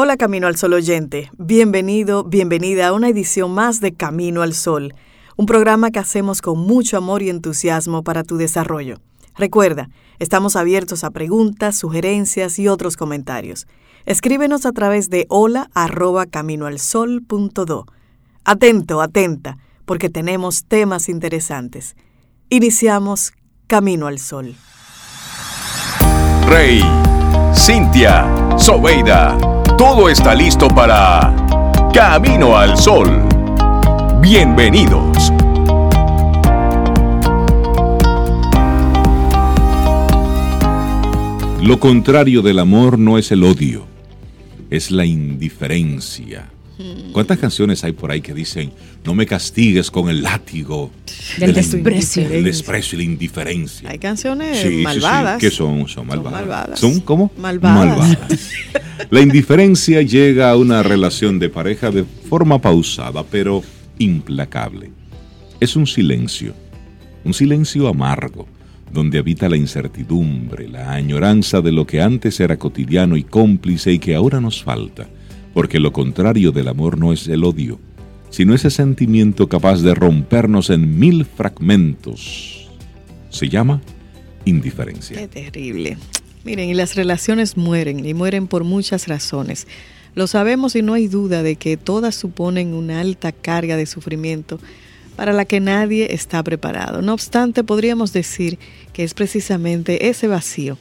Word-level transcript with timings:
Hola 0.00 0.16
Camino 0.16 0.46
al 0.46 0.54
Sol 0.54 0.74
oyente, 0.74 1.28
bienvenido, 1.38 2.22
bienvenida 2.22 2.86
a 2.86 2.92
una 2.92 3.08
edición 3.08 3.52
más 3.52 3.80
de 3.80 3.94
Camino 3.94 4.42
al 4.42 4.54
Sol, 4.54 4.94
un 5.36 5.46
programa 5.46 5.90
que 5.90 5.98
hacemos 5.98 6.40
con 6.40 6.56
mucho 6.60 6.96
amor 6.96 7.20
y 7.24 7.30
entusiasmo 7.30 8.04
para 8.04 8.22
tu 8.22 8.36
desarrollo. 8.36 9.00
Recuerda, 9.36 9.88
estamos 10.20 10.54
abiertos 10.54 11.02
a 11.02 11.10
preguntas, 11.10 11.76
sugerencias 11.76 12.60
y 12.60 12.68
otros 12.68 12.96
comentarios. 12.96 13.66
Escríbenos 14.06 14.66
a 14.66 14.72
través 14.72 15.10
de 15.10 15.26
hola 15.30 15.68
arroba 15.74 16.26
caminoalsol.do. 16.26 17.86
Atento, 18.44 19.02
atenta, 19.02 19.58
porque 19.84 20.10
tenemos 20.10 20.64
temas 20.66 21.08
interesantes. 21.08 21.96
Iniciamos 22.50 23.32
Camino 23.66 24.06
al 24.06 24.20
Sol. 24.20 24.54
Rey, 26.46 26.84
Cintia, 27.52 28.54
Sobeida 28.56 29.57
todo 29.78 30.08
está 30.08 30.34
listo 30.34 30.66
para 30.66 31.32
Camino 31.94 32.58
al 32.58 32.76
Sol. 32.76 33.22
Bienvenidos. 34.20 35.32
Lo 41.62 41.78
contrario 41.78 42.42
del 42.42 42.58
amor 42.58 42.98
no 42.98 43.18
es 43.18 43.30
el 43.30 43.44
odio, 43.44 43.86
es 44.68 44.90
la 44.90 45.04
indiferencia. 45.04 46.50
¿Cuántas 47.12 47.38
canciones 47.38 47.82
hay 47.82 47.92
por 47.92 48.12
ahí 48.12 48.20
que 48.20 48.32
dicen, 48.32 48.70
no 49.04 49.12
me 49.14 49.26
castigues 49.26 49.90
con 49.90 50.08
el 50.08 50.22
látigo 50.22 50.92
del 51.36 51.52
desprecio? 51.52 52.28
El 52.30 52.44
desprecio 52.44 52.96
y 52.96 53.04
la 53.04 53.10
indiferencia. 53.10 53.90
Hay 53.90 53.98
canciones 53.98 54.64
malvadas. 54.82 55.40
que 55.40 55.50
son, 55.50 55.88
son 55.88 56.06
malvadas. 56.06 56.32
Son, 56.32 56.48
malvadas. 56.48 56.80
¿Son 56.80 57.00
cómo? 57.00 57.32
Malvadas. 57.36 58.16
la 59.10 59.20
indiferencia 59.20 60.02
llega 60.02 60.50
a 60.50 60.56
una 60.56 60.84
relación 60.84 61.40
de 61.40 61.48
pareja 61.48 61.90
de 61.90 62.04
forma 62.04 62.60
pausada, 62.60 63.24
pero 63.24 63.62
implacable. 63.98 64.92
Es 65.58 65.74
un 65.74 65.86
silencio, 65.88 66.54
un 67.24 67.34
silencio 67.34 67.88
amargo, 67.88 68.46
donde 68.92 69.18
habita 69.18 69.48
la 69.48 69.56
incertidumbre, 69.56 70.68
la 70.68 70.92
añoranza 70.92 71.60
de 71.60 71.72
lo 71.72 71.86
que 71.88 72.00
antes 72.00 72.38
era 72.38 72.56
cotidiano 72.56 73.16
y 73.16 73.24
cómplice 73.24 73.92
y 73.92 73.98
que 73.98 74.14
ahora 74.14 74.40
nos 74.40 74.62
falta 74.62 75.08
porque 75.54 75.80
lo 75.80 75.92
contrario 75.92 76.52
del 76.52 76.68
amor 76.68 76.98
no 76.98 77.12
es 77.12 77.26
el 77.28 77.44
odio, 77.44 77.78
sino 78.30 78.54
ese 78.54 78.70
sentimiento 78.70 79.48
capaz 79.48 79.82
de 79.82 79.94
rompernos 79.94 80.70
en 80.70 80.98
mil 80.98 81.24
fragmentos. 81.24 82.68
Se 83.30 83.48
llama 83.48 83.80
indiferencia. 84.44 85.16
Qué 85.16 85.28
terrible. 85.28 85.98
Miren, 86.44 86.68
y 86.68 86.74
las 86.74 86.94
relaciones 86.94 87.56
mueren, 87.56 88.04
y 88.04 88.14
mueren 88.14 88.46
por 88.46 88.64
muchas 88.64 89.08
razones. 89.08 89.66
Lo 90.14 90.26
sabemos 90.26 90.74
y 90.76 90.82
no 90.82 90.94
hay 90.94 91.06
duda 91.06 91.42
de 91.42 91.56
que 91.56 91.76
todas 91.76 92.14
suponen 92.14 92.74
una 92.74 93.00
alta 93.00 93.32
carga 93.32 93.76
de 93.76 93.86
sufrimiento 93.86 94.58
para 95.16 95.32
la 95.32 95.44
que 95.44 95.60
nadie 95.60 96.14
está 96.14 96.42
preparado. 96.42 97.02
No 97.02 97.12
obstante, 97.12 97.64
podríamos 97.64 98.12
decir 98.12 98.58
que 98.92 99.04
es 99.04 99.14
precisamente 99.14 100.08
ese 100.08 100.28
vacío 100.28 100.78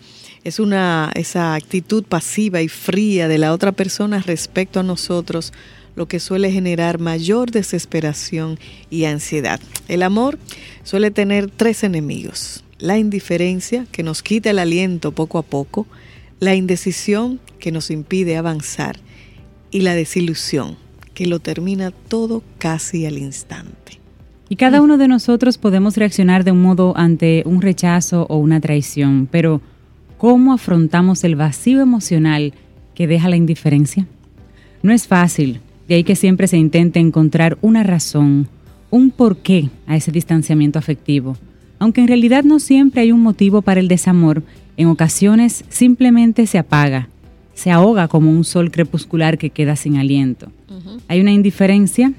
es 0.47 0.61
una 0.61 1.11
esa 1.13 1.55
actitud 1.55 2.05
pasiva 2.05 2.61
y 2.61 2.69
fría 2.69 3.27
de 3.27 3.37
la 3.37 3.51
otra 3.51 3.73
persona 3.73 4.19
respecto 4.19 4.79
a 4.79 4.83
nosotros 4.83 5.51
lo 5.97 6.07
que 6.07 6.21
suele 6.21 6.53
generar 6.53 6.99
mayor 6.99 7.51
desesperación 7.51 8.57
y 8.89 9.03
ansiedad. 9.03 9.59
El 9.89 10.03
amor 10.03 10.39
suele 10.83 11.11
tener 11.11 11.51
tres 11.51 11.83
enemigos. 11.83 12.63
La 12.79 12.97
indiferencia, 12.97 13.87
que 13.91 14.03
nos 14.03 14.23
quita 14.23 14.51
el 14.51 14.59
aliento 14.59 15.11
poco 15.11 15.37
a 15.37 15.43
poco, 15.43 15.85
la 16.39 16.55
indecisión, 16.55 17.41
que 17.59 17.73
nos 17.73 17.91
impide 17.91 18.37
avanzar, 18.37 18.99
y 19.69 19.81
la 19.81 19.95
desilusión, 19.95 20.77
que 21.13 21.25
lo 21.25 21.39
termina 21.39 21.91
todo 21.91 22.41
casi 22.57 23.05
al 23.05 23.17
instante. 23.17 23.99
Y 24.47 24.55
cada 24.55 24.81
uno 24.81 24.97
de 24.97 25.09
nosotros 25.09 25.57
podemos 25.57 25.97
reaccionar 25.97 26.45
de 26.45 26.51
un 26.51 26.61
modo 26.61 26.93
ante 26.95 27.43
un 27.45 27.61
rechazo 27.61 28.27
o 28.29 28.37
una 28.37 28.61
traición, 28.61 29.27
pero 29.29 29.61
cómo 30.17 30.53
afrontamos 30.53 31.23
el 31.23 31.35
vacío 31.35 31.81
emocional 31.81 32.53
que 32.95 33.07
deja 33.07 33.29
la 33.29 33.35
indiferencia? 33.35 34.07
No 34.81 34.91
es 34.91 35.07
fácil, 35.07 35.59
de 35.87 35.95
ahí 35.95 36.03
que 36.03 36.15
siempre 36.15 36.47
se 36.47 36.57
intente 36.57 36.99
encontrar 36.99 37.57
una 37.61 37.83
razón, 37.83 38.47
un 38.89 39.11
porqué 39.11 39.69
a 39.85 39.95
ese 39.95 40.11
distanciamiento 40.11 40.79
afectivo. 40.79 41.37
Aunque 41.79 42.01
en 42.01 42.07
realidad 42.07 42.43
no 42.43 42.59
siempre 42.59 43.01
hay 43.01 43.11
un 43.11 43.21
motivo 43.21 43.61
para 43.61 43.79
el 43.79 43.87
desamor, 43.87 44.43
en 44.77 44.87
ocasiones 44.87 45.63
simplemente 45.69 46.47
se 46.47 46.57
apaga, 46.57 47.09
se 47.53 47.71
ahoga 47.71 48.07
como 48.07 48.31
un 48.31 48.43
sol 48.43 48.71
crepuscular 48.71 49.37
que 49.37 49.49
queda 49.49 49.75
sin 49.75 49.97
aliento. 49.97 50.51
Hay 51.07 51.21
una 51.21 51.31
indiferencia 51.31 52.13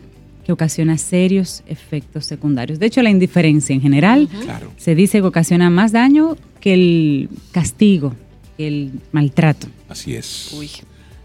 que 0.44 0.52
ocasiona 0.52 0.96
serios 0.96 1.62
efectos 1.66 2.24
secundarios. 2.24 2.78
De 2.78 2.86
hecho, 2.86 3.02
la 3.02 3.10
indiferencia 3.10 3.74
en 3.74 3.82
general 3.82 4.28
se 4.76 4.94
dice 4.94 5.20
que 5.20 5.26
ocasiona 5.26 5.68
más 5.68 5.92
daño 5.92 6.36
que 6.60 6.74
el 6.74 7.28
castigo, 7.52 8.14
el 8.58 8.92
maltrato. 9.12 9.66
Así 9.88 10.14
es. 10.14 10.54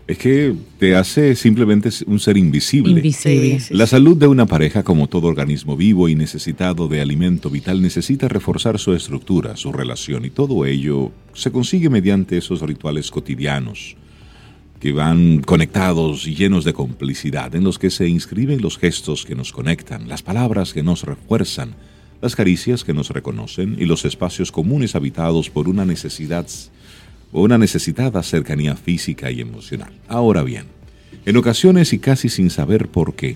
Es 0.05 0.17
que 0.17 0.53
te 0.79 0.95
hace 0.95 1.35
simplemente 1.35 1.89
un 2.07 2.19
ser 2.19 2.35
invisible. 2.35 2.91
Invisible. 2.91 3.61
La 3.69 3.87
salud 3.87 4.17
de 4.17 4.27
una 4.27 4.45
pareja, 4.45 4.83
como 4.83 5.07
todo 5.07 5.27
organismo 5.27 5.77
vivo 5.77 6.09
y 6.09 6.15
necesitado 6.15 6.89
de 6.89 6.99
alimento 6.99 7.49
vital, 7.49 7.81
necesita 7.81 8.27
reforzar 8.27 8.79
su 8.79 8.93
estructura, 8.93 9.55
su 9.55 9.71
relación, 9.71 10.25
y 10.25 10.29
todo 10.29 10.65
ello 10.65 11.11
se 11.33 11.51
consigue 11.51 11.89
mediante 11.89 12.37
esos 12.37 12.61
rituales 12.61 13.11
cotidianos 13.11 13.95
que 14.81 14.91
van 14.91 15.39
conectados 15.39 16.27
y 16.27 16.35
llenos 16.35 16.65
de 16.65 16.73
complicidad, 16.73 17.55
en 17.55 17.63
los 17.63 17.79
que 17.79 17.89
se 17.89 18.09
inscriben 18.09 18.61
los 18.61 18.77
gestos 18.77 19.23
que 19.23 19.33
nos 19.33 19.53
conectan, 19.53 20.09
las 20.09 20.23
palabras 20.23 20.73
que 20.73 20.83
nos 20.83 21.03
refuerzan, 21.03 21.73
las 22.23 22.37
caricias 22.37 22.85
que 22.85 22.93
nos 22.93 23.09
reconocen 23.09 23.75
y 23.77 23.83
los 23.83 24.05
espacios 24.05 24.49
comunes 24.49 24.95
habitados 24.95 25.49
por 25.49 25.67
una 25.67 25.83
necesidad 25.83 26.47
o 27.33 27.41
una 27.41 27.57
necesitada 27.57 28.23
cercanía 28.23 28.77
física 28.77 29.29
y 29.29 29.41
emocional. 29.41 29.91
Ahora 30.07 30.41
bien, 30.41 30.67
en 31.25 31.35
ocasiones 31.35 31.91
y 31.91 31.99
casi 31.99 32.29
sin 32.29 32.49
saber 32.49 32.87
por 32.87 33.15
qué, 33.15 33.35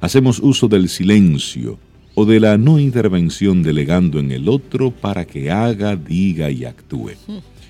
hacemos 0.00 0.40
uso 0.40 0.66
del 0.66 0.88
silencio 0.88 1.78
o 2.16 2.24
de 2.24 2.40
la 2.40 2.58
no 2.58 2.80
intervención 2.80 3.62
delegando 3.62 4.18
en 4.18 4.32
el 4.32 4.48
otro 4.48 4.90
para 4.90 5.24
que 5.24 5.52
haga, 5.52 5.94
diga 5.94 6.50
y 6.50 6.64
actúe. 6.64 7.12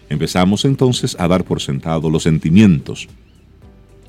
Empezamos 0.08 0.64
entonces 0.64 1.16
a 1.20 1.28
dar 1.28 1.44
por 1.44 1.60
sentado 1.60 2.08
los 2.08 2.22
sentimientos 2.22 3.08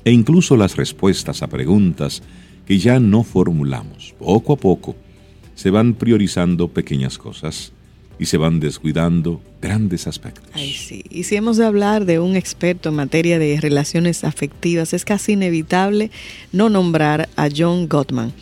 e 0.02 0.12
incluso 0.12 0.56
las 0.56 0.76
respuestas 0.76 1.42
a 1.42 1.46
preguntas 1.48 2.22
que 2.64 2.78
ya 2.78 2.98
no 3.00 3.22
formulamos. 3.22 4.14
Poco 4.18 4.54
a 4.54 4.56
poco, 4.56 4.96
se 5.58 5.70
van 5.70 5.94
priorizando 5.94 6.68
pequeñas 6.68 7.18
cosas 7.18 7.72
y 8.16 8.26
se 8.26 8.36
van 8.36 8.60
descuidando 8.60 9.42
grandes 9.60 10.06
aspectos. 10.06 10.44
Ay, 10.52 10.72
sí. 10.72 11.02
Y 11.10 11.24
si 11.24 11.34
hemos 11.34 11.56
de 11.56 11.66
hablar 11.66 12.04
de 12.04 12.20
un 12.20 12.36
experto 12.36 12.90
en 12.90 12.94
materia 12.94 13.40
de 13.40 13.60
relaciones 13.60 14.22
afectivas, 14.22 14.94
es 14.94 15.04
casi 15.04 15.32
inevitable 15.32 16.12
no 16.52 16.68
nombrar 16.68 17.28
a 17.34 17.48
John 17.54 17.88
Gottman 17.88 18.32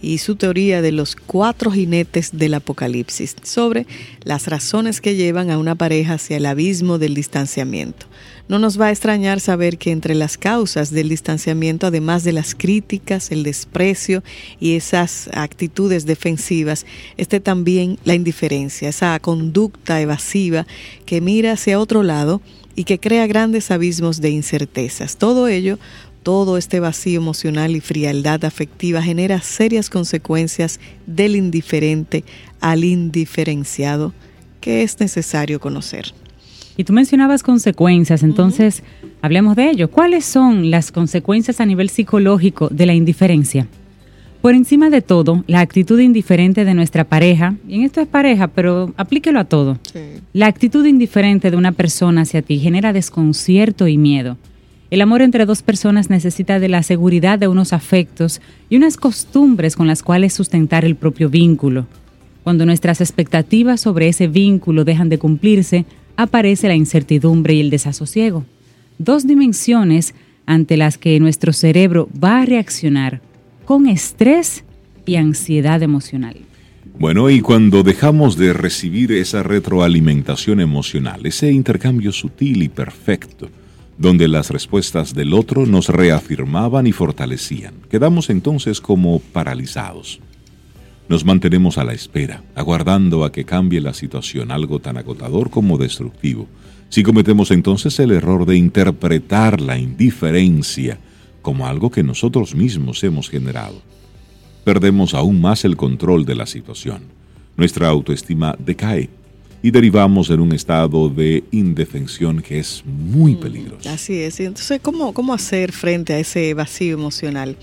y 0.00 0.18
su 0.18 0.36
teoría 0.36 0.80
de 0.80 0.92
los 0.92 1.16
cuatro 1.16 1.70
jinetes 1.70 2.30
del 2.32 2.54
apocalipsis 2.54 3.36
sobre 3.42 3.86
las 4.22 4.46
razones 4.46 5.02
que 5.02 5.16
llevan 5.16 5.50
a 5.50 5.58
una 5.58 5.74
pareja 5.74 6.14
hacia 6.14 6.38
el 6.38 6.46
abismo 6.46 6.96
del 6.96 7.14
distanciamiento. 7.14 8.06
No 8.46 8.58
nos 8.58 8.78
va 8.78 8.86
a 8.86 8.90
extrañar 8.90 9.40
saber 9.40 9.78
que 9.78 9.90
entre 9.90 10.14
las 10.14 10.36
causas 10.36 10.90
del 10.90 11.08
distanciamiento, 11.08 11.86
además 11.86 12.24
de 12.24 12.32
las 12.32 12.54
críticas, 12.54 13.30
el 13.30 13.42
desprecio 13.42 14.22
y 14.60 14.74
esas 14.76 15.30
actitudes 15.32 16.04
defensivas, 16.04 16.84
esté 17.16 17.40
también 17.40 17.98
la 18.04 18.14
indiferencia, 18.14 18.90
esa 18.90 19.18
conducta 19.18 19.98
evasiva 20.00 20.66
que 21.06 21.22
mira 21.22 21.52
hacia 21.52 21.80
otro 21.80 22.02
lado 22.02 22.42
y 22.76 22.84
que 22.84 23.00
crea 23.00 23.26
grandes 23.26 23.70
abismos 23.70 24.20
de 24.20 24.30
incertezas. 24.30 25.16
Todo 25.16 25.48
ello 25.48 25.78
todo 26.22 26.56
este 26.56 26.80
vacío 26.80 27.20
emocional 27.20 27.76
y 27.76 27.80
frialdad 27.80 28.46
afectiva 28.46 29.02
genera 29.02 29.42
serias 29.42 29.90
consecuencias 29.90 30.80
del 31.06 31.36
indiferente 31.36 32.24
al 32.60 32.82
indiferenciado 32.82 34.14
que 34.62 34.82
es 34.82 34.98
necesario 35.00 35.60
conocer. 35.60 36.14
Y 36.76 36.84
tú 36.84 36.92
mencionabas 36.92 37.42
consecuencias, 37.42 38.22
entonces 38.22 38.82
hablemos 39.22 39.54
de 39.56 39.70
ello. 39.70 39.90
¿Cuáles 39.90 40.24
son 40.24 40.70
las 40.70 40.90
consecuencias 40.90 41.60
a 41.60 41.66
nivel 41.66 41.88
psicológico 41.88 42.68
de 42.68 42.86
la 42.86 42.94
indiferencia? 42.94 43.68
Por 44.44 44.54
encima 44.54 44.90
de 44.90 45.00
todo, 45.00 45.42
la 45.46 45.60
actitud 45.60 45.98
indiferente 45.98 46.66
de 46.66 46.74
nuestra 46.74 47.04
pareja, 47.04 47.54
y 47.66 47.76
en 47.76 47.82
esto 47.82 48.02
es 48.02 48.06
pareja, 48.06 48.48
pero 48.48 48.92
aplíquelo 48.98 49.40
a 49.40 49.44
todo. 49.44 49.78
La 50.34 50.48
actitud 50.48 50.84
indiferente 50.84 51.50
de 51.50 51.56
una 51.56 51.72
persona 51.72 52.22
hacia 52.22 52.42
ti 52.42 52.58
genera 52.58 52.92
desconcierto 52.92 53.88
y 53.88 53.96
miedo. 53.96 54.36
El 54.90 55.00
amor 55.00 55.22
entre 55.22 55.46
dos 55.46 55.62
personas 55.62 56.10
necesita 56.10 56.60
de 56.60 56.68
la 56.68 56.82
seguridad 56.82 57.38
de 57.38 57.48
unos 57.48 57.72
afectos 57.72 58.42
y 58.68 58.76
unas 58.76 58.98
costumbres 58.98 59.76
con 59.76 59.86
las 59.86 60.02
cuales 60.02 60.34
sustentar 60.34 60.84
el 60.84 60.94
propio 60.94 61.30
vínculo. 61.30 61.86
Cuando 62.42 62.66
nuestras 62.66 63.00
expectativas 63.00 63.80
sobre 63.80 64.08
ese 64.08 64.26
vínculo 64.26 64.84
dejan 64.84 65.08
de 65.08 65.18
cumplirse, 65.18 65.86
aparece 66.16 66.68
la 66.68 66.74
incertidumbre 66.74 67.54
y 67.54 67.60
el 67.60 67.70
desasosiego. 67.70 68.44
Dos 68.98 69.26
dimensiones 69.26 70.14
ante 70.46 70.76
las 70.76 70.98
que 70.98 71.18
nuestro 71.20 71.52
cerebro 71.52 72.08
va 72.22 72.42
a 72.42 72.46
reaccionar 72.46 73.20
con 73.64 73.86
estrés 73.86 74.64
y 75.06 75.16
ansiedad 75.16 75.82
emocional. 75.82 76.36
Bueno, 76.98 77.28
y 77.28 77.40
cuando 77.40 77.82
dejamos 77.82 78.36
de 78.36 78.52
recibir 78.52 79.10
esa 79.12 79.42
retroalimentación 79.42 80.60
emocional, 80.60 81.26
ese 81.26 81.50
intercambio 81.50 82.12
sutil 82.12 82.62
y 82.62 82.68
perfecto, 82.68 83.48
donde 83.98 84.28
las 84.28 84.50
respuestas 84.50 85.14
del 85.14 85.34
otro 85.34 85.66
nos 85.66 85.88
reafirmaban 85.88 86.86
y 86.86 86.92
fortalecían, 86.92 87.74
quedamos 87.90 88.30
entonces 88.30 88.80
como 88.80 89.18
paralizados. 89.18 90.20
Nos 91.06 91.24
mantenemos 91.24 91.76
a 91.76 91.84
la 91.84 91.92
espera, 91.92 92.42
aguardando 92.54 93.24
a 93.24 93.32
que 93.32 93.44
cambie 93.44 93.80
la 93.80 93.92
situación, 93.92 94.50
algo 94.50 94.78
tan 94.78 94.96
agotador 94.96 95.50
como 95.50 95.76
destructivo. 95.76 96.48
Si 96.88 97.02
cometemos 97.02 97.50
entonces 97.50 97.98
el 98.00 98.10
error 98.10 98.46
de 98.46 98.56
interpretar 98.56 99.60
la 99.60 99.76
indiferencia 99.78 100.98
como 101.42 101.66
algo 101.66 101.90
que 101.90 102.02
nosotros 102.02 102.54
mismos 102.54 103.04
hemos 103.04 103.28
generado, 103.28 103.82
perdemos 104.64 105.12
aún 105.12 105.42
más 105.42 105.66
el 105.66 105.76
control 105.76 106.24
de 106.24 106.36
la 106.36 106.46
situación. 106.46 107.02
Nuestra 107.54 107.88
autoestima 107.88 108.56
decae 108.58 109.10
y 109.62 109.70
derivamos 109.70 110.30
en 110.30 110.40
un 110.40 110.52
estado 110.54 111.10
de 111.10 111.44
indefensión 111.50 112.40
que 112.40 112.60
es 112.60 112.82
muy 112.86 113.34
mm, 113.34 113.40
peligroso. 113.40 113.90
Así 113.90 114.20
es. 114.20 114.40
Entonces, 114.40 114.80
¿cómo, 114.80 115.12
¿cómo 115.12 115.34
hacer 115.34 115.70
frente 115.72 116.14
a 116.14 116.18
ese 116.18 116.54
vacío 116.54 116.94
emocional? 116.94 117.56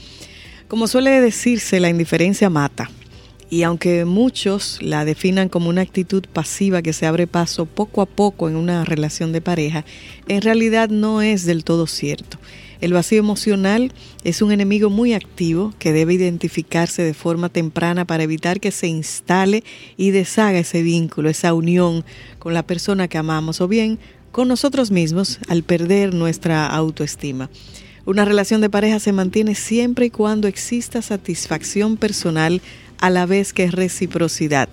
Como 0.68 0.88
suele 0.88 1.22
decirse, 1.22 1.80
la 1.80 1.90
indiferencia 1.90 2.50
mata 2.50 2.90
y 3.52 3.64
aunque 3.64 4.06
muchos 4.06 4.80
la 4.82 5.04
definan 5.04 5.50
como 5.50 5.70
una 5.70 5.82
actitud 5.82 6.24
pasiva 6.32 6.82
que 6.82 6.94
se 6.94 7.06
abre 7.06 7.28
paso 7.28 7.66
poco 7.66 8.02
a 8.02 8.06
poco 8.06 8.48
en 8.48 8.56
una 8.56 8.86
relación 8.86 9.34
de 9.34 9.42
pareja, 9.42 9.84
en 10.30 10.42
realidad 10.42 10.88
no 10.88 11.22
es 11.22 11.46
del 11.46 11.66
todo 11.66 11.86
cierto. 11.86 12.40
El 12.80 12.94
vacío 12.94 13.20
emocional 13.20 13.92
es 14.24 14.42
un 14.42 14.54
enemigo 14.54 14.90
muy 14.90 15.14
activo 15.14 15.74
que 15.80 15.92
debe 15.92 16.14
identificarse 16.14 17.04
de 17.04 17.14
forma 17.14 17.50
temprana 17.50 18.06
para 18.06 18.24
evitar 18.24 18.62
que 18.62 18.72
se 18.72 18.88
instale 18.88 19.66
y 19.98 20.12
deshaga 20.12 20.60
ese 20.60 20.82
vínculo, 20.82 21.30
esa 21.30 21.54
unión 21.54 22.06
con 22.40 22.54
la 22.54 22.64
persona 22.64 23.10
que 23.10 23.18
amamos 23.18 23.60
o 23.60 23.68
bien 23.68 24.00
con 24.32 24.48
nosotros 24.48 24.92
mismos 24.92 25.40
al 25.50 25.64
perder 25.64 26.14
nuestra 26.14 26.68
autoestima. 26.68 27.50
Una 28.04 28.26
relación 28.26 28.62
de 28.62 28.70
pareja 28.70 29.00
se 29.00 29.12
mantiene 29.12 29.54
siempre 29.54 30.08
y 30.08 30.10
cuando 30.10 30.48
exista 30.48 31.04
satisfacción 31.04 31.98
personal 31.98 32.62
a 33.02 33.10
la 33.10 33.26
vez 33.26 33.52
que 33.52 33.70
reciprocidad. 33.70 34.70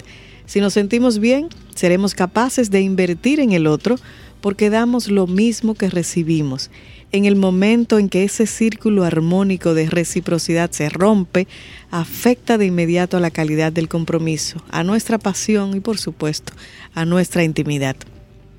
Si 0.46 0.60
nos 0.60 0.74
sentimos 0.74 1.18
bien, 1.18 1.48
seremos 1.74 2.14
capaces 2.14 2.70
de 2.70 2.80
invertir 2.80 3.40
en 3.40 3.52
el 3.52 3.66
otro 3.66 3.96
porque 4.40 4.70
damos 4.70 5.08
lo 5.08 5.26
mismo 5.26 5.74
que 5.74 5.90
recibimos. 5.90 6.70
En 7.10 7.24
el 7.24 7.36
momento 7.36 7.98
en 7.98 8.08
que 8.08 8.24
ese 8.24 8.46
círculo 8.46 9.04
armónico 9.04 9.74
de 9.74 9.88
reciprocidad 9.88 10.70
se 10.70 10.88
rompe, 10.88 11.48
afecta 11.90 12.58
de 12.58 12.66
inmediato 12.66 13.16
a 13.16 13.20
la 13.20 13.30
calidad 13.30 13.72
del 13.72 13.88
compromiso, 13.88 14.62
a 14.70 14.84
nuestra 14.84 15.18
pasión 15.18 15.76
y 15.76 15.80
por 15.80 15.98
supuesto 15.98 16.52
a 16.94 17.04
nuestra 17.04 17.44
intimidad. 17.44 17.96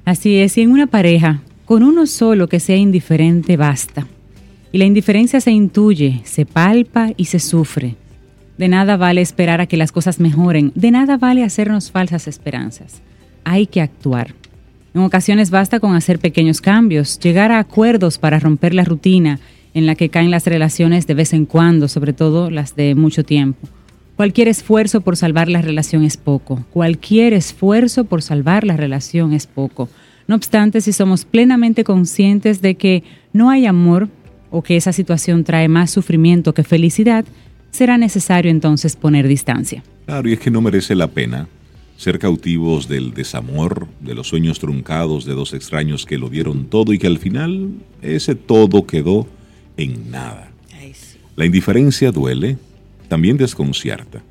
Así 0.06 0.38
es, 0.38 0.58
y 0.58 0.62
en 0.62 0.72
una 0.72 0.88
pareja, 0.88 1.42
con 1.66 1.84
uno 1.84 2.08
solo 2.08 2.50
que 2.50 2.60
sea 2.60 2.76
indiferente 2.76 3.58
basta. 3.58 4.08
Y 4.72 4.78
la 4.78 4.86
indiferencia 4.86 5.42
se 5.42 5.52
intuye, 5.52 6.22
se 6.24 6.46
palpa 6.46 7.12
y 7.18 7.26
se 7.26 7.40
sufre. 7.40 7.96
De 8.60 8.68
nada 8.68 8.98
vale 8.98 9.22
esperar 9.22 9.62
a 9.62 9.68
que 9.68 9.78
las 9.78 9.94
cosas 9.94 10.20
mejoren, 10.20 10.74
de 10.76 10.92
nada 10.92 11.16
vale 11.16 11.46
hacernos 11.46 11.92
falsas 11.92 12.28
esperanzas. 12.28 13.02
Hay 13.46 13.68
que 13.68 13.80
actuar. 13.80 14.36
En 14.94 15.00
ocasiones 15.00 15.50
basta 15.50 15.80
con 15.80 15.96
hacer 15.96 16.20
pequeños 16.20 16.60
cambios, 16.60 17.18
llegar 17.20 17.54
a 17.54 17.60
acuerdos 17.60 18.18
para 18.18 18.38
romper 18.38 18.74
la 18.74 18.84
rutina 18.84 19.40
en 19.74 19.86
la 19.86 19.96
que 19.96 20.10
caen 20.10 20.30
las 20.30 20.46
relaciones 20.46 21.08
de 21.08 21.14
vez 21.14 21.32
en 21.32 21.46
cuando, 21.46 21.88
sobre 21.88 22.12
todo 22.12 22.52
las 22.52 22.76
de 22.76 22.96
mucho 22.96 23.24
tiempo. 23.24 23.66
Cualquier 24.18 24.50
esfuerzo 24.50 25.00
por 25.00 25.16
salvar 25.16 25.48
la 25.48 25.62
relación 25.62 26.04
es 26.04 26.18
poco. 26.18 26.66
Cualquier 26.74 27.32
esfuerzo 27.32 28.04
por 28.04 28.22
salvar 28.22 28.66
la 28.66 28.76
relación 28.76 29.32
es 29.32 29.48
poco. 29.48 29.88
No 30.28 30.36
obstante, 30.36 30.82
si 30.82 30.92
somos 30.92 31.24
plenamente 31.24 31.86
conscientes 31.86 32.62
de 32.62 32.76
que 32.76 33.04
no 33.32 33.52
hay 33.52 33.68
amor 33.68 34.10
o 34.52 34.64
que 34.64 34.76
esa 34.76 34.92
situación 34.92 35.46
trae 35.46 35.70
más 35.70 35.92
sufrimiento 35.92 36.54
que 36.54 36.66
felicidad, 36.66 37.24
será 37.72 37.98
necesario 37.98 38.52
entonces 38.52 38.96
poner 38.96 39.28
distancia. 39.28 39.84
Claro, 40.06 40.30
y 40.30 40.34
es 40.34 40.40
que 40.40 40.52
no 40.52 40.62
merece 40.62 40.96
la 40.96 41.08
pena 41.08 41.48
ser 42.00 42.18
cautivos 42.18 42.88
del 42.88 43.14
desamor, 43.14 43.88
de 44.00 44.16
los 44.16 44.30
sueños 44.30 44.58
truncados 44.58 45.26
de 45.26 45.34
dos 45.34 45.54
extraños 45.54 46.06
que 46.06 46.18
lo 46.18 46.30
dieron 46.30 46.66
todo 46.66 46.94
y 46.94 46.98
que 46.98 47.08
al 47.08 47.18
final 47.18 47.72
ese 48.02 48.36
todo 48.36 48.88
quedó 48.88 49.28
en 49.76 50.10
nada. 50.10 50.50
La 51.36 51.46
indiferencia 51.46 52.12
duele, 52.12 52.58
también 53.10 53.36
desconcierta, 53.36 54.22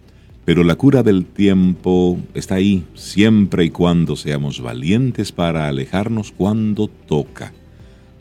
pero 0.47 0.65
la 0.65 0.77
cura 0.77 1.03
del 1.03 1.27
tiempo 1.27 2.19
está 2.33 2.55
ahí 2.55 2.85
siempre 2.95 3.67
y 3.67 3.71
cuando 3.71 4.17
seamos 4.17 4.63
valientes 4.63 5.31
para 5.31 5.69
alejarnos 5.69 6.33
cuando 6.33 6.89
toca, 6.89 7.53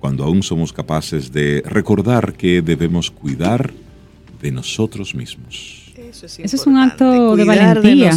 cuando 0.01 0.25
aún 0.25 0.43
somos 0.43 0.73
capaces 0.73 1.31
de 1.31 1.63
recordar 1.65 2.33
que 2.33 2.61
debemos 2.61 3.11
cuidar 3.11 3.73
de 4.41 4.51
nosotros 4.51 5.15
mismos. 5.15 5.93
Eso 5.97 6.25
es, 6.25 6.67
un 6.67 6.77
acto 6.77 7.35
de 7.35 7.43
valentía 7.43 8.11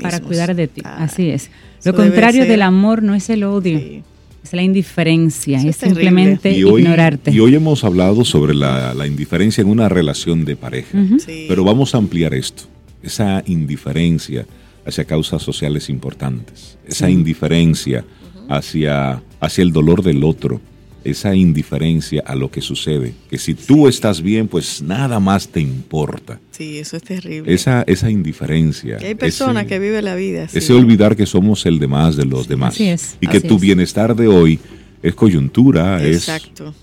para 0.00 0.20
cuidar 0.20 0.54
de 0.54 0.66
ti. 0.68 0.82
Así 0.84 1.30
es. 1.30 1.50
Lo 1.84 1.94
contrario 1.94 2.44
del 2.44 2.62
amor 2.62 3.02
no 3.02 3.14
es 3.14 3.30
el 3.30 3.44
odio. 3.44 4.02
Es 4.42 4.54
la 4.54 4.62
indiferencia, 4.62 5.60
es, 5.60 5.76
simplemente 5.76 6.50
ignorarte. 6.50 7.30
Y 7.30 7.40
hoy 7.40 7.54
hemos 7.54 7.84
hablado 7.84 8.24
sobre 8.24 8.54
la, 8.54 9.06
indiferencia 9.06 9.60
en 9.60 9.68
una 9.68 9.88
relación 9.88 10.44
de 10.44 10.56
pareja, 10.56 10.98
pero 11.46 11.62
vamos 11.62 11.94
a 11.94 11.98
ampliar 11.98 12.34
esto, 12.34 12.64
esa 13.02 13.42
indiferencia 13.46 14.46
hacia 14.86 15.04
causas 15.04 15.42
sociales 15.42 15.90
importantes, 15.90 16.78
esa 16.86 17.10
indiferencia 17.10 18.04
hacia, 18.48 19.22
hacia 19.40 19.62
el 19.62 19.72
dolor 19.72 20.02
del 20.02 20.24
otro, 20.24 20.60
esa 21.04 21.34
indiferencia 21.34 22.22
a 22.26 22.34
lo 22.34 22.50
que 22.50 22.60
sucede, 22.60 23.14
que 23.28 23.38
si 23.38 23.54
tú 23.54 23.88
estás 23.88 24.20
bien, 24.20 24.48
pues 24.48 24.82
nada 24.82 25.20
más 25.20 25.48
te 25.48 25.60
importa. 25.60 26.40
Sí, 26.50 26.78
eso 26.78 26.96
es 26.96 27.02
terrible. 27.02 27.52
Esa, 27.52 27.82
esa 27.86 28.10
indiferencia. 28.10 28.98
hay 29.00 29.14
personas 29.14 29.66
que 29.66 29.78
viven 29.78 30.04
la 30.04 30.14
vida. 30.14 30.48
Ese 30.52 30.72
olvidar 30.72 31.16
que 31.16 31.26
somos 31.26 31.64
el 31.66 31.78
demás 31.78 32.16
de 32.16 32.24
los 32.24 32.48
demás. 32.48 32.80
es, 32.80 33.16
y 33.20 33.26
que 33.26 33.40
tu 33.40 33.58
bienestar 33.58 34.14
de 34.14 34.28
hoy 34.28 34.60
es 35.02 35.14
coyuntura, 35.14 36.02
es, 36.02 36.28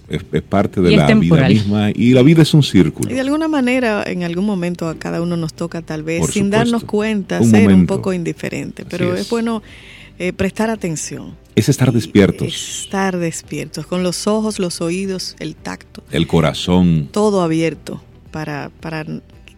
es, 0.09 0.41
parte 0.41 0.81
de 0.81 0.95
la 0.95 1.05
vida 1.05 1.47
misma 1.47 1.91
y 1.93 2.13
la 2.13 2.23
vida 2.23 2.41
es 2.41 2.53
un 2.53 2.63
círculo. 2.63 3.11
Y 3.11 3.13
de 3.13 3.21
alguna 3.21 3.47
manera, 3.47 4.03
en 4.07 4.23
algún 4.23 4.45
momento 4.45 4.87
a 4.89 4.95
cada 4.95 5.21
uno 5.21 5.37
nos 5.37 5.53
toca 5.53 5.83
tal 5.83 6.01
vez, 6.03 6.25
sin 6.31 6.49
darnos 6.49 6.83
cuenta, 6.83 7.43
ser 7.43 7.71
un 7.71 7.85
poco 7.85 8.13
indiferente, 8.13 8.85
pero 8.89 9.15
es 9.15 9.29
bueno 9.29 9.61
eh, 10.19 10.33
prestar 10.33 10.69
atención. 10.69 11.35
Es 11.55 11.69
estar 11.69 11.91
despiertos. 11.91 12.47
estar 12.83 13.17
despiertos, 13.17 13.87
con 13.87 14.03
los 14.03 14.27
ojos, 14.27 14.59
los 14.59 14.81
oídos, 14.81 15.35
el 15.39 15.55
tacto. 15.55 16.03
El 16.11 16.27
corazón. 16.27 17.09
Todo 17.11 17.41
abierto 17.41 18.01
para, 18.31 18.71
para 18.79 19.05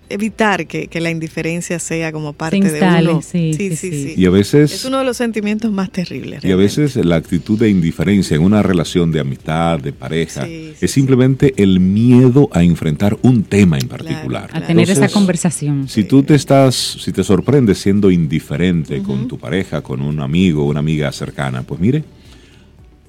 evitar 0.10 0.68
que, 0.68 0.90
la 1.00 1.10
indiferencia 1.10 1.80
sea 1.80 2.12
como 2.12 2.34
parte 2.34 2.60
de 2.60 2.82
uno. 3.02 3.22
Sí 3.22 3.54
sí, 3.54 3.76
sí, 3.76 4.14
Y 4.18 4.26
a 4.26 4.30
veces... 4.30 4.72
Es 4.74 4.86
uno 4.86 5.00
de 5.00 5.06
los 5.06 5.16
sentimientos 5.16 5.72
más 5.72 5.92
terribles. 5.92 6.44
Y 6.44 6.52
a 6.52 6.56
veces 6.56 6.96
la 6.98 7.16
actitud 7.16 7.58
de 7.58 7.70
indiferencia 7.70 8.36
en 8.36 8.42
una 8.42 8.62
relación 8.62 9.12
de 9.12 9.20
amistad, 9.20 9.80
de 9.80 9.94
pareja, 9.94 10.46
es 10.48 10.92
simplemente 10.92 11.54
el 11.58 11.80
miedo 11.80 12.50
a 12.52 12.64
enfrentar 12.64 13.18
un 13.22 13.44
tema 13.44 13.78
en 13.78 13.88
particular. 13.88 14.50
A 14.54 14.62
tener 14.62 14.90
esa 14.90 15.08
conversación. 15.08 15.88
Si 15.88 16.04
tú 16.04 16.24
te 16.24 16.36
estás, 16.36 16.76
si 16.76 17.12
te 17.12 17.24
sorprendes 17.24 17.78
siendo 17.78 18.12
indiferente 18.12 19.02
con 19.02 19.28
tu 19.28 19.38
pareja, 19.38 19.82
con 19.82 20.02
un 20.02 20.20
amigo, 20.20 20.66
una 20.66 20.80
amiga 20.80 21.12
cercana, 21.12 21.64
pues 21.64 21.80
mire, 21.80 22.04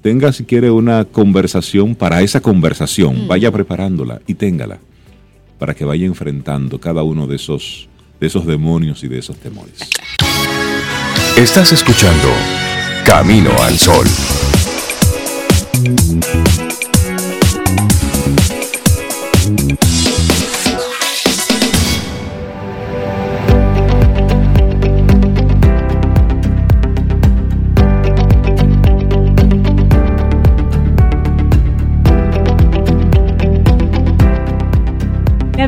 tenga 0.01 0.31
si 0.31 0.45
quiere 0.45 0.71
una 0.71 1.05
conversación 1.05 1.95
para 1.95 2.21
esa 2.21 2.41
conversación, 2.41 3.27
vaya 3.27 3.51
preparándola 3.51 4.21
y 4.27 4.35
téngala 4.35 4.79
para 5.61 5.75
que 5.75 5.85
vaya 5.85 6.07
enfrentando 6.07 6.79
cada 6.79 7.03
uno 7.03 7.27
de 7.27 7.35
esos, 7.35 7.87
de 8.19 8.25
esos 8.25 8.47
demonios 8.47 9.03
y 9.03 9.07
de 9.07 9.19
esos 9.19 9.37
temores. 9.37 9.75
Estás 11.37 11.71
escuchando 11.71 12.29
Camino 13.05 13.51
al 13.61 13.77
Sol. 13.77 14.07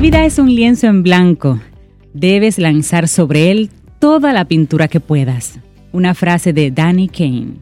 Vida 0.04 0.26
es 0.26 0.38
un 0.38 0.54
lienzo 0.54 0.88
en 0.88 1.02
blanco. 1.02 1.62
Debes 2.14 2.60
lanzar 2.60 3.08
sobre 3.08 3.52
él 3.52 3.70
toda 4.02 4.34
la 4.34 4.44
pintura 4.44 4.90
que 4.90 5.00
puedas. 5.00 5.60
Una 5.94 6.14
frase 6.14 6.52
de 6.52 6.72
Danny 6.72 7.08
Kane. 7.08 7.54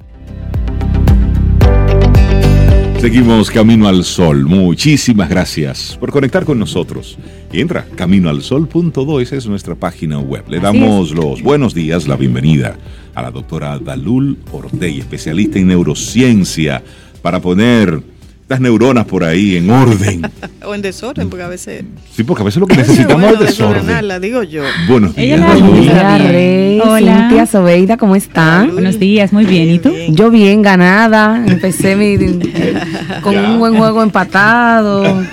Seguimos 2.99 3.51
Camino 3.51 3.87
al 3.87 4.03
Sol. 4.03 4.47
Muchísimas 4.47 5.29
gracias 5.29 5.95
por 5.99 6.09
conectar 6.09 6.43
con 6.43 6.57
nosotros. 6.57 7.19
Y 7.53 7.61
entra 7.61 7.85
caminoalsol.do, 7.95 9.19
esa 9.19 9.35
es 9.35 9.45
nuestra 9.45 9.75
página 9.75 10.17
web. 10.17 10.45
Le 10.49 10.59
damos 10.59 11.11
los 11.11 11.43
buenos 11.43 11.75
días, 11.75 12.07
la 12.07 12.15
bienvenida 12.15 12.75
a 13.13 13.21
la 13.21 13.29
doctora 13.29 13.77
Dalul 13.77 14.39
Ortega, 14.51 14.97
especialista 14.97 15.59
en 15.59 15.67
neurociencia, 15.67 16.81
para 17.21 17.39
poner 17.39 18.01
las 18.51 18.59
neuronas 18.59 19.05
por 19.05 19.23
ahí 19.23 19.55
en 19.55 19.69
orden. 19.69 20.29
o 20.65 20.75
en 20.75 20.81
desorden, 20.81 21.29
porque 21.29 21.43
a 21.43 21.47
veces. 21.47 21.85
Sí, 22.13 22.23
porque 22.23 22.43
a 22.43 22.45
veces 22.45 22.59
lo 22.59 22.67
que 22.67 22.75
necesitamos 22.75 23.31
es 23.33 23.39
desorden. 23.39 24.07
La 24.07 24.19
digo 24.19 24.43
yo. 24.43 24.63
Buenos 24.89 25.15
días. 25.15 25.41
Hola, 25.41 26.17
Rey, 26.17 26.79
Hola. 26.83 27.15
Cintia 27.29 27.45
Sobeida, 27.45 27.95
¿cómo 27.95 28.15
están? 28.15 28.73
Buenos 28.73 28.99
días, 28.99 29.31
muy 29.31 29.45
bien. 29.45 29.69
¿Y 29.69 29.79
tú? 29.79 29.93
Yo 30.09 30.29
bien, 30.29 30.61
ganada. 30.61 31.43
Empecé 31.47 31.95
mi, 31.95 32.17
con 33.23 33.37
un 33.37 33.57
buen 33.57 33.77
juego 33.77 34.03
empatado. 34.03 35.23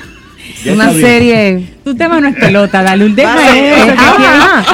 Una 0.67 0.93
serie. 0.93 1.65
Tu 1.85 1.95
tema 1.95 2.21
no 2.21 2.29
es 2.29 2.37
pelota, 2.37 2.83
dale 2.83 3.07
un 3.07 3.17
tema 3.17 3.37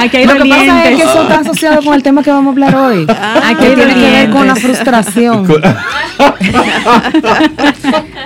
Aquí 0.01 0.17
hay, 0.17 0.25
Lo 0.25 0.33
que 0.33 0.49
pasa 0.49 0.89
es 0.89 0.97
que 0.97 1.03
eso 1.03 1.21
está 1.21 1.39
asociado 1.39 1.81
con 1.81 1.93
el 1.93 2.03
tema 2.03 2.21
que 2.23 2.31
vamos 2.31 2.47
a 2.47 2.51
hablar 2.51 2.75
hoy. 2.75 3.05
Ah, 3.09 3.41
aquí 3.45 3.65
tiene 3.75 3.93
que 3.93 4.01
ver 4.01 4.29
con 4.31 4.47
la 4.47 4.55
frustración. 4.55 5.47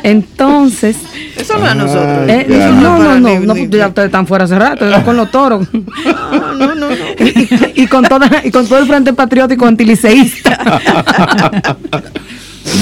Entonces. 0.03 0.97
Eso 1.35 1.57
no 1.57 1.65
es 1.65 1.71
a 1.71 1.75
nosotros. 1.75 2.29
Eh, 2.29 2.45
no, 2.49 2.97
no, 2.97 3.19
no, 3.19 3.39
no, 3.39 3.55
ya 3.55 3.87
ustedes 3.87 4.07
están 4.07 4.25
fuera 4.27 4.45
hace 4.45 4.57
rato, 4.57 4.85
con 5.03 5.17
los 5.17 5.31
toros. 5.31 5.67
No, 6.59 6.75
no, 6.75 6.75
no. 6.75 6.87
Y, 7.73 7.87
con 7.87 8.03
toda, 8.03 8.29
y 8.43 8.51
con 8.51 8.67
todo 8.67 8.79
el 8.79 8.85
frente 8.85 9.13
patriótico 9.13 9.65
antiliceísta. 9.65 10.57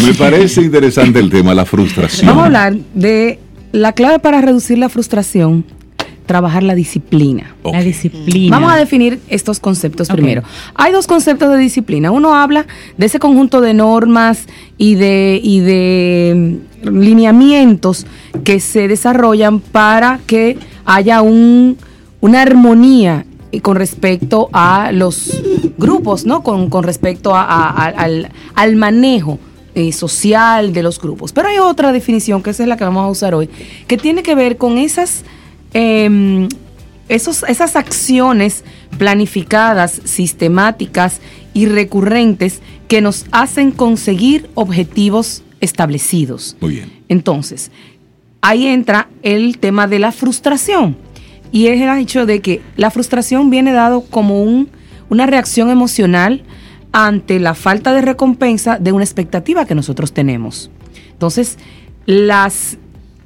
Me 0.06 0.14
parece 0.16 0.62
interesante 0.62 1.20
el 1.20 1.30
tema, 1.30 1.54
la 1.54 1.66
frustración. 1.66 2.28
Vamos 2.28 2.44
a 2.44 2.46
hablar 2.48 2.76
de 2.94 3.40
la 3.72 3.94
clave 3.94 4.20
para 4.20 4.42
reducir 4.42 4.78
la 4.78 4.90
frustración, 4.90 5.66
trabajar 6.26 6.62
la 6.62 6.76
disciplina. 6.76 7.56
La 7.64 7.82
disciplina. 7.82 8.56
Vamos 8.56 8.72
a 8.72 8.76
definir 8.76 9.20
estos 9.30 9.60
conceptos 9.60 10.10
primero. 10.10 10.44
Hay 10.76 10.92
dos 10.92 11.08
conceptos 11.08 11.50
de 11.52 11.58
disciplina. 11.58 12.12
Uno 12.12 12.36
habla 12.36 12.68
de 12.98 13.06
ese 13.08 13.18
conjunto 13.18 13.62
de 13.62 13.74
normas 13.74 14.46
y 14.78 14.96
de, 14.96 15.40
y 15.42 15.62
de 15.62 16.60
mm, 16.84 16.98
lineamientos 17.00 18.06
que 18.44 18.60
se 18.60 18.88
desarrollan 18.88 19.60
para 19.60 20.20
que 20.28 20.58
haya 20.86 21.22
un, 21.22 21.78
una 22.22 22.42
armonía 22.42 23.26
con 23.62 23.78
respecto 23.78 24.50
a 24.54 24.92
los 24.92 25.42
grupos, 25.78 26.26
¿no? 26.26 26.44
Con, 26.44 26.84
respecto 26.84 27.34
al, 27.36 28.30
al 28.54 28.76
manejo 28.76 29.40
eh, 29.78 29.92
social 29.92 30.74
de 30.74 30.82
los 30.82 31.00
grupos. 31.00 31.32
Pero 31.32 31.50
hay 31.50 31.60
otra 31.60 31.92
definición, 31.92 32.42
que 32.42 32.50
esa 32.50 32.64
es 32.64 32.70
la 32.70 32.78
que 32.78 32.84
vamos 32.84 33.04
a 33.04 33.10
usar 33.10 33.36
hoy, 33.36 33.48
que 33.86 33.96
tiene 33.96 34.24
que 34.24 34.34
ver 34.34 34.58
con 34.58 34.80
esas, 34.80 35.24
em, 35.72 36.50
esos, 37.10 37.44
esas 37.44 37.76
acciones 37.76 38.64
planificadas, 38.98 40.02
sistemáticas 40.04 41.22
y 41.54 41.68
recurrentes 41.68 42.62
que 42.88 43.02
nos 43.02 43.28
hacen 43.32 43.70
conseguir 43.70 44.50
objetivos 44.56 45.44
establecidos. 45.62 46.58
Muy 46.60 46.72
bien. 46.72 46.92
Entonces, 47.08 47.70
ahí 48.42 48.66
entra 48.66 49.10
el 49.22 49.60
tema 49.60 49.86
de 49.86 50.00
la 50.00 50.12
frustración. 50.12 50.98
Y 51.52 51.68
es 51.68 51.80
el 51.80 51.96
hecho 52.00 52.26
de 52.26 52.42
que 52.42 52.62
la 52.78 52.90
frustración 52.90 53.52
viene 53.52 53.74
dado 53.74 54.02
como 54.02 54.42
un, 54.42 54.70
una 55.10 55.28
reacción 55.28 55.70
emocional 55.70 56.42
ante 57.00 57.39
la 57.39 57.54
falta 57.54 57.94
de 57.94 58.01
recompensa 58.01 58.80
de 58.80 58.92
una 58.92 59.04
expectativa 59.04 59.66
que 59.66 59.75
nosotros 59.75 60.13
tenemos. 60.13 60.72
Entonces, 61.12 61.60
las, 62.08 62.80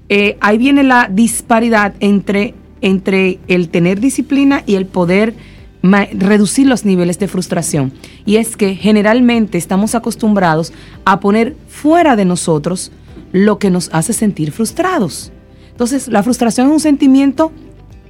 eh, 0.09 0.37
ahí 0.41 0.57
viene 0.57 0.83
la 0.83 1.07
disparidad 1.09 1.93
entre, 2.01 2.53
entre 2.81 3.39
el 3.47 3.69
tener 3.69 4.01
disciplina 4.01 4.61
y 4.65 4.75
el 4.75 4.87
poder 4.87 5.35
reducir 5.83 6.67
los 6.67 6.83
niveles 6.83 7.17
de 7.17 7.29
frustración. 7.29 7.93
Y 8.25 8.35
es 8.35 8.57
que 8.57 8.75
generalmente 8.75 9.57
estamos 9.57 9.95
acostumbrados 9.95 10.73
a 11.05 11.21
poner 11.21 11.55
fuera 11.69 12.17
de 12.17 12.25
nosotros 12.25 12.91
lo 13.31 13.57
que 13.57 13.69
nos 13.69 13.89
hace 13.93 14.11
sentir 14.11 14.51
frustrados. 14.51 15.31
Entonces, 15.71 16.09
la 16.09 16.23
frustración 16.23 16.67
es 16.67 16.73
un 16.73 16.79
sentimiento 16.81 17.53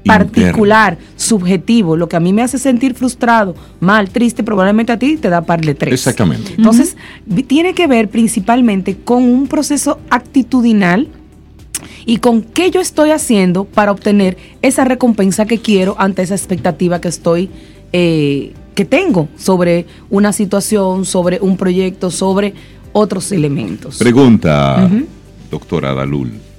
particular, 0.05 0.97
subjetivo, 1.15 1.95
lo 1.95 2.09
que 2.09 2.15
a 2.15 2.19
mí 2.19 2.33
me 2.33 2.41
hace 2.41 2.57
sentir 2.57 2.93
frustrado, 2.93 3.55
mal, 3.79 4.09
triste, 4.09 4.43
probablemente 4.43 4.91
a 4.91 4.99
ti 4.99 5.17
te 5.17 5.29
da 5.29 5.41
par 5.41 5.61
de 5.61 5.75
tres. 5.75 5.93
Exactamente. 5.93 6.53
Entonces, 6.57 6.97
tiene 7.47 7.73
que 7.73 7.87
ver 7.87 8.09
principalmente 8.09 8.97
con 8.97 9.23
un 9.23 9.47
proceso 9.47 9.99
actitudinal 10.09 11.07
y 12.05 12.17
con 12.17 12.41
qué 12.41 12.71
yo 12.71 12.81
estoy 12.81 13.11
haciendo 13.11 13.65
para 13.65 13.91
obtener 13.91 14.37
esa 14.61 14.83
recompensa 14.83 15.45
que 15.45 15.59
quiero 15.59 15.95
ante 15.99 16.21
esa 16.21 16.35
expectativa 16.35 16.99
que 16.99 17.07
estoy, 17.07 17.49
eh, 17.93 18.53
que 18.75 18.85
tengo 18.85 19.27
sobre 19.37 19.85
una 20.09 20.33
situación, 20.33 21.05
sobre 21.05 21.39
un 21.41 21.57
proyecto, 21.57 22.09
sobre 22.09 22.53
otros 22.93 23.31
elementos. 23.31 23.97
Pregunta, 23.97 24.89
doctora 25.49 25.93
Dalul 25.93 26.50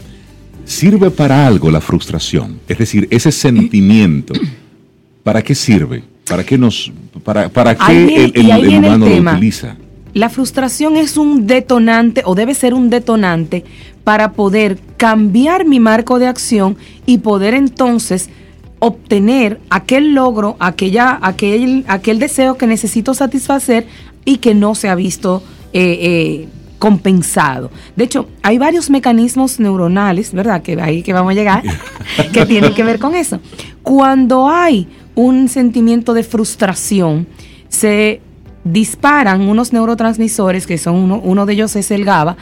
¿Sirve 0.64 1.10
para 1.10 1.46
algo 1.46 1.70
la 1.70 1.80
frustración? 1.80 2.60
Es 2.68 2.78
decir, 2.78 3.08
ese 3.10 3.32
sentimiento, 3.32 4.34
¿para 5.22 5.42
qué 5.42 5.54
sirve? 5.54 6.04
¿Para 6.28 6.44
qué, 6.44 6.56
nos, 6.56 6.92
para, 7.24 7.48
para 7.48 7.74
qué 7.74 8.32
el, 8.34 8.78
humano 8.78 9.06
lo 9.06 9.32
utiliza? 9.32 9.76
La 10.14 10.28
frustración 10.28 10.96
es 10.96 11.16
un 11.16 11.46
detonante 11.46 12.22
o 12.24 12.34
debe 12.34 12.54
ser 12.54 12.74
un 12.74 12.90
detonante 12.90 13.64
para 14.04 14.32
poder 14.32 14.78
cambiar 14.96 15.64
mi 15.64 15.80
marco 15.80 16.18
de 16.18 16.26
acción 16.26 16.76
y 17.06 17.18
poder 17.18 17.54
entonces 17.54 18.28
obtener 18.78 19.60
aquel 19.70 20.12
logro, 20.12 20.56
aquella, 20.58 21.18
aquel, 21.22 21.84
aquel 21.88 22.18
deseo 22.18 22.56
que 22.56 22.66
necesito 22.66 23.14
satisfacer 23.14 23.86
y 24.24 24.38
que 24.38 24.54
no 24.54 24.74
se 24.74 24.88
ha 24.88 24.94
visto 24.94 25.42
eh, 25.72 25.98
eh, 26.00 26.48
compensado. 26.82 27.70
De 27.94 28.02
hecho, 28.02 28.28
hay 28.42 28.58
varios 28.58 28.90
mecanismos 28.90 29.60
neuronales, 29.60 30.32
¿verdad? 30.32 30.62
Que 30.62 30.72
ahí 30.82 31.04
que 31.04 31.12
vamos 31.12 31.30
a 31.30 31.34
llegar, 31.34 31.62
que 32.32 32.44
tienen 32.46 32.74
que 32.74 32.82
ver 32.82 32.98
con 32.98 33.14
eso. 33.14 33.38
Cuando 33.84 34.48
hay 34.48 34.88
un 35.14 35.48
sentimiento 35.48 36.12
de 36.12 36.24
frustración, 36.24 37.28
se 37.68 38.20
disparan 38.64 39.42
unos 39.42 39.72
neurotransmisores, 39.72 40.66
que 40.66 40.76
son 40.76 40.96
uno, 40.96 41.20
uno 41.22 41.46
de 41.46 41.52
ellos 41.52 41.76
es 41.76 41.92
el 41.92 42.04
GABA, 42.04 42.36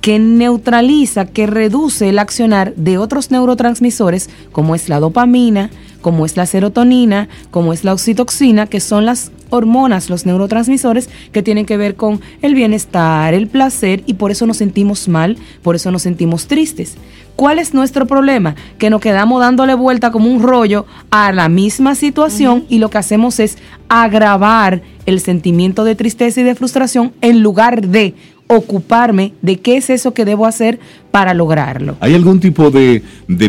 que 0.00 0.20
neutraliza, 0.20 1.26
que 1.26 1.48
reduce 1.48 2.10
el 2.10 2.20
accionar 2.20 2.76
de 2.76 2.96
otros 2.96 3.32
neurotransmisores, 3.32 4.30
como 4.52 4.76
es 4.76 4.88
la 4.88 5.00
dopamina, 5.00 5.68
como 6.00 6.26
es 6.26 6.36
la 6.36 6.46
serotonina, 6.46 7.28
como 7.50 7.72
es 7.72 7.84
la 7.84 7.92
oxitoxina, 7.92 8.66
que 8.66 8.80
son 8.80 9.06
las 9.06 9.32
hormonas, 9.50 10.10
los 10.10 10.26
neurotransmisores 10.26 11.08
que 11.32 11.42
tienen 11.42 11.66
que 11.66 11.76
ver 11.76 11.96
con 11.96 12.20
el 12.42 12.54
bienestar, 12.54 13.34
el 13.34 13.48
placer 13.48 14.02
y 14.06 14.14
por 14.14 14.30
eso 14.30 14.46
nos 14.46 14.58
sentimos 14.58 15.08
mal, 15.08 15.36
por 15.62 15.76
eso 15.76 15.90
nos 15.90 16.02
sentimos 16.02 16.46
tristes. 16.46 16.96
¿Cuál 17.36 17.58
es 17.58 17.72
nuestro 17.72 18.06
problema? 18.06 18.54
Que 18.78 18.90
nos 18.90 19.00
quedamos 19.00 19.40
dándole 19.40 19.74
vuelta 19.74 20.10
como 20.10 20.30
un 20.30 20.42
rollo 20.42 20.84
a 21.10 21.32
la 21.32 21.48
misma 21.48 21.94
situación 21.94 22.66
y 22.68 22.78
lo 22.78 22.90
que 22.90 22.98
hacemos 22.98 23.40
es 23.40 23.56
agravar 23.88 24.82
el 25.06 25.20
sentimiento 25.20 25.84
de 25.84 25.94
tristeza 25.94 26.40
y 26.40 26.44
de 26.44 26.54
frustración 26.54 27.12
en 27.22 27.42
lugar 27.42 27.88
de 27.88 28.14
ocuparme 28.50 29.32
de 29.42 29.60
qué 29.60 29.76
es 29.76 29.90
eso 29.90 30.12
que 30.12 30.24
debo 30.24 30.44
hacer 30.44 30.80
para 31.12 31.34
lograrlo. 31.34 31.96
¿Hay 32.00 32.14
algún 32.14 32.40
tipo 32.40 32.70
de, 32.70 33.02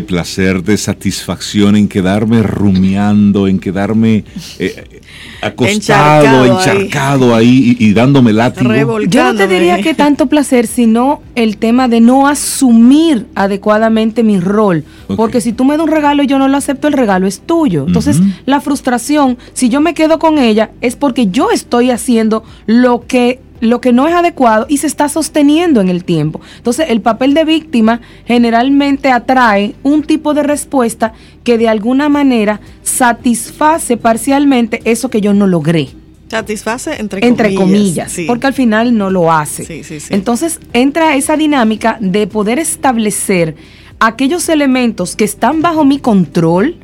placer, 0.06 0.62
de 0.62 0.76
satisfacción 0.76 1.74
en 1.74 1.88
quedarme 1.88 2.42
rumiando, 2.42 3.48
en 3.48 3.58
quedarme 3.58 4.24
eh, 4.60 4.84
acostado, 5.42 6.46
encharcado, 6.46 7.34
ahí, 7.34 7.76
y, 7.80 7.92
dándome 7.92 8.32
látigo? 8.32 9.00
Yo 9.00 9.24
no 9.24 9.34
te 9.34 9.48
diría 9.48 9.82
que 9.82 9.94
tanto 9.94 10.26
placer, 10.26 10.68
sino 10.68 11.20
el 11.34 11.56
tema 11.56 11.88
de 11.88 12.00
no 12.00 12.28
asumir 12.28 13.26
adecuadamente 13.34 14.22
mi 14.22 14.38
rol. 14.38 14.84
Porque 15.16 15.40
si 15.40 15.52
tú 15.52 15.64
me 15.64 15.76
das 15.76 15.84
un 15.84 15.90
regalo 15.90 16.22
y 16.22 16.28
yo 16.28 16.38
no 16.38 16.46
lo 16.46 16.56
acepto, 16.56 16.86
el 16.86 16.94
regalo 16.94 17.26
es 17.26 17.40
tuyo. 17.40 17.86
Entonces, 17.88 18.20
la 18.46 18.60
frustración, 18.60 19.36
si 19.52 19.68
yo 19.68 19.80
me 19.80 19.94
quedo 19.94 20.20
con 20.20 20.38
ella, 20.38 20.70
es 20.80 20.94
porque 20.94 21.26
yo 21.26 21.50
estoy 21.50 21.90
haciendo 21.90 22.44
lo 22.66 23.04
que 23.06 23.40
lo 23.62 23.80
que 23.80 23.92
no 23.92 24.08
es 24.08 24.14
adecuado 24.14 24.66
y 24.68 24.78
se 24.78 24.88
está 24.88 25.08
sosteniendo 25.08 25.80
en 25.80 25.88
el 25.88 26.04
tiempo. 26.04 26.40
Entonces, 26.56 26.86
el 26.88 27.00
papel 27.00 27.32
de 27.32 27.44
víctima 27.44 28.00
generalmente 28.26 29.12
atrae 29.12 29.76
un 29.84 30.02
tipo 30.02 30.34
de 30.34 30.42
respuesta 30.42 31.12
que 31.44 31.58
de 31.58 31.68
alguna 31.68 32.08
manera 32.08 32.60
satisface 32.82 33.96
parcialmente 33.96 34.82
eso 34.84 35.10
que 35.10 35.20
yo 35.20 35.32
no 35.32 35.46
logré. 35.46 35.90
Satisface 36.28 36.98
entre, 36.98 37.24
entre 37.24 37.54
comillas, 37.54 38.16
porque 38.26 38.48
al 38.48 38.52
final 38.52 38.98
no 38.98 39.10
lo 39.10 39.30
hace. 39.30 39.84
Entonces 40.10 40.58
entra 40.72 41.14
esa 41.14 41.36
dinámica 41.36 41.98
de 42.00 42.26
poder 42.26 42.58
establecer 42.58 43.54
aquellos 44.00 44.48
elementos 44.48 45.14
que 45.14 45.22
están 45.22 45.62
bajo 45.62 45.84
mi 45.84 46.00
control, 46.00 46.78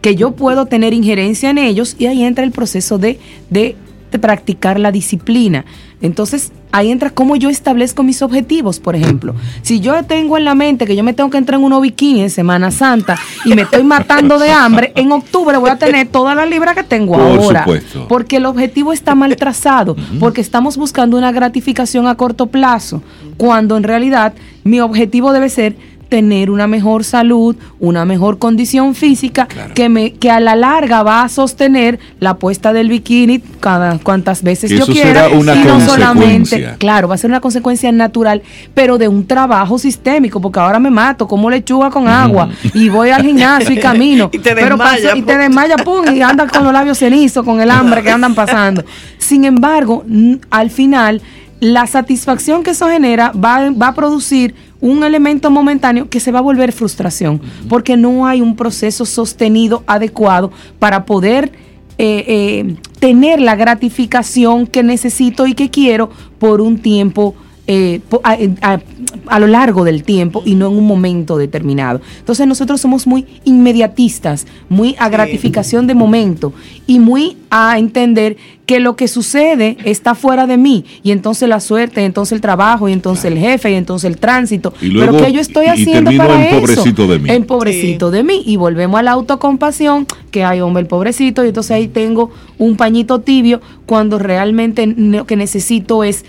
que 0.00 0.16
yo 0.16 0.32
puedo 0.32 0.66
tener 0.66 0.94
injerencia 0.94 1.50
en 1.50 1.58
ellos, 1.58 1.94
y 1.96 2.06
ahí 2.06 2.24
entra 2.24 2.42
el 2.42 2.50
proceso 2.50 2.98
de, 2.98 3.20
de 3.50 3.76
practicar 4.18 4.80
la 4.80 4.90
disciplina. 4.90 5.64
Entonces, 6.04 6.52
ahí 6.70 6.90
entra 6.90 7.08
cómo 7.08 7.34
yo 7.34 7.48
establezco 7.48 8.02
mis 8.02 8.20
objetivos, 8.20 8.78
por 8.78 8.94
ejemplo. 8.94 9.34
Si 9.62 9.80
yo 9.80 10.02
tengo 10.04 10.36
en 10.36 10.44
la 10.44 10.54
mente 10.54 10.86
que 10.86 10.94
yo 10.94 11.02
me 11.02 11.14
tengo 11.14 11.30
que 11.30 11.38
entrar 11.38 11.58
en 11.58 11.64
unos 11.64 11.80
bikini 11.80 12.20
en 12.20 12.28
Semana 12.28 12.70
Santa 12.70 13.16
y 13.46 13.54
me 13.54 13.62
estoy 13.62 13.84
matando 13.84 14.38
de 14.38 14.50
hambre, 14.50 14.92
en 14.96 15.10
octubre 15.12 15.56
voy 15.56 15.70
a 15.70 15.78
tener 15.78 16.08
toda 16.08 16.34
la 16.34 16.44
libra 16.44 16.74
que 16.74 16.82
tengo 16.82 17.14
Por 17.14 17.22
ahora. 17.22 17.60
supuesto. 17.60 18.06
Porque 18.06 18.36
el 18.36 18.44
objetivo 18.44 18.92
está 18.92 19.14
mal 19.14 19.34
trazado, 19.36 19.96
porque 20.20 20.42
estamos 20.42 20.76
buscando 20.76 21.16
una 21.16 21.32
gratificación 21.32 22.06
a 22.06 22.16
corto 22.16 22.48
plazo, 22.48 23.02
cuando 23.38 23.78
en 23.78 23.84
realidad 23.84 24.34
mi 24.62 24.80
objetivo 24.80 25.32
debe 25.32 25.48
ser 25.48 25.74
tener 26.14 26.48
una 26.48 26.68
mejor 26.68 27.02
salud, 27.02 27.56
una 27.80 28.04
mejor 28.04 28.38
condición 28.38 28.94
física 28.94 29.48
que 29.74 29.88
me 29.88 30.12
que 30.12 30.30
a 30.30 30.38
la 30.38 30.54
larga 30.54 31.02
va 31.02 31.22
a 31.24 31.28
sostener 31.28 31.98
la 32.20 32.34
puesta 32.38 32.72
del 32.72 32.88
bikini 32.88 33.40
cada 33.58 33.98
cuantas 33.98 34.44
veces 34.44 34.70
Que 34.70 34.76
yo 34.76 34.84
eso 34.84 34.92
quiera 34.92 35.24
será 35.24 35.36
una 35.36 35.56
y 35.56 35.64
no 35.64 35.80
solamente, 35.80 36.74
claro, 36.78 37.08
va 37.08 37.16
a 37.16 37.18
ser 37.18 37.30
una 37.30 37.40
consecuencia 37.40 37.90
natural, 37.90 38.42
pero 38.74 38.96
de 38.96 39.08
un 39.08 39.26
trabajo 39.26 39.76
sistémico, 39.76 40.40
porque 40.40 40.60
ahora 40.60 40.78
me 40.78 40.90
mato 40.90 41.26
como 41.26 41.50
lechuga 41.50 41.90
con 41.90 42.06
agua 42.06 42.48
y 42.74 42.88
voy 42.90 43.10
al 43.10 43.22
gimnasio 43.22 43.72
y 43.72 43.78
camino, 43.80 44.30
Y 44.32 44.38
te 44.38 44.54
pero 44.54 44.76
desmaya, 44.76 45.08
paso- 45.08 45.16
y 45.16 45.22
te 45.22 45.32
pum. 45.32 45.40
desmaya 45.42 45.76
pum 45.78 46.04
y 46.14 46.22
andas 46.22 46.52
con 46.52 46.62
los 46.62 46.72
labios 46.72 46.98
cenizos, 46.98 47.44
con 47.44 47.60
el 47.60 47.72
hambre 47.72 48.04
que 48.04 48.10
andan 48.12 48.36
pasando. 48.36 48.84
Sin 49.18 49.44
embargo, 49.44 50.04
al 50.50 50.70
final 50.70 51.20
la 51.60 51.86
satisfacción 51.86 52.62
que 52.62 52.70
eso 52.72 52.88
genera 52.88 53.32
va, 53.32 53.70
va 53.70 53.88
a 53.88 53.94
producir 53.94 54.54
un 54.84 55.02
elemento 55.02 55.50
momentáneo 55.50 56.10
que 56.10 56.20
se 56.20 56.30
va 56.30 56.40
a 56.40 56.42
volver 56.42 56.70
frustración, 56.70 57.40
porque 57.70 57.96
no 57.96 58.26
hay 58.26 58.42
un 58.42 58.54
proceso 58.54 59.06
sostenido 59.06 59.82
adecuado 59.86 60.52
para 60.78 61.06
poder 61.06 61.52
eh, 61.96 62.24
eh, 62.28 62.76
tener 62.98 63.40
la 63.40 63.56
gratificación 63.56 64.66
que 64.66 64.82
necesito 64.82 65.46
y 65.46 65.54
que 65.54 65.70
quiero 65.70 66.10
por 66.38 66.60
un 66.60 66.76
tiempo, 66.76 67.34
eh, 67.66 68.00
po- 68.08 68.20
a, 68.24 68.36
a- 68.62 68.80
a 69.26 69.38
lo 69.38 69.46
largo 69.46 69.84
del 69.84 70.02
tiempo 70.04 70.42
y 70.44 70.54
no 70.54 70.68
en 70.68 70.76
un 70.76 70.86
momento 70.86 71.38
determinado. 71.38 72.00
Entonces 72.18 72.46
nosotros 72.46 72.78
somos 72.80 73.06
muy 73.06 73.24
inmediatistas, 73.44 74.46
muy 74.68 74.94
a 74.98 75.08
gratificación 75.08 75.86
de 75.86 75.94
momento 75.94 76.52
y 76.86 76.98
muy 77.00 77.38
a 77.50 77.78
entender 77.78 78.36
que 78.66 78.80
lo 78.80 78.96
que 78.96 79.08
sucede 79.08 79.76
está 79.84 80.14
fuera 80.14 80.46
de 80.46 80.56
mí 80.58 80.84
y 81.02 81.10
entonces 81.10 81.48
la 81.48 81.60
suerte, 81.60 82.04
entonces 82.04 82.32
el 82.32 82.40
trabajo 82.40 82.88
y 82.88 82.92
entonces 82.92 83.24
el 83.26 83.38
jefe 83.38 83.70
y 83.70 83.74
entonces 83.74 84.10
el 84.10 84.18
tránsito. 84.18 84.74
Y 84.82 84.86
luego- 84.88 85.12
Pero 85.12 85.24
que 85.26 85.32
yo 85.32 85.40
estoy 85.40 85.64
y- 85.66 85.68
y 85.68 85.70
haciendo 85.72 86.10
termino 86.10 86.24
para 86.26 86.34
en 86.48 86.54
eso. 86.54 86.60
pobrecito 86.60 87.06
de 87.06 87.18
mí. 87.18 87.30
En 87.30 87.44
pobrecito 87.44 88.10
de 88.10 88.22
mí 88.24 88.42
y 88.44 88.56
volvemos 88.56 89.00
a 89.00 89.02
la 89.02 89.12
autocompasión 89.12 90.06
que 90.30 90.44
hay 90.44 90.60
hombre 90.60 90.82
el 90.82 90.86
pobrecito 90.86 91.44
y 91.44 91.48
entonces 91.48 91.70
ahí 91.72 91.88
tengo 91.88 92.30
un 92.58 92.76
pañito 92.76 93.20
tibio 93.20 93.60
cuando 93.86 94.18
realmente 94.18 94.86
lo 94.86 95.26
que 95.26 95.36
necesito 95.36 96.04
es 96.04 96.24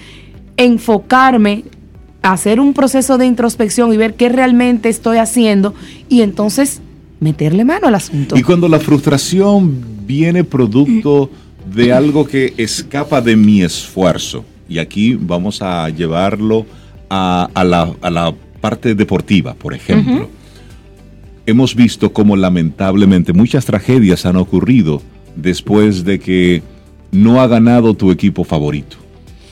enfocarme 0.57 1.63
hacer 2.21 2.59
un 2.59 2.74
proceso 2.74 3.17
de 3.17 3.25
introspección 3.25 3.93
y 3.93 3.97
ver 3.97 4.15
qué 4.15 4.29
realmente 4.29 4.89
estoy 4.89 5.17
haciendo 5.17 5.74
y 6.09 6.21
entonces 6.21 6.81
meterle 7.19 7.65
mano 7.65 7.88
al 7.88 7.95
asunto. 7.95 8.38
Y 8.38 8.43
cuando 8.43 8.67
la 8.67 8.79
frustración 8.79 9.83
viene 10.05 10.43
producto 10.43 11.29
de 11.74 11.93
algo 11.93 12.25
que 12.25 12.53
escapa 12.57 13.21
de 13.21 13.35
mi 13.35 13.62
esfuerzo, 13.62 14.43
y 14.67 14.79
aquí 14.79 15.15
vamos 15.19 15.62
a 15.62 15.89
llevarlo 15.89 16.65
a, 17.09 17.50
a 17.53 17.63
la, 17.63 17.93
a 18.01 18.09
la 18.09 18.33
parte 18.62 18.95
deportiva, 18.95 19.53
por 19.53 19.74
ejemplo. 19.74 20.29
Hemos 21.45 21.75
visto 21.75 22.12
cómo 22.12 22.35
lamentablemente 22.35 23.31
muchas 23.31 23.65
tragedias 23.65 24.25
han 24.25 24.35
ocurrido 24.35 25.03
después 25.35 26.03
de 26.03 26.19
que 26.19 26.63
no 27.12 27.39
ha 27.39 27.47
ganado 27.47 27.93
tu 27.93 28.09
equipo 28.09 28.43
favorito. 28.43 28.97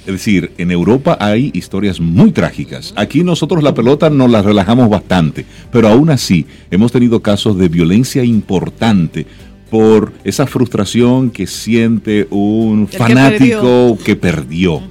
Es 0.06 0.14
decir, 0.14 0.52
en 0.58 0.70
Europa 0.70 1.18
hay 1.20 1.50
historias 1.54 2.02
muy 2.02 2.32
trágicas. 2.32 2.94
Aquí 2.98 3.24
nosotros 3.24 3.64
la 3.64 3.74
pelota 3.74 4.10
nos 4.10 4.30
la 4.30 4.42
relajamos 4.42 4.90
bastante, 4.90 5.46
pero 5.72 5.88
aún 5.88 6.10
así 6.10 6.46
hemos 6.72 6.92
tenido 6.92 7.22
casos 7.22 7.58
de 7.58 7.70
violencia 7.70 8.24
importante 8.24 9.26
por 9.70 10.12
esa 10.26 10.46
frustración 10.46 11.32
que 11.32 11.48
siente 11.48 12.28
un 12.30 12.88
fanático 12.88 13.98
que 14.04 14.16
perdió. 14.16 14.82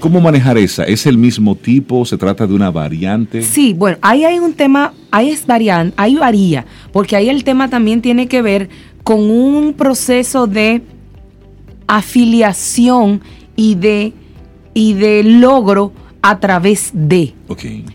¿Cómo 0.00 0.20
manejar 0.20 0.56
esa? 0.58 0.84
¿Es 0.84 1.06
el 1.06 1.18
mismo 1.18 1.54
tipo? 1.54 2.04
¿Se 2.06 2.16
trata 2.16 2.46
de 2.46 2.54
una 2.54 2.70
variante? 2.70 3.42
Sí, 3.42 3.74
bueno, 3.74 3.98
ahí 4.00 4.24
hay 4.24 4.38
un 4.38 4.54
tema, 4.54 4.94
ahí 5.10 5.30
es 5.30 5.46
variante, 5.46 5.94
ahí 5.98 6.14
varía, 6.14 6.64
porque 6.92 7.16
ahí 7.16 7.28
el 7.28 7.44
tema 7.44 7.68
también 7.68 8.00
tiene 8.00 8.28
que 8.28 8.40
ver 8.40 8.68
con 9.04 9.28
un 9.28 9.74
proceso 9.74 10.46
de 10.46 10.82
afiliación 11.86 13.22
y 13.58 13.74
de, 13.74 14.12
y 14.72 14.94
de 14.94 15.24
logro 15.24 15.92
a 16.22 16.38
través 16.38 16.90
de. 16.94 17.34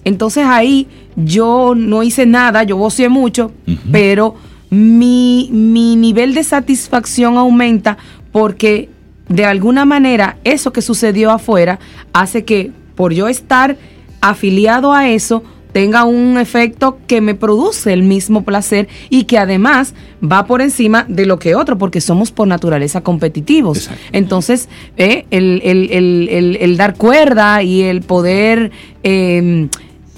Entonces 0.04 0.45
ahí 0.45 0.88
yo 1.15 1.73
no 1.73 2.04
hice 2.04 2.26
nada, 2.26 2.63
yo 2.63 2.76
gocé 2.76 3.08
mucho, 3.08 3.54
pero 3.89 4.36
mi, 4.69 5.49
mi 5.54 5.95
nivel 5.95 6.36
de 6.36 6.43
satisfacción 6.43 7.38
aumenta 7.38 7.97
porque 8.34 8.89
de 9.30 9.45
alguna 9.45 9.86
manera 9.86 10.36
eso 10.43 10.73
que 10.73 10.82
sucedió 10.82 11.32
afuera 11.32 11.80
hace 12.12 12.43
que 12.43 12.71
por 12.95 13.13
yo 13.13 13.30
estar 13.30 13.78
afiliado 14.19 14.91
a 14.91 15.08
eso 15.08 15.43
tenga 15.74 16.06
un 16.06 16.38
efecto 16.38 17.00
que 17.08 17.20
me 17.20 17.36
produce 17.36 17.92
el 17.92 18.04
mismo 18.04 18.44
placer 18.44 18.88
y 19.10 19.26
que 19.26 19.38
además 19.38 19.94
va 20.24 20.46
por 20.46 20.62
encima 20.62 21.06
de 21.10 21.26
lo 21.26 21.40
que 21.40 21.56
otro, 21.56 21.78
porque 21.78 22.00
somos 22.00 22.32
por 22.32 22.48
naturaleza 22.48 23.02
competitivos. 23.02 23.80
Exacto. 23.80 24.02
Entonces, 24.14 24.70
eh, 24.98 25.26
el, 25.32 25.62
el- 25.66 25.90
el- 25.92 26.58
el- 26.62 26.78
dar 26.78 26.96
cuerda 26.96 27.62
y 27.64 27.82
el 27.82 28.02
poder 28.02 28.72
eh, 29.04 29.68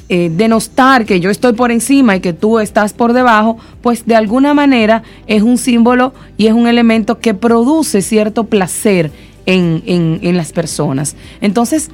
eh, 0.09 0.29
denostar 0.31 1.05
que 1.05 1.19
yo 1.19 1.31
estoy 1.31 1.53
por 1.53 1.71
encima 1.71 2.15
y 2.15 2.19
que 2.19 2.33
tú 2.33 2.59
estás 2.59 2.93
por 2.93 3.13
debajo, 3.13 3.57
pues 3.81 4.05
de 4.05 4.15
alguna 4.15 4.53
manera 4.53 5.01
es 5.25 5.41
un 5.41 5.57
símbolo 5.57 6.13
y 6.37 6.45
es 6.45 6.53
un 6.53 6.67
elemento 6.67 7.17
que 7.19 7.33
produce 7.33 8.03
cierto 8.03 8.43
placer 8.43 9.09
en, 9.47 9.81
en- 9.87 10.19
en 10.21 10.37
las 10.37 10.51
personas. 10.51 11.15
Entonces, 11.41 11.89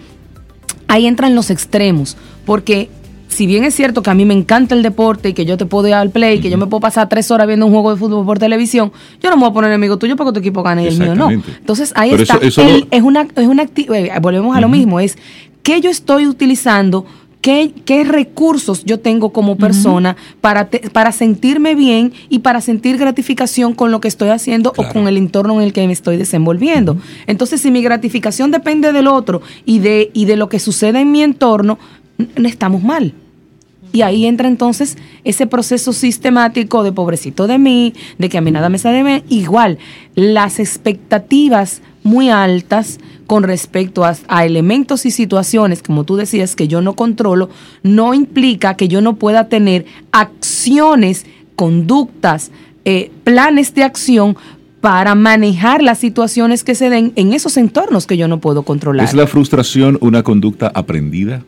ahí 0.88 1.06
entran 1.08 1.36
los 1.36 1.50
extremos, 1.52 2.18
porque 2.46 2.90
si 3.32 3.48
bien 3.48 3.64
es 3.64 3.74
cierto 3.74 4.04
que 4.04 4.10
a 4.10 4.14
mí 4.14 4.26
me 4.26 4.34
encanta 4.34 4.76
el 4.76 4.84
deporte 4.84 5.30
y 5.30 5.34
que 5.34 5.46
yo 5.46 5.58
te 5.58 5.66
puedo 5.66 5.88
ir 5.88 5.94
al 5.94 6.10
play, 6.12 6.40
que 6.40 6.50
yo 6.50 6.58
me 6.58 6.68
puedo 6.68 6.82
pasar 6.82 7.10
tres 7.10 7.32
horas 7.32 7.48
viendo 7.48 7.66
un 7.66 7.72
juego 7.72 7.92
de 7.92 7.98
fútbol 7.98 8.26
por 8.26 8.38
televisión, 8.40 8.92
yo 9.22 9.30
no 9.30 9.38
me 9.38 9.42
voy 9.42 9.50
a 9.50 9.54
poner 9.54 9.72
enemigo 9.72 9.98
tuyo 9.98 10.16
porque 10.16 10.34
tu 10.34 10.40
equipo 10.40 10.62
gane 10.64 10.84
y 10.84 10.88
el 10.88 11.00
mío 11.00 11.16
no. 11.16 11.30
Entonces 11.32 11.94
ahí 11.96 12.12
Pero 12.12 12.24
está. 12.24 12.36
eso- 12.38 12.46
eso 12.46 12.62
El- 12.62 12.82
no- 12.82 12.88
es 12.92 13.02
una, 13.02 13.28
es 13.36 13.48
una 13.48 13.64
eh, 13.64 14.12
volvemos 14.22 14.56
a 14.56 14.62
lo 14.62 14.70
mismo, 14.70 15.00
es 15.00 15.18
que 15.64 15.82
yo 15.82 15.90
estoy 15.90 16.28
utilizando. 16.28 17.06
¿Qué, 17.42 17.74
qué 17.86 18.04
recursos 18.04 18.86
yo 18.86 19.00
tengo 19.00 19.32
como 19.34 19.56
persona 19.58 20.16
para, 20.42 20.70
te- 20.70 20.92
para 20.92 21.12
sentirme 21.12 21.74
bien 21.74 22.14
y 22.30 22.38
para 22.40 22.62
sentir 22.62 23.00
gratificación 23.00 23.74
con 23.74 23.90
lo 23.90 24.00
que 24.00 24.08
estoy 24.08 24.30
haciendo 24.30 24.74
Claro. 24.74 24.92
o 24.92 24.94
con 24.94 25.08
el 25.08 25.18
entorno 25.18 25.56
en 25.56 25.62
el 25.66 25.74
que 25.74 25.88
me 25.88 25.92
estoy 25.94 26.18
desenvolviendo? 26.18 26.98
Entonces, 27.26 27.60
si 27.60 27.72
mi 27.72 27.82
gratificación 27.82 28.52
depende 28.52 28.94
del 28.94 29.08
otro 29.08 29.42
y 29.66 29.80
de, 29.80 30.12
y 30.14 30.26
de 30.26 30.36
lo 30.36 30.50
que 30.50 30.60
sucede 30.60 31.00
en 31.00 31.12
mi 31.12 31.24
entorno, 31.24 31.80
estamos 32.36 32.84
mal. 32.84 33.14
Y 33.94 34.04
ahí 34.04 34.26
entra 34.26 34.48
entonces 34.48 34.98
ese 35.24 35.48
proceso 35.48 35.92
sistemático 35.92 36.84
de 36.84 36.94
pobrecito 36.94 37.48
de 37.48 37.58
mí, 37.58 37.94
de 38.18 38.30
que 38.30 38.38
a 38.38 38.42
mí 38.42 38.52
nada 38.52 38.70
me 38.70 38.78
sale 38.78 39.04
bien. 39.04 39.24
Igual, 39.30 39.80
las 40.16 40.60
expectativas 40.60 41.82
muy 42.04 42.30
altas 42.30 43.00
con 43.28 43.44
respecto 43.44 44.04
a, 44.04 44.46
elementos 44.46 45.06
y 45.06 45.12
situaciones, 45.12 45.84
como 45.84 46.04
tú 46.04 46.16
decías, 46.16 46.56
que 46.56 46.68
yo 46.68 46.82
no 46.82 46.96
controlo, 46.96 47.50
no 47.84 48.14
implica 48.14 48.76
que 48.76 48.88
yo 48.88 49.02
no 49.02 49.16
pueda 49.16 49.48
tener 49.48 49.86
acciones, 50.12 51.26
conductas, 51.56 52.52
eh, 52.84 53.12
planes 53.24 53.74
de 53.74 53.84
acción 53.84 54.36
para 54.82 55.16
manejar 55.16 55.84
las 55.84 56.00
situaciones 56.00 56.64
que 56.64 56.76
se 56.76 56.90
den 56.90 57.14
en 57.16 57.34
esos 57.34 57.56
entornos 57.56 58.08
que 58.08 58.18
yo 58.18 58.28
no 58.28 58.40
puedo 58.40 58.64
controlar. 58.64 59.06
¿Es 59.06 59.14
la 59.14 59.28
frustración 59.28 59.98
una 60.02 60.24
conducta 60.24 60.72
aprendida? 60.74 61.44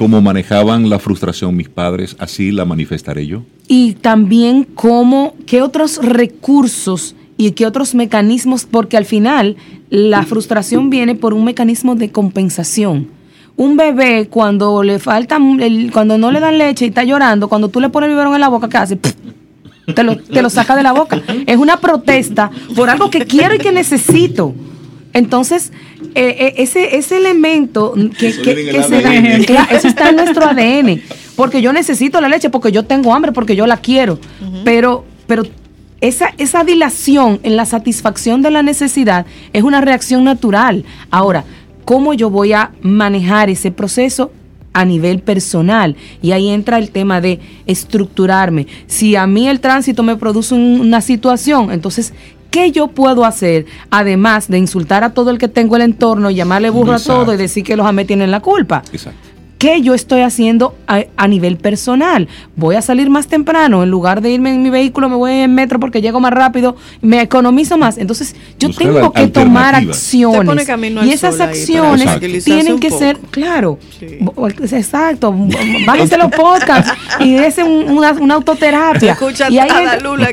¿Cómo 0.00 0.20
manejaban 0.22 0.88
la 0.88 0.98
frustración 0.98 1.54
mis 1.54 1.68
padres? 1.68 2.16
¿Así 2.18 2.50
la 2.50 2.64
manifestaré 2.64 3.26
yo? 3.26 3.42
y 3.72 3.92
también 3.92 4.64
cómo, 4.64 5.34
qué 5.46 5.62
otros 5.62 5.98
recursos 6.02 7.14
y 7.36 7.52
qué 7.52 7.66
otros 7.66 7.94
mecanismos, 7.94 8.66
porque 8.68 8.96
al 8.96 9.04
final 9.04 9.54
la 9.90 10.24
frustración 10.24 10.90
viene 10.90 11.14
por 11.14 11.34
un 11.34 11.44
mecanismo 11.44 11.94
de 11.94 12.10
compensación. 12.10 13.06
Un 13.56 13.76
bebé 13.76 14.26
cuando 14.28 14.82
le 14.82 14.98
falta, 14.98 15.38
cuando 15.92 16.18
no 16.18 16.32
le 16.32 16.40
dan 16.40 16.58
leche 16.58 16.84
y 16.84 16.88
está 16.88 17.04
llorando, 17.04 17.48
cuando 17.48 17.68
tú 17.68 17.78
le 17.78 17.90
pones 17.90 18.08
el 18.08 18.14
biberón 18.14 18.34
en 18.34 18.40
la 18.40 18.48
boca, 18.48 18.68
¿qué 18.68 18.76
hace? 18.76 18.96
Te 18.96 20.02
lo, 20.02 20.16
te 20.16 20.42
lo 20.42 20.50
saca 20.50 20.74
de 20.74 20.82
la 20.82 20.90
boca. 20.90 21.22
Es 21.46 21.56
una 21.56 21.76
protesta 21.76 22.50
por 22.74 22.90
algo 22.90 23.08
que 23.08 23.24
quiero 23.24 23.54
y 23.54 23.58
que 23.58 23.70
necesito. 23.70 24.52
Entonces, 25.12 25.72
eh, 26.14 26.36
eh, 26.38 26.54
ese, 26.58 26.96
ese 26.96 27.16
elemento 27.16 27.94
que, 28.18 28.28
Eso 28.28 28.42
se 28.88 29.02
da-. 29.02 29.44
Claro, 29.46 29.76
eso 29.76 29.88
está 29.88 30.10
en 30.10 30.16
nuestro 30.16 30.44
ADN. 30.48 31.02
Porque 31.36 31.62
yo 31.62 31.72
necesito 31.72 32.20
la 32.20 32.28
leche, 32.28 32.50
porque 32.50 32.72
yo 32.72 32.84
tengo 32.84 33.14
hambre, 33.14 33.32
porque 33.32 33.56
yo 33.56 33.66
la 33.66 33.78
quiero. 33.78 34.18
Pero, 34.64 35.04
pero 35.26 35.44
esa, 36.00 36.34
esa 36.38 36.64
dilación 36.64 37.40
en 37.42 37.56
la 37.56 37.64
satisfacción 37.64 38.42
de 38.42 38.50
la 38.50 38.62
necesidad 38.62 39.26
es 39.52 39.62
una 39.62 39.80
reacción 39.80 40.24
natural. 40.24 40.84
Ahora, 41.10 41.44
¿cómo 41.84 42.12
yo 42.14 42.30
voy 42.30 42.52
a 42.52 42.72
manejar 42.82 43.50
ese 43.50 43.70
proceso? 43.70 44.32
a 44.72 44.84
nivel 44.84 45.20
personal. 45.20 45.96
Y 46.22 46.32
ahí 46.32 46.48
entra 46.48 46.78
el 46.78 46.90
tema 46.90 47.20
de 47.20 47.40
estructurarme. 47.66 48.66
Si 48.86 49.16
a 49.16 49.26
mí 49.26 49.48
el 49.48 49.60
tránsito 49.60 50.02
me 50.02 50.16
produce 50.16 50.54
una 50.54 51.00
situación, 51.00 51.72
entonces, 51.72 52.12
¿qué 52.50 52.72
yo 52.72 52.88
puedo 52.88 53.24
hacer? 53.24 53.66
Además 53.90 54.48
de 54.48 54.58
insultar 54.58 55.04
a 55.04 55.14
todo 55.14 55.30
el 55.30 55.38
que 55.38 55.48
tengo 55.48 55.76
el 55.76 55.82
entorno, 55.82 56.30
llamarle 56.30 56.70
burro 56.70 56.94
a 56.94 56.98
todo 56.98 57.34
y 57.34 57.36
decir 57.36 57.64
que 57.64 57.76
los 57.76 57.86
AME 57.86 58.04
tienen 58.04 58.30
la 58.30 58.40
culpa. 58.40 58.82
Exacto. 58.92 59.29
¿Qué 59.60 59.82
yo 59.82 59.92
estoy 59.92 60.22
haciendo 60.22 60.74
a, 60.86 61.28
nivel 61.28 61.58
personal? 61.58 62.28
Voy 62.56 62.76
a 62.76 62.80
salir 62.80 63.10
más 63.10 63.26
temprano, 63.26 63.82
en 63.82 63.90
lugar 63.90 64.22
de 64.22 64.30
irme 64.30 64.54
en 64.54 64.62
mi 64.62 64.70
vehículo, 64.70 65.10
me 65.10 65.16
voy 65.16 65.32
en 65.32 65.54
metro 65.54 65.78
porque 65.78 66.00
llego 66.00 66.18
más 66.18 66.32
rápido, 66.32 66.76
me 67.02 67.20
economizo 67.20 67.76
más. 67.76 67.98
Entonces, 67.98 68.34
yo 68.58 68.70
tengo 68.70 69.12
que 69.12 69.26
tomar 69.26 69.74
acciones. 69.74 70.66
Y 71.04 71.10
esas 71.10 71.40
acciones 71.40 72.08
tienen 72.42 72.78
que 72.80 72.90
ser, 72.90 73.18
claro, 73.30 73.78
exacto, 74.72 75.36
bájense 75.86 76.16
los 76.16 76.30
podcasts 76.30 76.94
y 77.20 77.34
es 77.34 77.58
una, 77.58 78.12
una, 78.12 78.36
autoterapia. 78.36 79.14
y 79.50 79.58
ahí, 79.58 79.68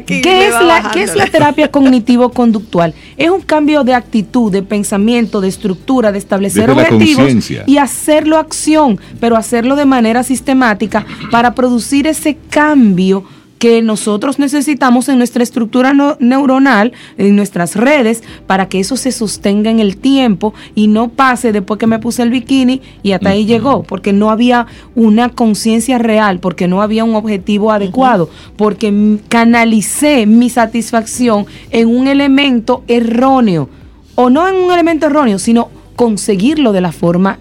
¿qué, 0.05 0.47
es 0.47 0.53
la, 0.53 0.89
¿Qué 0.93 1.03
es 1.03 1.17
la 1.17 1.27
terapia 1.27 1.69
cognitivo-conductual? 1.69 2.93
Es 3.17 3.29
un 3.29 3.41
cambio 3.41 3.83
de 3.83 3.93
actitud, 3.93 4.53
de 4.53 4.63
pensamiento, 4.63 5.41
de 5.41 5.49
estructura, 5.49 6.13
de 6.13 6.17
establecer 6.17 6.69
objetivos 6.69 7.51
y 7.65 7.77
hacerlo 7.77 8.37
acción 8.37 8.97
pero 9.19 9.35
hacerlo 9.35 9.75
de 9.75 9.85
manera 9.85 10.23
sistemática 10.23 11.05
para 11.31 11.55
producir 11.55 12.07
ese 12.07 12.37
cambio 12.49 13.23
que 13.57 13.81
nosotros 13.81 14.39
necesitamos 14.39 15.09
en 15.09 15.17
nuestra 15.17 15.43
estructura 15.43 15.93
neuronal, 16.19 16.93
en 17.17 17.35
nuestras 17.35 17.75
redes, 17.75 18.23
para 18.45 18.69
que 18.69 18.79
eso 18.79 18.97
se 18.97 19.11
sostenga 19.11 19.71
en 19.71 19.79
el 19.79 19.97
tiempo 19.97 20.53
y 20.75 20.87
no 20.87 21.09
pase 21.09 21.51
después 21.51 21.79
que 21.79 21.87
me 21.87 21.99
puse 21.99 22.23
el 22.23 22.29
bikini 22.29 22.81
y 23.03 23.11
hasta 23.13 23.29
ahí 23.29 23.45
llegó, 23.45 23.83
porque 23.83 24.13
no 24.13 24.29
había 24.29 24.67
una 24.95 25.29
conciencia 25.29 25.97
real, 25.97 26.39
porque 26.39 26.67
no 26.67 26.81
había 26.81 27.03
un 27.03 27.15
objetivo 27.15 27.71
adecuado, 27.71 28.29
porque 28.55 29.19
canalicé 29.27 30.25
mi 30.25 30.49
satisfacción 30.49 31.45
en 31.71 31.87
un 31.87 32.07
elemento 32.07 32.83
erróneo, 32.87 33.69
o 34.15 34.29
no 34.29 34.47
en 34.47 34.55
un 34.55 34.71
elemento 34.71 35.07
erróneo, 35.07 35.39
sino 35.39 35.69
conseguirlo 35.95 36.73
de 36.73 36.81
la 36.81 36.91
forma 36.91 37.39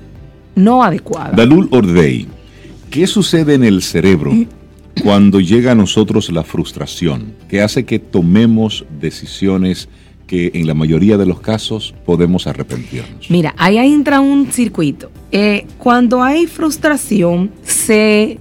no 0.57 0.83
adecuada. 0.83 1.31
Dalul 1.31 1.69
Ordei, 1.71 2.27
¿qué 2.91 3.07
sucede 3.07 3.55
en 3.55 3.63
el 3.63 3.83
cerebro 3.83 4.33
cuando 5.03 5.39
llega 5.39 5.73
a 5.73 5.75
nosotros 5.77 6.31
la 6.31 6.43
frustración 6.43 7.35
que 7.49 7.61
hace 7.63 7.85
que 7.85 8.01
tomemos 8.01 8.85
decisiones 8.99 9.89
que 10.27 10.51
en 10.55 10.67
la 10.67 10.75
mayoría 10.75 11.17
de 11.17 11.27
los 11.27 11.41
casos 11.41 11.95
podemos 12.05 12.47
arrepentirnos? 12.47 13.31
Mira, 13.31 13.55
ahí 13.59 13.79
entra 13.79 14.21
un 14.21 14.51
circuito. 14.51 15.11
Eh, 15.31 15.67
cuando 15.79 16.23
hay 16.23 16.47
frustración, 16.47 17.53
se 17.63 18.39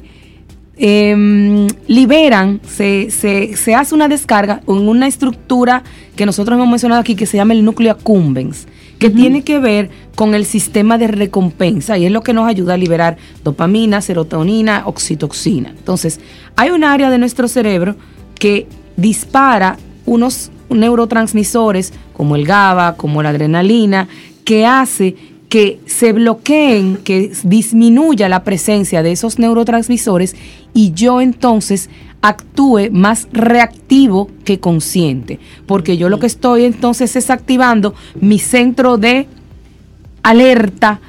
em, 0.78 1.68
liberan, 1.88 2.62
se, 2.68 3.12
se, 3.12 3.76
hace 3.76 3.94
una 3.94 4.08
descarga 4.08 4.62
en 4.68 4.88
una 4.88 5.08
estructura 5.08 5.84
que 6.16 6.26
nosotros 6.26 6.56
hemos 6.56 6.70
mencionado 6.70 7.02
aquí 7.02 7.16
que 7.16 7.26
se 7.26 7.38
llama 7.38 7.54
el 7.54 7.64
núcleo 7.64 7.92
accumbens 7.92 8.68
que 9.06 9.16
tiene 9.16 9.44
que 9.44 9.60
ver 9.60 9.90
con 10.16 10.34
el 10.34 10.46
sistema 10.46 10.98
de 10.98 11.08
recompensa 11.08 11.98
y 11.98 12.06
es 12.06 12.12
lo 12.12 12.22
que 12.22 12.34
nos 12.34 12.48
ayuda 12.48 12.74
a 12.74 12.78
liberar 12.78 13.18
dopamina, 13.44 14.02
serotonina, 14.02 14.84
oxitoxina. 14.86 15.70
Entonces, 15.70 16.20
hay 16.56 16.72
un 16.72 16.84
área 16.84 17.12
de 17.12 17.20
nuestro 17.20 17.48
cerebro 17.48 17.96
que 18.40 18.68
dispara 18.98 19.78
unos 20.08 20.50
neurotransmisores 20.70 21.94
como 22.14 22.36
el 22.36 22.46
GABA, 22.46 22.96
como 22.96 23.22
la 23.22 23.30
adrenalina, 23.30 24.08
que 24.44 24.66
hace 24.66 25.16
que 25.50 25.80
se 25.86 26.12
bloqueen, 26.12 26.98
que 26.98 27.32
disminuya 27.44 28.28
la 28.28 28.44
presencia 28.44 29.04
de 29.04 29.12
esos 29.12 29.38
neurotransmisores 29.38 30.36
y 30.74 30.94
yo 30.94 31.22
entonces 31.22 31.92
actúe 32.28 32.90
más 32.92 33.28
reactivo 33.32 34.32
que 34.44 34.60
consciente, 34.60 35.40
porque 35.68 35.96
yo 35.96 36.10
lo 36.10 36.18
que 36.18 36.26
estoy 36.26 36.66
entonces 36.66 37.16
es 37.16 37.30
activando 37.30 37.94
mi 38.20 38.40
centro 38.40 38.98
de 38.98 39.28
alerta 40.24 41.00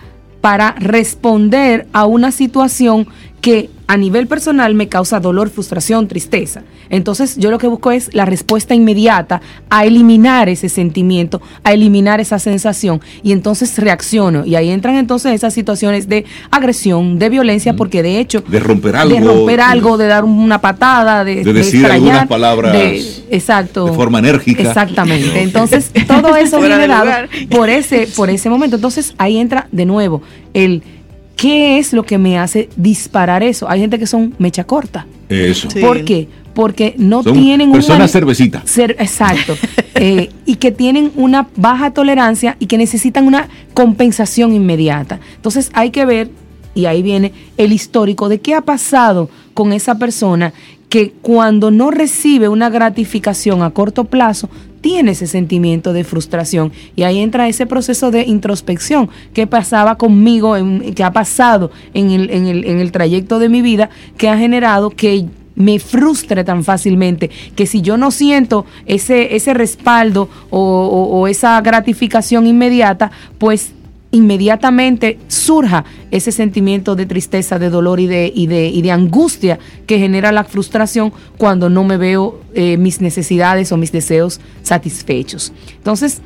para 0.42 0.72
responder 0.72 1.86
a 1.94 2.04
una 2.04 2.32
situación 2.32 3.08
que 3.40 3.70
a 3.86 3.96
nivel 3.96 4.26
personal 4.26 4.74
me 4.74 4.88
causa 4.88 5.20
dolor, 5.20 5.50
frustración, 5.50 6.08
tristeza. 6.08 6.62
Entonces 6.90 7.36
yo 7.36 7.50
lo 7.50 7.58
que 7.58 7.66
busco 7.66 7.92
es 7.92 8.14
la 8.14 8.24
respuesta 8.24 8.74
inmediata 8.74 9.40
a 9.70 9.84
eliminar 9.84 10.48
ese 10.48 10.68
sentimiento, 10.68 11.40
a 11.64 11.72
eliminar 11.72 12.20
esa 12.20 12.38
sensación 12.38 13.00
y 13.22 13.32
entonces 13.32 13.78
reacciono. 13.78 14.44
Y 14.44 14.54
ahí 14.56 14.70
entran 14.70 14.96
entonces 14.96 15.32
esas 15.32 15.54
situaciones 15.54 16.08
de 16.08 16.24
agresión, 16.50 17.18
de 17.18 17.28
violencia, 17.28 17.74
porque 17.74 18.02
de 18.02 18.18
hecho... 18.18 18.42
De 18.46 18.60
romper 18.60 18.96
algo. 18.96 19.14
De 19.14 19.20
romper 19.20 19.60
algo, 19.60 19.96
de 19.96 20.06
dar 20.06 20.24
una 20.24 20.60
patada, 20.60 21.24
de, 21.24 21.44
de 21.44 21.52
decir 21.52 21.86
algunas 21.86 22.26
palabras 22.26 22.76
exacto, 23.30 23.86
de 23.86 23.92
forma 23.92 24.18
enérgica. 24.18 24.62
Exactamente. 24.62 25.42
Entonces 25.42 25.90
todo 26.06 26.36
eso 26.36 26.60
viene 26.60 26.86
dado 26.86 27.28
por 27.50 27.68
ese, 27.68 28.08
por 28.14 28.30
ese 28.30 28.50
momento. 28.50 28.76
Entonces 28.76 29.14
ahí 29.18 29.38
entra 29.38 29.68
de 29.72 29.86
nuevo 29.86 30.22
el 30.54 30.82
¿Qué 31.36 31.78
es 31.78 31.92
lo 31.92 32.04
que 32.04 32.16
me 32.16 32.38
hace 32.38 32.70
disparar 32.76 33.42
eso? 33.42 33.68
Hay 33.68 33.80
gente 33.80 33.98
que 33.98 34.06
son 34.06 34.34
mecha 34.38 34.64
corta. 34.64 35.06
Eso. 35.28 35.68
¿Por 35.80 36.04
qué? 36.04 36.28
Porque 36.54 36.94
no 36.96 37.22
tienen 37.22 37.70
personas 37.70 37.98
una 37.98 38.08
cervecita. 38.08 38.62
Ser, 38.64 38.96
exacto. 38.98 39.56
Eh, 39.98 40.28
y 40.44 40.56
que 40.56 40.72
tienen 40.72 41.10
una 41.16 41.48
baja 41.56 41.90
tolerancia 41.90 42.58
y 42.60 42.66
que 42.66 42.76
necesitan 42.76 43.26
una 43.26 43.48
compensación 43.72 44.52
inmediata. 44.52 45.20
Entonces 45.36 45.70
hay 45.72 45.88
que 45.88 46.04
ver, 46.04 46.30
y 46.74 46.84
ahí 46.84 47.02
viene 47.02 47.32
el 47.56 47.72
histórico 47.72 48.28
de 48.28 48.38
qué 48.38 48.52
ha 48.52 48.60
pasado 48.60 49.30
con 49.54 49.72
esa 49.72 49.96
persona 49.96 50.52
que 50.90 51.12
cuando 51.22 51.70
no 51.70 51.90
recibe 51.90 52.50
una 52.50 52.68
gratificación 52.68 53.62
a 53.62 53.70
corto 53.70 54.04
plazo, 54.04 54.50
tiene 54.86 55.10
ese 55.10 55.26
sentimiento 55.26 55.92
de 55.92 56.04
frustración. 56.04 56.70
Y 56.94 57.02
ahí 57.02 57.18
entra 57.18 57.48
ese 57.48 57.66
proceso 57.66 58.12
de 58.12 58.22
introspección 58.22 59.10
que 59.34 59.48
pasaba 59.48 59.98
conmigo, 59.98 60.54
que 60.94 61.02
ha 61.02 61.10
pasado 61.10 61.72
en 61.92 62.12
el, 62.12 62.30
en, 62.30 62.46
el, 62.46 62.64
en 62.64 62.78
el 62.78 62.92
trayecto 62.92 63.40
de 63.40 63.48
mi 63.48 63.62
vida, 63.62 63.90
que 64.16 64.28
ha 64.28 64.38
generado 64.38 64.90
que 64.90 65.26
me 65.56 65.80
frustre 65.80 66.44
tan 66.44 66.62
fácilmente, 66.62 67.32
que 67.56 67.66
si 67.66 67.82
yo 67.82 67.96
no 67.96 68.12
siento 68.12 68.64
ese, 68.84 69.34
ese 69.34 69.54
respaldo 69.54 70.28
o, 70.50 70.60
o 70.60 71.26
esa 71.26 71.60
gratificación 71.62 72.46
inmediata, 72.46 73.10
pues 73.38 73.72
inmediatamente 74.16 75.18
surja 75.28 75.84
ese 76.10 76.32
sentimiento 76.32 76.96
de 76.96 77.06
tristeza, 77.06 77.58
de 77.58 77.70
dolor 77.70 78.00
y 78.00 78.06
de, 78.06 78.32
y 78.34 78.46
de, 78.46 78.68
y 78.68 78.82
de 78.82 78.90
angustia 78.90 79.58
que 79.86 79.98
genera 79.98 80.32
la 80.32 80.44
frustración 80.44 81.12
cuando 81.38 81.68
no 81.68 81.84
me 81.84 81.96
veo 81.96 82.40
eh, 82.54 82.76
mis 82.76 83.00
necesidades 83.00 83.72
o 83.72 83.76
mis 83.76 83.92
deseos 83.92 84.40
satisfechos. 84.62 85.52
Entonces, 85.76 86.20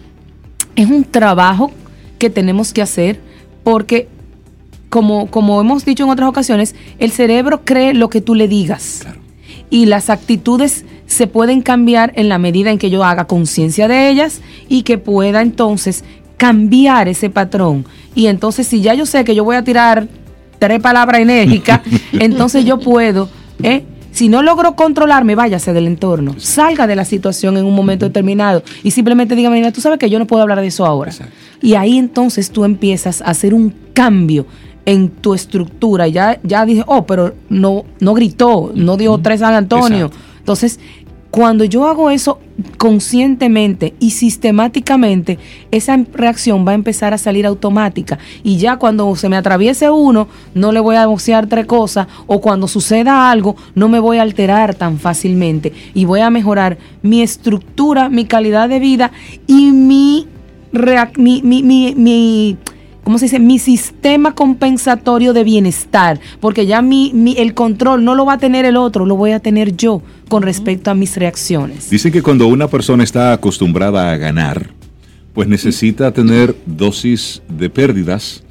es 0.77 0.89
un 0.89 1.05
trabajo 1.05 1.73
que 2.19 2.31
tenemos 2.31 2.73
que 2.73 2.83
hacer 2.83 3.21
porque, 3.65 4.09
como, 4.89 5.31
como 5.31 5.61
hemos 5.61 5.85
dicho 5.85 6.05
en 6.05 6.11
otras 6.11 6.29
ocasiones, 6.29 6.75
el 6.99 7.11
cerebro 7.11 7.63
cree 7.65 7.93
lo 7.93 8.09
que 8.09 8.21
tú 8.21 8.35
le 8.35 8.49
digas. 8.49 9.07
Y 9.69 9.87
las 9.87 10.11
actitudes 10.11 10.85
se 11.07 11.27
pueden 11.27 11.61
cambiar 11.61 12.13
en 12.15 12.29
la 12.29 12.39
medida 12.39 12.71
en 12.71 12.79
que 12.79 12.91
yo 12.91 13.05
haga 13.05 13.27
conciencia 13.27 13.89
de 13.89 14.09
ellas 14.09 14.41
y 14.69 14.83
que 14.83 14.97
pueda 14.97 15.43
entonces 15.43 16.05
cambiar 16.41 17.07
ese 17.07 17.29
patrón. 17.29 17.85
Y 18.15 18.27
entonces 18.29 18.67
si 18.67 18.81
ya 18.81 18.95
yo 18.95 19.05
sé 19.05 19.25
que 19.25 19.35
yo 19.35 19.45
voy 19.45 19.57
a 19.57 19.63
tirar 19.63 20.09
tres 20.59 20.81
palabras 20.81 21.21
enérgicas, 21.21 21.83
entonces 22.13 22.65
yo 22.65 22.79
puedo, 22.79 23.29
¿eh? 23.63 23.85
si 24.11 24.31
no 24.31 24.43
logro 24.43 24.75
controlarme, 24.75 25.35
váyase 25.35 25.75
del 25.75 25.87
entorno, 25.87 26.37
salga 26.39 26.87
de 26.87 26.97
la 26.97 27.05
situación 27.05 27.59
en 27.59 27.67
un 27.67 27.75
momento 27.75 28.07
determinado 28.07 28.63
y 28.83 28.93
simplemente 28.93 29.37
diga, 29.37 29.51
mira, 29.51 29.71
tú 29.71 29.83
sabes 29.83 29.99
que 29.99 30.09
yo 30.09 30.19
no 30.19 30.27
puedo 30.27 30.41
hablar 30.41 30.63
de 30.63 30.69
eso 30.69 30.87
ahora. 30.87 31.13
Y 31.61 31.75
ahí 31.75 31.99
entonces 31.99 32.51
tú 32.51 32.65
empiezas 32.65 33.21
a 33.21 33.27
hacer 33.27 33.53
un 33.53 33.75
cambio 33.93 34.47
en 34.87 35.11
tu 35.11 35.35
estructura. 35.35 36.09
Ya, 36.09 36.41
ya 36.43 36.65
dije, 36.65 36.85
oh, 36.87 37.05
pero 37.05 37.35
no, 37.51 37.85
no 38.01 38.15
gritó, 38.15 38.73
no 38.75 38.97
dio 38.97 39.19
tres 39.19 39.41
San 39.41 39.53
Antonio. 39.53 40.11
Entonces, 40.39 40.81
cuando 41.31 41.65
yo 41.65 41.87
hago 41.87 42.11
eso 42.11 42.41
conscientemente 42.77 43.95
y 44.01 44.11
sistemáticamente, 44.11 45.39
esa 45.71 45.97
reacción 46.13 46.67
va 46.67 46.73
a 46.73 46.75
empezar 46.75 47.15
a 47.15 47.19
salir 47.19 47.47
automática. 47.47 48.19
Y 48.43 48.59
ya 48.59 48.77
cuando 48.79 49.15
se 49.15 49.29
me 49.29 49.37
atraviese 49.37 49.91
uno, 49.91 50.29
no 50.55 50.73
le 50.73 50.81
voy 50.81 50.97
a 50.97 51.07
bocear 51.07 51.47
tres 51.47 51.67
cosas. 51.67 52.09
O 52.27 52.41
cuando 52.41 52.67
suceda 52.67 53.31
algo, 53.31 53.57
no 53.75 53.89
me 53.89 54.01
voy 54.01 54.19
a 54.19 54.23
alterar 54.23 54.75
tan 54.75 54.99
fácilmente. 54.99 55.73
Y 55.95 56.05
voy 56.05 56.21
a 56.21 56.31
mejorar 56.31 56.79
mi 57.03 57.23
estructura, 57.23 58.09
mi 58.09 58.25
calidad 58.25 58.69
de 58.69 58.81
vida 58.81 59.13
y 59.47 59.71
mi, 59.71 60.27
mi, 61.17 61.43
mi, 61.43 61.95
mi 61.95 62.59
¿cómo 63.05 63.19
se 63.19 63.27
dice? 63.27 63.39
Mi 63.39 63.59
sistema 63.59 64.35
compensatorio 64.35 65.33
de 65.33 65.45
bienestar, 65.45 66.21
porque 66.41 66.67
ya 66.67 66.83
mi, 66.83 67.13
mi- 67.15 67.37
el 67.39 67.55
control 67.55 68.05
no 68.05 68.15
lo 68.15 68.25
va 68.27 68.35
a 68.35 68.39
tener 68.39 68.65
el 68.65 68.77
otro, 68.77 69.07
lo 69.07 69.17
voy 69.17 69.33
a 69.33 69.41
tener 69.41 69.77
yo 69.77 70.03
con 70.29 70.43
respecto 70.43 70.91
a 70.91 70.95
mis 70.95 71.17
reacciones. 71.17 71.91
Dicen 71.91 72.13
que 72.13 72.23
cuando 72.23 72.47
una 72.47 72.69
persona 72.69 73.03
está 73.05 73.33
acostumbrada 73.33 74.11
a 74.13 74.17
ganar, 74.17 74.71
pues 75.35 75.49
necesita 75.49 76.13
tener 76.13 76.57
dosis 76.67 77.43
de 77.49 77.71
pérdidas 77.71 78.43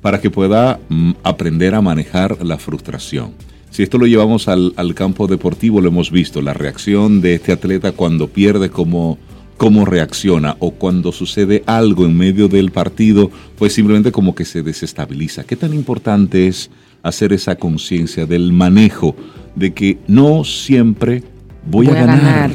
para 0.00 0.20
que 0.20 0.30
pueda 0.30 0.78
mm, 0.88 1.12
aprender 1.22 1.74
a 1.74 1.80
manejar 1.80 2.44
la 2.44 2.58
frustración. 2.58 3.32
Si 3.70 3.82
esto 3.82 3.98
lo 3.98 4.06
llevamos 4.06 4.48
al, 4.48 4.72
campo 4.94 5.26
deportivo, 5.26 5.80
lo 5.80 5.88
hemos 5.88 6.10
visto, 6.10 6.40
la 6.40 6.54
reacción 6.54 7.20
de 7.20 7.34
este 7.34 7.52
atleta 7.52 7.92
cuando 7.92 8.28
pierde, 8.28 8.70
cómo, 8.70 9.18
cómo 9.58 9.84
reacciona, 9.84 10.56
o 10.60 10.70
cuando 10.70 11.12
sucede 11.12 11.62
algo 11.66 12.06
en 12.06 12.16
medio 12.16 12.48
del 12.48 12.70
partido, 12.70 13.30
pues 13.58 13.74
simplemente 13.74 14.10
como 14.12 14.34
que 14.34 14.46
se 14.46 14.62
desestabiliza. 14.62 15.44
¿Qué 15.44 15.56
tan 15.56 15.74
importante 15.74 16.46
es 16.46 16.70
hacer 17.02 17.32
esa 17.32 17.56
conciencia 17.56 18.24
del 18.24 18.52
manejo 18.52 19.14
de 19.54 19.74
que 19.74 19.98
no 20.06 20.44
siempre 20.44 21.22
voy, 21.68 21.88
a, 21.88 21.94
ganar. 21.94 22.50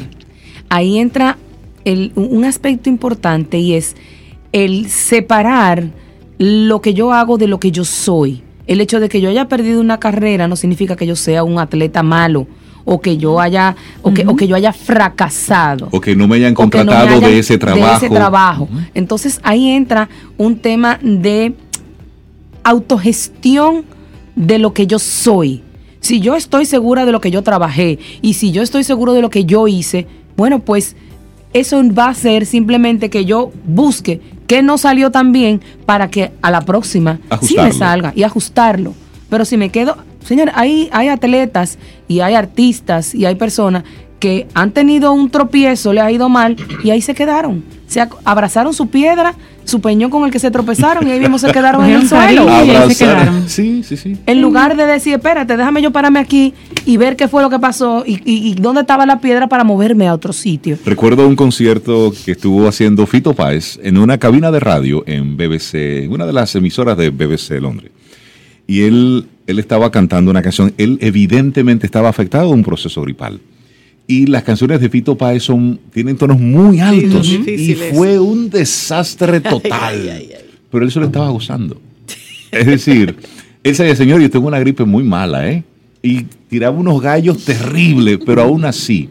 Ahí 0.68 0.98
entra 0.98 1.38
el- 1.84 2.12
un 2.14 2.44
aspecto 2.44 2.88
importante 2.88 3.58
y 3.58 3.74
es 3.74 3.94
el 4.52 4.88
separar 4.88 5.90
lo 6.38 6.80
que 6.80 6.94
yo 6.94 7.12
hago 7.12 7.38
de 7.38 7.48
lo 7.48 7.60
que 7.60 7.70
yo 7.70 7.84
soy. 7.84 8.42
El 8.66 8.80
hecho 8.80 8.98
de 8.98 9.08
que 9.08 9.20
yo 9.20 9.28
haya 9.28 9.48
perdido 9.48 9.80
una 9.80 10.00
carrera 10.00 10.48
no 10.48 10.56
significa 10.56 10.96
que 10.96 11.06
yo 11.06 11.16
sea 11.16 11.44
un 11.44 11.58
atleta 11.58 12.02
malo 12.02 12.46
o 12.84 13.00
que 13.00 13.16
yo 13.16 13.40
haya 13.40 13.76
o 14.02 14.12
que, 14.12 14.26
o 14.26 14.36
que 14.36 14.46
yo 14.46 14.56
haya 14.56 14.72
fracasado. 14.72 15.88
O 15.90 16.00
que 16.00 16.14
no 16.14 16.28
me 16.28 16.36
hayan 16.36 16.54
no 16.54 16.60
me 16.64 16.70
contratado 16.70 17.20
de 17.20 17.38
ese 17.38 17.58
trabajo. 17.58 17.86
de 17.86 17.96
ese 17.96 18.10
trabajo. 18.10 18.68
Entonces 18.94 19.40
ahí 19.42 19.70
entra 19.70 20.08
un 20.36 20.58
tema 20.58 20.98
de 21.02 21.54
autogestión 22.62 23.84
de 24.36 24.58
lo 24.58 24.72
que 24.72 24.86
yo 24.86 24.98
soy. 24.98 25.62
Si 26.00 26.20
yo 26.20 26.36
estoy 26.36 26.66
segura 26.66 27.06
de 27.06 27.12
lo 27.12 27.20
que 27.20 27.30
yo 27.30 27.42
trabajé 27.42 27.98
y 28.20 28.34
si 28.34 28.52
yo 28.52 28.62
estoy 28.62 28.84
seguro 28.84 29.14
de 29.14 29.22
lo 29.22 29.30
que 29.30 29.44
yo 29.44 29.66
hice, 29.68 30.06
bueno, 30.36 30.58
pues 30.58 30.96
eso 31.52 31.80
va 31.94 32.08
a 32.08 32.14
ser 32.14 32.44
simplemente 32.46 33.08
que 33.08 33.24
yo 33.24 33.52
busque 33.64 34.20
qué 34.46 34.62
no 34.62 34.76
salió 34.76 35.10
tan 35.10 35.32
bien 35.32 35.62
para 35.86 36.10
que 36.10 36.32
a 36.42 36.50
la 36.50 36.60
próxima 36.60 37.20
sí 37.40 37.56
me 37.56 37.72
salga 37.72 38.12
y 38.14 38.24
ajustarlo. 38.24 38.92
Pero 39.30 39.44
si 39.44 39.56
me 39.56 39.70
quedo, 39.70 39.96
señor, 40.24 40.50
hay, 40.54 40.88
hay 40.92 41.08
atletas 41.08 41.78
y 42.08 42.20
hay 42.20 42.34
artistas 42.34 43.14
y 43.14 43.24
hay 43.24 43.34
personas 43.36 43.84
que 44.20 44.46
han 44.54 44.70
tenido 44.72 45.12
un 45.12 45.28
tropiezo, 45.30 45.92
le 45.92 46.00
ha 46.00 46.10
ido 46.10 46.28
mal 46.28 46.56
y 46.82 46.90
ahí 46.90 47.00
se 47.02 47.14
quedaron. 47.14 47.62
Se 47.86 48.00
abrazaron 48.24 48.72
su 48.72 48.88
piedra, 48.88 49.34
su 49.64 49.80
peñón 49.80 50.10
con 50.10 50.24
el 50.24 50.30
que 50.30 50.38
se 50.38 50.50
tropezaron 50.50 51.06
y 51.06 51.10
ahí 51.12 51.20
mismo 51.20 51.38
se 51.38 51.48
quedaron 51.52 51.84
en 51.84 51.90
el 51.92 52.08
suelo. 52.08 52.46
Y 52.64 52.70
ahí 52.70 52.90
se 52.90 53.04
quedaron. 53.04 53.48
Sí, 53.48 53.82
sí, 53.84 53.96
sí. 53.98 54.16
En 54.24 54.40
lugar 54.40 54.76
de 54.76 54.86
decir, 54.86 55.12
espérate, 55.14 55.56
déjame 55.58 55.82
yo 55.82 55.90
pararme 55.92 56.18
aquí 56.20 56.54
y 56.86 56.96
ver 56.96 57.16
qué 57.16 57.28
fue 57.28 57.42
lo 57.42 57.50
que 57.50 57.58
pasó 57.58 58.02
y, 58.06 58.14
y- 58.24 58.48
y 58.50 58.54
dónde 58.54 58.80
estaba 58.80 59.04
la 59.04 59.20
piedra 59.20 59.46
para 59.48 59.62
moverme 59.62 60.08
a 60.08 60.14
otro 60.14 60.32
sitio. 60.32 60.78
Recuerdo 60.86 61.28
un 61.28 61.36
concierto 61.36 62.12
que 62.24 62.32
estuvo 62.32 62.66
haciendo 62.66 63.06
Fito 63.06 63.34
Páez 63.34 63.78
en 63.82 63.98
una 63.98 64.16
cabina 64.18 64.50
de 64.50 64.60
radio 64.60 65.04
en 65.06 65.36
BBC, 65.36 66.04
en 66.04 66.12
una 66.12 66.24
de 66.24 66.32
las 66.32 66.54
emisoras 66.56 66.96
de 66.96 67.10
BBC 67.10 67.50
de 67.50 67.60
Londres. 67.60 67.90
Y 68.66 68.82
él, 68.84 69.26
él 69.46 69.58
estaba 69.58 69.90
cantando 69.90 70.30
una 70.30 70.42
canción. 70.42 70.72
Él 70.78 70.98
evidentemente 71.00 71.86
estaba 71.86 72.08
afectado 72.08 72.48
de 72.48 72.54
un 72.54 72.62
proceso 72.62 73.02
gripal. 73.02 73.40
Y 74.06 74.26
las 74.26 74.42
canciones 74.42 74.80
de 74.80 74.90
Fito 74.90 75.16
Páez 75.16 75.42
son, 75.44 75.80
tienen 75.92 76.16
tonos 76.16 76.38
muy 76.38 76.80
altos. 76.80 77.26
y 77.28 77.74
fue 77.94 78.18
un 78.18 78.50
desastre 78.50 79.40
total. 79.40 79.72
Ay, 79.72 80.08
ay, 80.08 80.30
ay. 80.36 80.44
Pero 80.70 80.84
él 80.84 80.90
se 80.90 81.00
lo 81.00 81.06
estaba 81.06 81.30
gozando. 81.30 81.80
Es 82.50 82.66
decir, 82.66 83.16
él 83.62 83.72
decía, 83.76 83.96
señor, 83.96 84.20
yo 84.20 84.30
tengo 84.30 84.46
una 84.46 84.58
gripe 84.58 84.84
muy 84.84 85.04
mala, 85.04 85.48
¿eh? 85.50 85.64
Y 86.02 86.24
tiraba 86.48 86.76
unos 86.76 87.00
gallos 87.00 87.44
terribles, 87.44 88.18
pero 88.24 88.42
aún 88.42 88.64
así, 88.64 89.08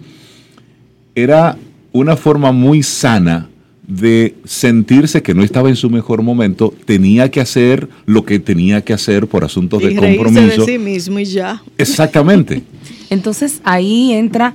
era 1.16 1.58
una 1.92 2.16
forma 2.16 2.52
muy 2.52 2.84
sana 2.84 3.50
de 3.88 4.36
sentirse 4.46 5.22
que 5.22 5.34
no 5.34 5.44
estaba 5.44 5.70
en 5.70 5.76
su 5.76 5.90
mejor 5.90 6.22
momento, 6.22 6.74
tenía 6.86 7.30
que 7.30 7.42
hacer 7.42 7.90
lo 8.06 8.24
que 8.26 8.40
tenía 8.40 8.82
que 8.82 8.94
hacer 8.94 9.28
por 9.28 9.44
asuntos 9.44 9.82
de 9.82 9.92
y 9.92 9.96
compromiso. 9.96 10.66
de 10.66 10.72
sí 10.72 10.78
mismo 10.78 11.20
y 11.20 11.26
ya. 11.26 11.62
Exactamente. 11.78 12.64
Entonces 13.10 13.62
ahí 13.64 14.14
entra 14.14 14.54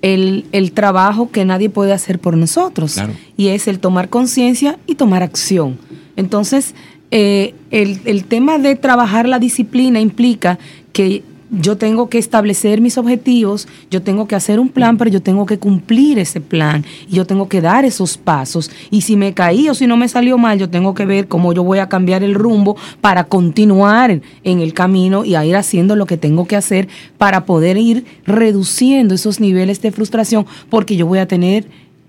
el, 0.00 0.44
el 0.52 0.72
trabajo 0.72 1.30
que 1.30 1.44
nadie 1.44 1.70
puede 1.70 1.92
hacer 1.92 2.18
por 2.20 2.36
nosotros. 2.36 2.94
Claro. 2.94 3.14
Y 3.36 3.48
es 3.48 3.66
el 3.66 3.80
tomar 3.80 4.08
conciencia 4.08 4.78
y 4.86 4.94
tomar 4.94 5.22
acción. 5.22 5.76
Entonces, 6.16 6.74
eh, 7.10 7.54
el, 7.70 7.98
el 8.04 8.24
tema 8.24 8.58
de 8.58 8.76
trabajar 8.76 9.28
la 9.28 9.38
disciplina 9.38 10.00
implica 10.00 10.58
que 10.92 11.22
yo 11.50 11.76
tengo 11.76 12.08
que 12.08 12.18
establecer 12.18 12.80
mis 12.80 12.98
objetivos, 12.98 13.68
yo 13.90 14.02
tengo 14.02 14.28
que 14.28 14.34
hacer 14.34 14.60
un 14.60 14.68
plan, 14.68 14.98
pero 14.98 15.10
yo 15.10 15.22
tengo 15.22 15.46
que 15.46 15.58
cumplir 15.58 16.18
ese 16.18 16.40
plan 16.40 16.84
y 17.08 17.16
yo 17.16 17.26
tengo 17.26 17.48
que 17.48 17.60
dar 17.60 17.84
esos 17.84 18.18
pasos. 18.18 18.70
Y 18.90 19.02
si 19.02 19.16
me 19.16 19.34
caí 19.34 19.68
o 19.68 19.74
si 19.74 19.86
no 19.86 19.96
me 19.96 20.08
salió 20.08 20.38
mal, 20.38 20.58
yo 20.58 20.68
tengo 20.68 20.94
que 20.94 21.06
ver 21.06 21.28
cómo 21.28 21.52
yo 21.52 21.62
voy 21.64 21.78
a 21.78 21.88
cambiar 21.88 22.22
el 22.22 22.34
rumbo 22.34 22.76
para 23.00 23.24
continuar 23.24 24.20
en 24.44 24.60
el 24.60 24.74
camino 24.74 25.24
y 25.24 25.34
a 25.34 25.44
ir 25.44 25.56
haciendo 25.56 25.96
lo 25.96 26.06
que 26.06 26.16
tengo 26.16 26.46
que 26.46 26.56
hacer 26.56 26.88
para 27.16 27.44
poder 27.44 27.76
ir 27.76 28.04
reduciendo 28.26 29.14
esos 29.14 29.40
niveles 29.40 29.80
de 29.80 29.92
frustración, 29.92 30.46
porque 30.68 30.96
yo 30.96 31.06
voy 31.06 31.18
a 31.18 31.28
tener 31.28 31.66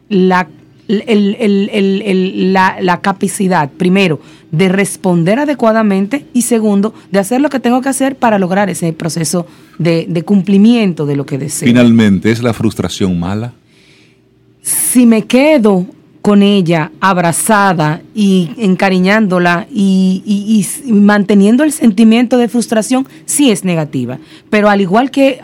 la 0.10 0.48
la 2.82 3.00
capacidad, 3.02 3.70
primero, 3.70 4.20
de 4.52 4.70
responder 4.70 5.40
adecuadamente 5.40 6.26
y 6.34 6.44
segundo, 6.44 6.94
de 7.12 7.20
hacer 7.20 7.42
lo 7.42 7.50
que 7.50 7.60
tengo 7.60 7.82
que 7.82 7.90
hacer 7.90 8.16
para 8.16 8.40
lograr 8.40 8.70
ese 8.70 8.94
proceso 8.94 9.46
de, 9.78 10.06
de 10.10 10.24
cumplimiento 10.24 11.06
de 11.06 11.16
lo 11.16 11.26
que 11.26 11.38
deseo. 11.38 11.68
Finalmente, 11.68 12.32
¿es 12.32 12.42
la 12.42 12.54
frustración 12.54 13.20
mala? 13.20 13.54
si 14.62 15.06
me 15.06 15.26
quedo 15.26 15.86
con 16.22 16.44
ella 16.44 16.92
abrazada 17.00 18.02
y 18.14 18.50
encariñándola 18.58 19.68
y, 19.74 20.22
y- 20.26 20.92
manteniendo 20.92 21.64
el 21.64 21.72
sentimiento 21.72 22.38
de 22.38 22.48
frustración, 22.50 23.08
sí 23.26 23.52
es 23.52 23.64
negativa. 23.64 24.18
Pero 24.50 24.70
al 24.70 24.82
igual 24.82 25.12
que 25.12 25.40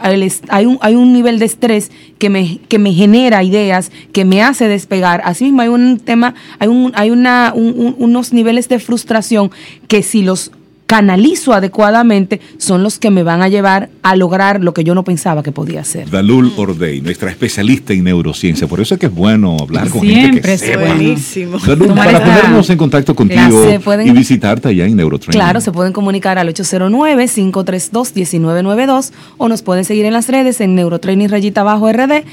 hay 0.50 0.66
un, 0.66 0.78
hay 0.82 0.96
un 0.96 1.14
nivel 1.14 1.40
de 1.40 1.46
estrés 1.46 1.92
que 2.18 2.30
me, 2.30 2.60
que 2.68 2.78
me 2.80 2.94
genera 2.94 3.44
ideas, 3.44 3.92
que 4.12 4.26
me 4.26 4.42
hace 4.44 4.68
despegar, 4.68 5.22
así 5.24 5.46
mismo 5.46 5.62
hay 5.62 5.70
un 5.70 6.00
tema, 6.00 6.36
hay, 6.60 6.68
un, 6.68 6.92
hay 6.96 7.10
una, 7.10 7.54
un- 7.56 7.74
un- 7.78 7.96
unos 7.98 8.34
niveles 8.34 8.68
de 8.68 8.80
frustración 8.80 9.52
que 9.88 10.04
si 10.04 10.24
los 10.24 10.52
canalizo 10.86 11.54
adecuadamente 11.54 12.40
son 12.58 12.84
los 12.84 13.00
que 13.00 13.10
me 13.10 13.24
van 13.24 13.42
a 13.42 13.48
llevar 13.50 13.90
a 14.04 14.16
lograr 14.16 14.64
lo 14.64 14.72
que 14.74 14.84
yo 14.84 14.94
no 14.94 15.04
pensaba 15.04 15.42
que 15.42 15.52
podía 15.52 15.82
hacer. 15.82 16.10
Dalul 16.12 16.52
Ordey, 16.56 17.02
nuestra 17.02 17.32
especialista 17.32 17.92
en 17.94 18.04
neurociencia. 18.04 18.68
Por 18.68 18.80
eso 18.82 18.94
es 18.94 19.00
que 19.00 19.08
es 19.08 19.14
bueno 19.16 19.58
hablar 19.60 19.90
con 19.90 20.02
Siempre 20.02 20.22
gente 20.22 20.42
que 20.42 20.54
es 20.54 20.62
sepa. 20.62 20.86
Buenísimo. 20.86 21.58
Dalul, 21.58 21.88
Tomar 21.88 22.12
para 22.14 22.24
ponernos 22.24 22.70
en 22.70 22.78
contacto 22.78 23.16
contigo 23.16 23.66
pueden- 23.84 24.08
y 24.08 24.12
visitarte 24.12 24.68
allá 24.70 24.86
en 24.86 24.96
Neurotraining. 24.96 25.40
Claro, 25.40 25.60
se 25.60 25.72
pueden 25.72 25.92
comunicar 25.92 26.38
al 26.38 26.48
809-532-1992 26.50 29.12
o 29.38 29.48
nos 29.50 29.62
pueden 29.62 29.86
seguir 29.86 30.06
en 30.06 30.14
las 30.14 30.28
redes 30.30 30.62
en 30.62 30.76
Neurotraining 30.76 31.30
Rayita 31.30 31.64
Bajo 31.64 31.90
RD. 31.92 32.24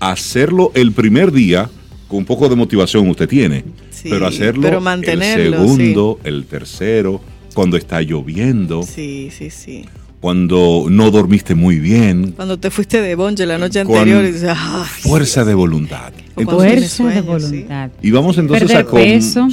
Hacerlo 0.00 0.72
el 0.74 0.92
primer 0.92 1.32
día 1.32 1.68
con 2.08 2.20
un 2.20 2.24
poco 2.24 2.48
de 2.48 2.56
motivación 2.56 3.08
usted 3.08 3.28
tiene 3.28 3.64
pero 4.02 4.26
hacerlo 4.26 4.68
el 4.68 5.22
segundo, 5.22 6.18
el 6.24 6.44
tercero, 6.44 7.20
cuando 7.54 7.76
está 7.76 8.00
lloviendo. 8.02 8.82
Sí, 8.82 9.30
sí, 9.36 9.50
sí. 9.50 9.84
Cuando 10.20 10.86
no 10.88 11.10
dormiste 11.10 11.56
muy 11.56 11.80
bien. 11.80 12.32
Cuando 12.36 12.56
te 12.56 12.70
fuiste 12.70 13.00
de 13.00 13.16
bonche 13.16 13.44
la 13.44 13.58
noche 13.58 13.80
anterior 13.80 14.24
y 14.24 14.30
dices, 14.30 14.56
fuerza 15.00 15.44
de 15.44 15.54
voluntad. 15.54 16.12
fuerza 16.36 17.08
de 17.08 17.20
voluntad. 17.22 17.90
Y 18.00 18.12
vamos 18.12 18.38
entonces 18.38 18.72
a 18.72 18.84
peso, 18.84 19.48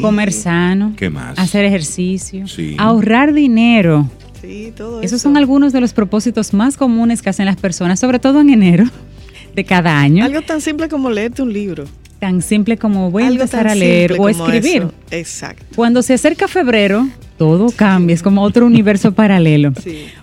comer 0.00 0.32
sano, 0.32 0.94
¿Qué 0.96 1.10
más? 1.10 1.38
hacer 1.38 1.66
ejercicio, 1.66 2.46
ahorrar 2.78 3.34
dinero. 3.34 4.08
Sí, 4.40 4.72
todo 4.74 5.02
Esos 5.02 5.20
son 5.20 5.36
algunos 5.36 5.72
de 5.72 5.80
los 5.80 5.92
propósitos 5.92 6.54
más 6.54 6.76
comunes 6.76 7.20
que 7.20 7.30
hacen 7.30 7.46
las 7.46 7.56
personas, 7.56 8.00
sobre 8.00 8.18
todo 8.18 8.40
en 8.40 8.50
enero 8.50 8.84
de 9.54 9.64
cada 9.64 9.98
año. 9.98 10.24
Algo 10.24 10.42
tan 10.42 10.60
simple 10.60 10.88
como 10.88 11.10
leerte 11.10 11.42
un 11.42 11.52
libro 11.52 11.84
tan 12.18 12.42
simple 12.42 12.76
como 12.76 13.10
voy 13.10 13.24
a 13.24 13.28
empezar 13.28 13.68
a 13.68 13.74
leer 13.74 14.16
o 14.18 14.28
escribir. 14.28 14.88
Exacto. 15.10 15.64
Cuando 15.74 16.02
se 16.02 16.14
acerca 16.14 16.48
febrero, 16.48 17.06
todo 17.36 17.70
cambia, 17.70 18.14
es 18.14 18.22
como 18.22 18.42
otro 18.42 18.66
universo 18.66 19.12
paralelo. 19.12 19.72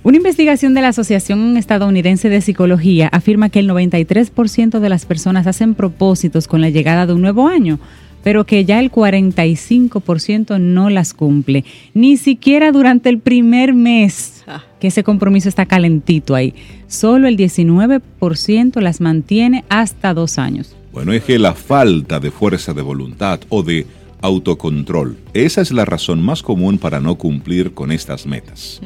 Una 0.02 0.18
investigación 0.18 0.74
de 0.74 0.82
la 0.82 0.90
Asociación 0.90 1.58
Estadounidense 1.58 2.30
de 2.30 2.42
Psicología 2.42 3.08
afirma 3.12 3.50
que 3.50 3.60
el 3.60 3.70
93% 3.70 4.80
de 4.80 4.90
las 4.90 5.06
personas 5.06 5.48
hacen 5.48 5.76
propósitos 5.76 6.48
con 6.48 6.62
la 6.62 6.70
llegada 6.70 7.06
de 7.06 7.14
un 7.14 7.22
nuevo 7.22 7.48
año, 7.48 7.80
pero 8.24 8.46
que 8.46 8.66
ya 8.66 8.80
el 8.80 8.92
45% 8.92 10.60
no 10.60 10.90
las 10.90 11.14
cumple, 11.14 11.66
ni 11.94 12.18
siquiera 12.18 12.72
durante 12.72 13.10
el 13.10 13.20
primer 13.20 13.74
mes 13.74 14.44
ah. 14.48 14.64
que 14.80 14.88
ese 14.88 15.04
compromiso 15.04 15.50
está 15.50 15.66
calentito 15.66 16.34
ahí. 16.34 16.56
Solo 16.88 17.28
el 17.28 17.38
19% 17.38 18.82
las 18.82 19.02
mantiene 19.02 19.66
hasta 19.70 20.14
dos 20.14 20.40
años. 20.40 20.76
Bueno, 20.94 21.12
es 21.12 21.24
que 21.24 21.40
la 21.40 21.56
falta 21.56 22.20
de 22.20 22.30
fuerza 22.30 22.72
de 22.74 22.84
voluntad 22.84 23.40
o 23.50 23.64
de 23.64 23.88
autocontrol, 24.22 25.18
esa 25.34 25.62
es 25.62 25.72
la 25.72 25.86
razón 25.86 26.22
más 26.22 26.44
común 26.44 26.78
para 26.78 27.00
no 27.00 27.16
cumplir 27.16 27.74
con 27.74 27.92
estas 27.92 28.28
metas. 28.28 28.80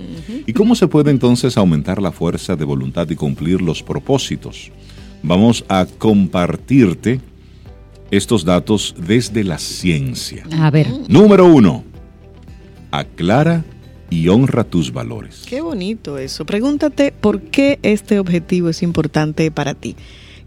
¿Y 0.48 0.54
cómo 0.54 0.74
se 0.74 0.88
puede 0.88 1.12
entonces 1.12 1.58
aumentar 1.58 2.02
la 2.02 2.14
fuerza 2.14 2.56
de 2.56 2.64
voluntad 2.64 3.10
y 3.10 3.16
cumplir 3.16 3.62
los 3.62 3.84
propósitos? 3.84 4.72
Vamos 5.22 5.66
a 5.68 5.86
compartirte 5.86 7.20
estos 8.10 8.46
datos 8.46 8.96
desde 8.98 9.44
la 9.44 9.60
ciencia. 9.60 10.46
A 10.60 10.72
ver. 10.72 10.88
Número 11.10 11.46
uno, 11.46 11.84
aclara 12.90 13.66
y 14.10 14.30
honra 14.30 14.64
tus 14.64 14.94
valores. 14.94 15.44
Qué 15.46 15.60
bonito 15.60 16.18
eso. 16.18 16.46
Pregúntate 16.46 17.12
por 17.12 17.42
qué 17.42 17.80
este 17.84 18.18
objetivo 18.20 18.70
es 18.70 18.82
importante 18.82 19.52
para 19.52 19.74
ti. 19.74 19.98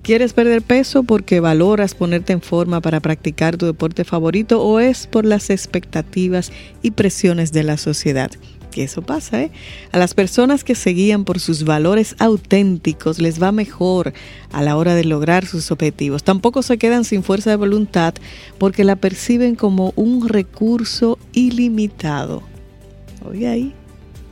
¿Quieres 0.02 0.32
perder 0.32 0.62
peso 0.62 1.02
porque 1.02 1.40
valoras 1.40 1.94
ponerte 1.94 2.32
en 2.32 2.40
forma 2.40 2.80
para 2.80 3.00
practicar 3.00 3.58
tu 3.58 3.66
deporte 3.66 4.04
favorito 4.04 4.62
o 4.62 4.80
es 4.80 5.06
por 5.06 5.26
las 5.26 5.50
expectativas 5.50 6.52
y 6.82 6.92
presiones 6.92 7.52
de 7.52 7.64
la 7.64 7.76
sociedad? 7.76 8.30
Que 8.70 8.84
eso 8.84 9.02
pasa, 9.02 9.42
¿eh? 9.42 9.50
A 9.92 9.98
las 9.98 10.14
personas 10.14 10.64
que 10.64 10.74
se 10.74 10.90
guían 10.90 11.24
por 11.24 11.38
sus 11.38 11.64
valores 11.64 12.14
auténticos 12.18 13.18
les 13.18 13.42
va 13.42 13.52
mejor 13.52 14.14
a 14.52 14.62
la 14.62 14.76
hora 14.76 14.94
de 14.94 15.04
lograr 15.04 15.44
sus 15.44 15.70
objetivos. 15.70 16.24
Tampoco 16.24 16.62
se 16.62 16.78
quedan 16.78 17.04
sin 17.04 17.22
fuerza 17.22 17.50
de 17.50 17.56
voluntad 17.56 18.14
porque 18.58 18.84
la 18.84 18.96
perciben 18.96 19.54
como 19.54 19.92
un 19.96 20.28
recurso 20.28 21.18
ilimitado. 21.32 22.42
Oye 23.28 23.48
ahí. 23.48 23.74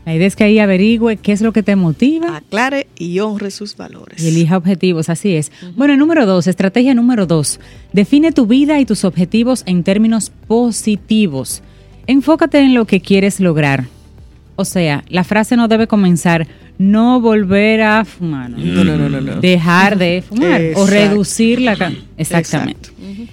La 0.08 0.14
idea 0.14 0.26
es 0.26 0.36
que 0.36 0.44
ahí 0.44 0.58
averigüe 0.58 1.18
qué 1.18 1.32
es 1.32 1.42
lo 1.42 1.52
que 1.52 1.62
te 1.62 1.76
motiva. 1.76 2.38
Aclare 2.38 2.86
y 2.96 3.18
honre 3.18 3.50
sus 3.50 3.76
valores. 3.76 4.24
Y 4.24 4.28
elija 4.28 4.56
objetivos, 4.56 5.10
así 5.10 5.36
es. 5.36 5.52
Bueno, 5.76 5.98
número 5.98 6.24
dos, 6.24 6.46
estrategia 6.46 6.94
número 6.94 7.26
dos. 7.26 7.60
Define 7.92 8.32
tu 8.32 8.46
vida 8.46 8.80
y 8.80 8.86
tus 8.86 9.04
objetivos 9.04 9.64
en 9.66 9.84
términos 9.84 10.32
positivos. 10.46 11.62
Enfócate 12.06 12.58
en 12.58 12.72
lo 12.72 12.86
que 12.86 13.02
quieres 13.02 13.38
lograr. 13.38 13.84
O 14.56 14.64
sea, 14.64 15.04
la 15.10 15.24
frase 15.24 15.56
no 15.56 15.68
debe 15.68 15.86
comenzar 15.86 16.48
no 16.78 17.20
volver 17.20 17.82
a 17.82 18.06
fumar. 18.06 18.48
No, 18.48 18.84
no, 18.84 18.96
no, 18.96 19.20
no. 19.20 19.40
Dejar 19.42 19.98
de 19.98 20.22
fumar 20.26 20.62
o 20.76 20.86
reducir 20.86 21.60
la... 21.60 21.92
Exactamente. 22.16 22.88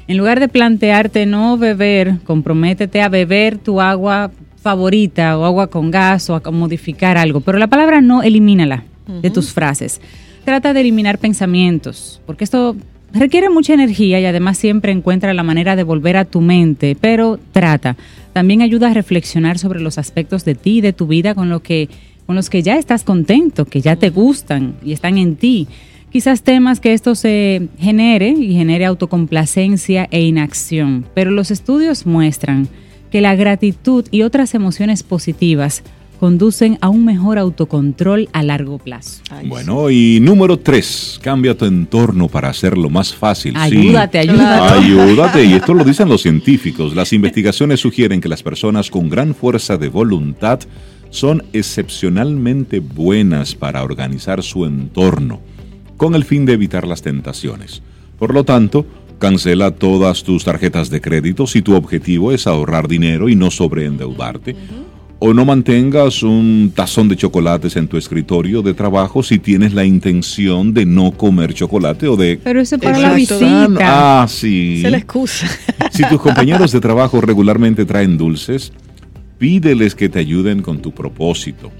En 0.07 0.17
lugar 0.17 0.41
de 0.41 0.49
plantearte 0.49 1.25
no 1.25 1.57
beber, 1.57 2.17
comprométete 2.25 3.01
a 3.01 3.07
beber 3.07 3.59
tu 3.59 3.79
agua 3.79 4.29
favorita 4.65 5.37
o 5.37 5.45
agua 5.45 5.67
con 5.67 5.91
gas 5.91 6.27
o 6.31 6.35
a 6.35 6.41
modificar 6.49 7.19
algo, 7.19 7.39
pero 7.39 7.59
la 7.59 7.67
palabra 7.67 8.01
no 8.01 8.23
elimínala 8.23 8.83
de 9.21 9.29
tus 9.29 9.53
frases. 9.53 10.01
Trata 10.43 10.73
de 10.73 10.81
eliminar 10.81 11.19
pensamientos, 11.19 12.19
porque 12.25 12.43
esto 12.43 12.75
requiere 13.13 13.51
mucha 13.51 13.75
energía 13.75 14.19
y 14.19 14.25
además 14.25 14.57
siempre 14.57 14.91
encuentra 14.91 15.35
la 15.35 15.43
manera 15.43 15.75
de 15.75 15.83
volver 15.83 16.17
a 16.17 16.25
tu 16.25 16.41
mente, 16.41 16.97
pero 16.99 17.37
trata. 17.51 17.95
También 18.33 18.63
ayuda 18.63 18.89
a 18.89 18.95
reflexionar 18.95 19.59
sobre 19.59 19.81
los 19.81 19.99
aspectos 19.99 20.45
de 20.45 20.55
ti 20.55 20.77
y 20.79 20.81
de 20.81 20.93
tu 20.93 21.05
vida 21.05 21.35
con, 21.35 21.49
lo 21.49 21.61
que, 21.61 21.87
con 22.25 22.35
los 22.35 22.49
que 22.49 22.63
ya 22.63 22.79
estás 22.79 23.03
contento, 23.03 23.65
que 23.65 23.81
ya 23.81 23.95
te 23.97 24.09
gustan 24.09 24.77
y 24.83 24.93
están 24.93 25.19
en 25.19 25.35
ti. 25.35 25.67
Quizás 26.11 26.41
temas 26.41 26.79
que 26.79 26.93
esto 26.93 27.13
se 27.13 27.67
genere 27.77 28.29
y 28.29 28.55
genere 28.55 28.85
autocomplacencia 28.85 30.07
e 30.09 30.23
inacción, 30.23 31.05
pero 31.13 31.29
los 31.29 31.51
estudios 31.51 32.07
muestran 32.07 32.67
que 33.15 33.21
la 33.21 33.33
gratitud 33.37 34.03
y 34.11 34.23
otras 34.23 34.55
emociones 34.55 35.01
positivas 35.01 35.83
conducen 36.19 36.77
a 36.81 36.89
un 36.89 37.05
mejor 37.05 37.37
autocontrol 37.37 38.27
a 38.33 38.43
largo 38.43 38.77
plazo. 38.77 39.21
bueno, 39.45 39.89
y 39.89 40.19
número 40.19 40.59
tres, 40.59 41.17
cambia 41.23 41.57
tu 41.57 41.63
entorno 41.63 42.27
para 42.27 42.49
hacerlo 42.49 42.89
más 42.89 43.15
fácil. 43.15 43.55
Ayúdate, 43.55 44.19
ayúdate. 44.19 44.79
Ayúdate, 44.79 45.45
y 45.45 45.53
esto 45.53 45.73
lo 45.73 45.85
dicen 45.85 46.09
los 46.09 46.23
científicos. 46.23 46.93
Las 46.93 47.13
investigaciones 47.13 47.79
sugieren 47.79 48.19
que 48.19 48.27
las 48.27 48.43
personas 48.43 48.91
con 48.91 49.07
gran 49.09 49.33
fuerza 49.33 49.77
de 49.77 49.87
voluntad 49.87 50.59
son 51.09 51.41
excepcionalmente 51.53 52.81
buenas 52.81 53.55
para 53.55 53.81
organizar 53.81 54.43
su 54.43 54.65
entorno, 54.65 55.39
con 55.95 56.15
el 56.15 56.25
fin 56.25 56.45
de 56.45 56.51
evitar 56.51 56.85
las 56.85 57.01
tentaciones. 57.01 57.81
Por 58.19 58.33
lo 58.33 58.43
tanto, 58.43 58.85
Cancela 59.19 59.71
todas 59.71 60.23
tus 60.23 60.43
tarjetas 60.43 60.89
de 60.89 61.01
crédito 61.01 61.47
si 61.47 61.61
tu 61.61 61.75
objetivo 61.75 62.31
es 62.31 62.47
ahorrar 62.47 62.87
dinero 62.87 63.29
y 63.29 63.35
no 63.35 63.49
sobreendeudarte. 63.49 64.55
O 65.19 65.33
no 65.33 65.45
mantengas 65.45 66.23
un 66.23 66.73
tazón 66.75 67.07
de 67.07 67.15
chocolates 67.15 67.77
en 67.77 67.87
tu 67.87 67.95
escritorio 67.97 68.61
de 68.61 68.73
trabajo 68.73 69.23
si 69.23 69.39
tienes 69.39 69.73
la 69.73 69.85
intención 69.85 70.73
de 70.73 70.85
no 70.85 71.11
comer 71.11 71.53
chocolate 71.53 72.07
o 72.07 72.17
de... 72.17 72.39
Pero 72.43 72.59
eso 72.59 72.77
para 72.77 72.99
la 72.99 73.13
visita. 73.13 73.69
Ah, 73.81 74.27
sí. 74.27 74.81
Se 74.81 74.89
la 74.89 74.97
excusa. 74.97 75.47
Si 75.91 76.03
tus 76.09 76.19
compañeros 76.19 76.73
de 76.73 76.81
trabajo 76.81 77.21
regularmente 77.21 77.85
traen 77.85 78.17
dulces, 78.17 78.73
pídeles 79.37 79.95
que 79.95 80.09
te 80.09 80.19
ayuden 80.19 80.61
con 80.61 80.81
tu 80.81 80.91
propósito. 80.91 81.71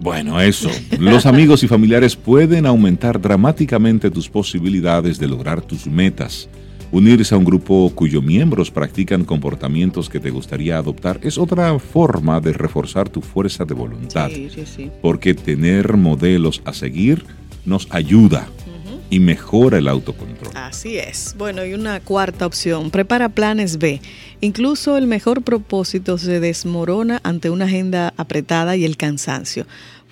Bueno, 0.00 0.40
eso. 0.40 0.70
Los 0.98 1.26
amigos 1.26 1.62
y 1.62 1.68
familiares 1.68 2.16
pueden 2.16 2.66
aumentar 2.66 3.20
dramáticamente 3.20 4.10
tus 4.10 4.28
posibilidades 4.28 5.18
de 5.18 5.26
lograr 5.26 5.60
tus 5.60 5.86
metas. 5.86 6.48
Unirse 6.90 7.34
a 7.34 7.38
un 7.38 7.44
grupo 7.44 7.92
cuyos 7.94 8.22
miembros 8.22 8.70
practican 8.70 9.24
comportamientos 9.24 10.08
que 10.08 10.20
te 10.20 10.30
gustaría 10.30 10.78
adoptar 10.78 11.20
es 11.22 11.36
otra 11.36 11.78
forma 11.78 12.40
de 12.40 12.54
reforzar 12.54 13.10
tu 13.10 13.20
fuerza 13.20 13.64
de 13.64 13.74
voluntad. 13.74 14.30
Sí, 14.32 14.48
sí, 14.54 14.64
sí. 14.64 14.90
Porque 15.02 15.34
tener 15.34 15.96
modelos 15.96 16.62
a 16.64 16.72
seguir 16.72 17.24
nos 17.66 17.88
ayuda 17.90 18.48
y 19.10 19.20
mejora 19.20 19.78
el 19.78 19.88
autocontrol. 19.88 20.52
Así 20.54 20.98
es. 20.98 21.34
Bueno, 21.38 21.64
y 21.64 21.74
una 21.74 22.00
cuarta 22.00 22.46
opción, 22.46 22.90
prepara 22.90 23.28
planes 23.28 23.78
B. 23.78 24.00
Incluso 24.40 24.96
el 24.96 25.06
mejor 25.06 25.42
propósito 25.42 26.18
se 26.18 26.40
desmorona 26.40 27.20
ante 27.22 27.50
una 27.50 27.64
agenda 27.64 28.12
apretada 28.16 28.76
y 28.76 28.84
el 28.84 28.96
cansancio. 28.96 29.66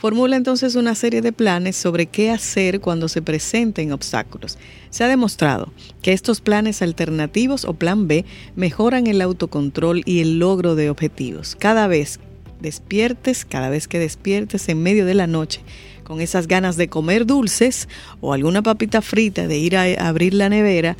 Formula 0.07 0.37
entonces 0.37 0.77
una 0.77 0.95
serie 0.95 1.21
de 1.21 1.33
planes 1.33 1.75
sobre 1.75 2.07
qué 2.07 2.31
hacer 2.31 2.81
cuando 2.81 3.09
se 3.09 3.23
presenten 3.23 3.91
obstáculos. 3.91 4.57
Se 4.89 5.03
ha 5.03 5.09
demostrado 5.09 5.73
que 6.01 6.13
estos 6.13 6.41
planes 6.41 6.81
alternativos 6.81 7.65
o 7.65 7.75
plan 7.75 8.07
B 8.07 8.25
mejoran 8.55 9.09
el 9.09 9.21
autocontrol 9.21 10.03
y 10.05 10.21
el 10.21 10.39
logro 10.39 10.77
de 10.77 10.91
objetivos. 10.91 11.57
Cada 11.59 11.89
vez 11.89 12.21
despiertes, 12.61 13.45
cada 13.45 13.69
vez 13.69 13.89
que 13.89 13.99
despiertes 13.99 14.69
en 14.69 14.81
medio 14.81 15.07
de 15.07 15.15
la 15.15 15.27
noche, 15.27 15.63
con 16.05 16.21
esas 16.21 16.47
ganas 16.47 16.77
de 16.77 16.87
comer 16.87 17.27
dulces 17.27 17.89
o 18.21 18.33
alguna 18.33 18.63
papita 18.63 19.03
frita, 19.03 19.49
de 19.49 19.59
ir 19.59 19.77
a 19.77 20.07
abrir 20.07 20.35
la 20.35 20.49
nevera, 20.49 20.97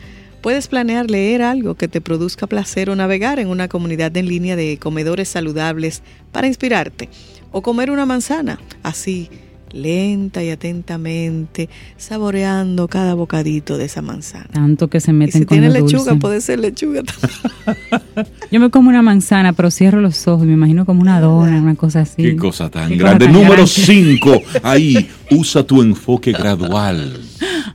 Puedes 0.47 0.69
planear 0.69 1.11
leer 1.11 1.43
algo 1.43 1.75
que 1.75 1.89
te 1.89 2.01
produzca 2.01 2.47
placer 2.47 2.89
o 2.89 2.95
navegar 2.95 3.41
en 3.41 3.49
una 3.49 3.67
comunidad 3.67 4.17
en 4.17 4.29
línea 4.29 4.55
de 4.55 4.79
comedores 4.79 5.29
saludables 5.29 6.03
para 6.31 6.47
inspirarte. 6.47 7.09
O 7.57 7.63
comer 7.63 7.91
una 7.91 8.05
manzana, 8.05 8.61
así 8.83 9.31
lenta 9.73 10.43
y 10.45 10.51
atentamente, 10.51 11.71
saboreando 11.97 12.87
cada 12.87 13.15
bocadito 13.15 13.79
de 13.79 13.87
esa 13.87 14.03
manzana. 14.03 14.47
Tanto 14.53 14.89
que 14.89 15.01
se 15.01 15.11
Y 15.11 15.15
meten 15.15 15.41
si 15.43 15.47
con 15.47 15.57
tiene 15.59 15.71
lechuga, 15.73 16.13
dulce. 16.13 16.17
puede 16.17 16.41
ser 16.43 16.59
lechuga 16.61 17.03
también. 17.03 18.29
Yo 18.51 18.61
me 18.61 18.69
como 18.71 18.91
una 18.91 19.01
manzana, 19.03 19.55
pero 19.55 19.71
cierro 19.71 20.01
los 20.03 20.29
ojos 20.29 20.45
y 20.45 20.49
me 20.49 20.53
imagino 20.53 20.85
como 20.85 21.01
una 21.01 21.19
dona, 21.21 21.59
una 21.61 21.75
cosa 21.77 22.01
así. 22.01 22.23
Qué 22.23 22.37
cosa 22.37 22.71
tan 22.71 22.91
Qué 22.91 22.97
grande. 22.97 23.25
cosa 23.27 23.33
tan 23.33 23.43
Número 23.43 23.65
grande. 23.65 24.19
5. 24.19 24.43
Ahí, 24.63 25.09
usa 25.31 25.63
tu 25.63 25.81
enfoque 25.83 26.33
gradual. 26.33 27.19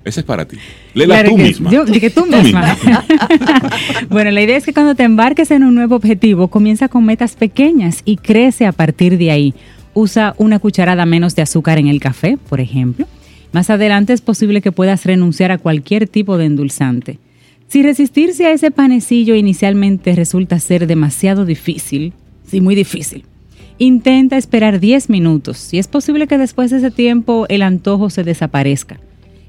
Ese 0.05 0.19
es 0.21 0.25
para 0.25 0.45
ti. 0.47 0.57
Léela 0.93 1.15
Claro 1.15 1.29
tú 1.31 1.35
que- 1.37 1.43
misma. 1.43 1.71
yo- 1.71 1.85
que 1.85 2.09
tú 2.09 2.25
misma. 2.25 2.77
bueno, 4.09 4.31
la 4.31 4.41
idea 4.41 4.57
es 4.57 4.65
que 4.65 4.73
cuando 4.73 4.95
te 4.95 5.03
embarques 5.03 5.51
en 5.51 5.63
un 5.63 5.75
nuevo 5.75 5.95
objetivo, 5.95 6.47
comienza 6.47 6.87
con 6.87 7.05
metas 7.05 7.35
pequeñas 7.35 8.01
y 8.05 8.17
crece 8.17 8.65
a 8.65 8.71
partir 8.71 9.17
de 9.17 9.31
ahí. 9.31 9.53
Usa 9.93 10.35
una 10.37 10.59
cucharada 10.59 11.05
menos 11.05 11.35
de 11.35 11.41
azúcar 11.41 11.77
en 11.77 11.87
el 11.87 11.99
café, 11.99 12.37
por 12.49 12.59
ejemplo. 12.61 13.07
Más 13.51 13.69
adelante 13.69 14.13
es 14.13 14.21
posible 14.21 14.61
que 14.61 14.71
puedas 14.71 15.05
renunciar 15.05 15.51
a 15.51 15.57
cualquier 15.57 16.07
tipo 16.07 16.37
de 16.37 16.45
endulzante. 16.45 17.19
Si 17.67 17.83
resistirse 17.83 18.45
a 18.47 18.51
ese 18.51 18.71
panecillo 18.71 19.35
inicialmente 19.35 20.13
resulta 20.15 20.59
ser 20.59 20.87
demasiado 20.87 21.45
difícil, 21.45 22.13
sí, 22.49 22.59
muy 22.61 22.75
difícil, 22.75 23.23
intenta 23.77 24.37
esperar 24.37 24.79
10 24.79 25.09
minutos 25.09 25.73
y 25.73 25.79
es 25.79 25.87
posible 25.87 26.27
que 26.27 26.37
después 26.37 26.71
de 26.71 26.77
ese 26.77 26.91
tiempo 26.91 27.45
el 27.49 27.61
antojo 27.61 28.09
se 28.09 28.23
desaparezca. 28.23 28.99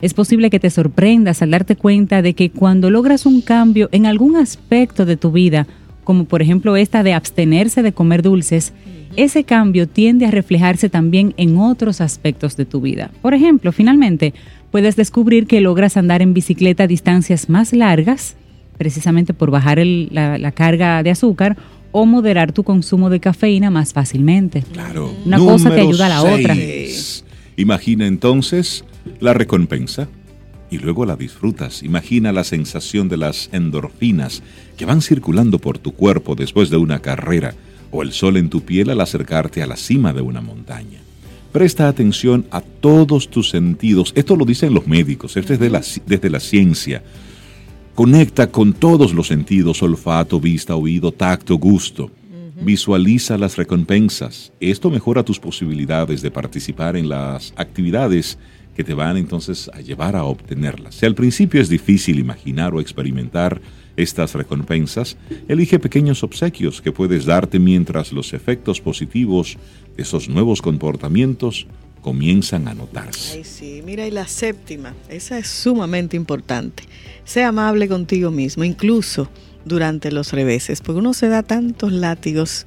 Es 0.03 0.15
posible 0.15 0.51
que 0.51 0.61
te 0.61 0.69
sorprendas 0.69 1.41
al 1.43 1.53
darte 1.53 1.77
cuenta 1.77 2.21
de 2.23 2.35
que 2.35 2.51
cuando 2.51 2.91
logras 2.91 3.25
un 3.25 3.41
cambio 3.41 3.89
en 3.93 4.05
algún 4.05 4.37
aspecto 4.37 5.07
de 5.07 5.17
tu 5.17 5.31
vida, 5.31 5.67
como 6.05 6.25
por 6.25 6.43
ejemplo 6.43 6.77
esta 6.77 7.03
de 7.03 7.15
abstenerse 7.15 7.83
de 7.83 7.93
comer 7.93 8.23
dulces, 8.23 8.73
ese 9.15 9.45
cambio 9.45 9.87
tiende 9.89 10.27
a 10.27 10.31
reflejarse 10.31 10.89
también 10.89 11.35
en 11.37 11.57
otros 11.59 12.01
aspectos 12.01 12.57
de 12.57 12.65
tu 12.65 12.81
vida. 12.81 13.11
Por 13.23 13.33
ejemplo, 13.35 13.71
finalmente, 13.71 14.35
puedes 14.71 14.97
descubrir 14.97 15.47
que 15.47 15.61
logras 15.61 15.97
andar 15.97 16.21
en 16.23 16.35
bicicleta 16.35 16.85
a 16.85 16.87
distancias 16.89 17.49
más 17.49 17.73
largas, 17.73 18.37
precisamente 18.79 19.35
por 19.35 19.51
bajar 19.51 19.79
el- 19.79 20.09
la, 20.11 20.39
la 20.39 20.51
carga 20.51 21.03
de 21.03 21.11
azúcar, 21.11 21.57
o 21.93 22.07
moderar 22.07 22.53
tu 22.53 22.65
consumo 22.65 23.11
de 23.11 23.21
cafeína 23.21 23.71
más 23.71 23.93
fácilmente. 23.93 24.65
Claro. 24.73 25.13
Una 25.27 25.39
cosa 25.39 25.73
te 25.75 25.83
ayuda 25.83 26.07
a 26.07 26.09
la 26.09 26.23
otra. 26.23 26.57
Imagina 27.57 28.07
entonces 28.07 28.83
la 29.21 29.35
recompensa 29.35 30.09
y 30.71 30.79
luego 30.79 31.05
la 31.05 31.17
disfrutas. 31.17 31.83
Imagina 31.83 32.33
la 32.33 32.45
sensación 32.45 33.09
de 33.09 33.19
las 33.19 33.51
endorfinas 33.53 34.43
que 34.77 34.87
van 34.87 35.03
circulando 35.03 35.59
por 35.59 35.79
tu 35.79 35.93
cuerpo 35.93 36.35
después 36.35 36.71
de 36.71 36.79
una 36.79 37.01
carrera 37.01 37.55
o 37.91 38.03
el 38.03 38.13
sol 38.13 38.39
en 38.39 38.49
tu 38.49 38.63
piel 38.63 38.91
al 38.91 39.01
acercarte 39.01 39.63
a 39.63 39.67
la 39.67 39.77
cima 39.77 40.13
de 40.13 40.23
una 40.23 40.41
montaña. 40.41 41.01
Presta 41.53 41.87
atención 41.87 42.47
a 42.51 42.63
todos 42.63 43.29
tus 43.29 43.51
sentidos. 43.51 44.13
Esto 44.17 44.35
lo 44.35 44.47
dicen 44.47 44.73
los 44.73 44.87
médicos, 44.87 45.37
esto 45.37 45.53
es 45.53 45.61
de 45.61 45.69
la 45.69 45.83
desde 46.07 46.31
la 46.31 46.41
ciencia. 46.41 47.03
Conecta 47.95 48.51
con 48.51 48.73
todos 48.73 49.13
los 49.13 49.27
sentidos, 49.27 49.83
olfato, 49.83 50.41
vista, 50.41 50.75
oído, 50.75 51.13
tacto, 51.13 51.57
gusto. 51.57 52.11
Visualiza 52.63 53.37
las 53.37 53.57
recompensas. 53.59 54.53
Esto 54.61 54.89
mejora 54.89 55.23
tus 55.23 55.39
posibilidades 55.39 56.23
de 56.23 56.31
participar 56.31 56.97
en 56.97 57.11
las 57.11 57.53
actividades 57.57 58.39
que 58.75 58.85
te 58.85 58.95
van 58.95 59.17
entonces 59.17 59.71
a 59.73 59.81
llevar 59.81 60.17
a 60.17 60.25
obtenerlas. 60.25 60.95
Si 60.95 61.07
al 61.07 61.15
principio 61.15 61.61
es 61.61 61.69
difícil 61.69 62.19
imaginar 62.19 62.75
o 62.75 62.81
experimentar 62.81 63.61
estas 63.97 64.35
recompensas, 64.35 65.17
elige 65.49 65.79
pequeños 65.79 66.23
obsequios 66.23 66.81
que 66.81 66.93
puedes 66.93 67.27
darte 67.27 67.59
mientras 67.59 68.13
los 68.13 68.33
efectos 68.33 68.81
positivos 68.81 69.59
de 69.97 70.03
esos 70.03 70.29
nuevos 70.29 70.63
comportamientos 70.63 71.67
comienzan 72.01 72.69
a 72.69 72.75
notarse. 72.75 73.39
Ay, 73.39 73.45
sí, 73.45 73.83
mira, 73.85 74.07
y 74.07 74.11
la 74.11 74.27
séptima, 74.27 74.95
esa 75.09 75.39
es 75.39 75.47
sumamente 75.47 76.17
importante. 76.17 76.85
Sea 77.25 77.49
amable 77.49 77.87
contigo 77.89 78.31
mismo, 78.31 78.65
incluso 78.65 79.29
durante 79.65 80.11
los 80.11 80.33
reveses, 80.33 80.81
porque 80.81 80.99
uno 80.99 81.15
se 81.15 81.29
da 81.29 81.43
tantos 81.43 81.93
látigos. 81.93 82.67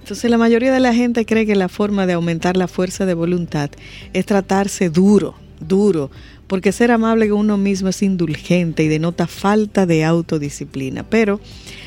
Entonces 0.00 0.30
la 0.30 0.38
mayoría 0.38 0.72
de 0.72 0.80
la 0.80 0.94
gente 0.94 1.24
cree 1.24 1.46
que 1.46 1.54
la 1.54 1.68
forma 1.68 2.06
de 2.06 2.14
aumentar 2.14 2.56
la 2.56 2.68
fuerza 2.68 3.06
de 3.06 3.14
voluntad 3.14 3.70
es 4.12 4.26
tratarse 4.26 4.90
duro, 4.90 5.34
duro, 5.60 6.10
porque 6.46 6.72
ser 6.72 6.90
amable 6.90 7.28
con 7.28 7.38
uno 7.38 7.56
mismo 7.56 7.88
es 7.90 8.02
indulgente 8.02 8.82
y 8.82 8.88
denota 8.88 9.26
falta 9.26 9.86
de 9.86 10.04
autodisciplina. 10.04 11.04
Pero 11.04 11.40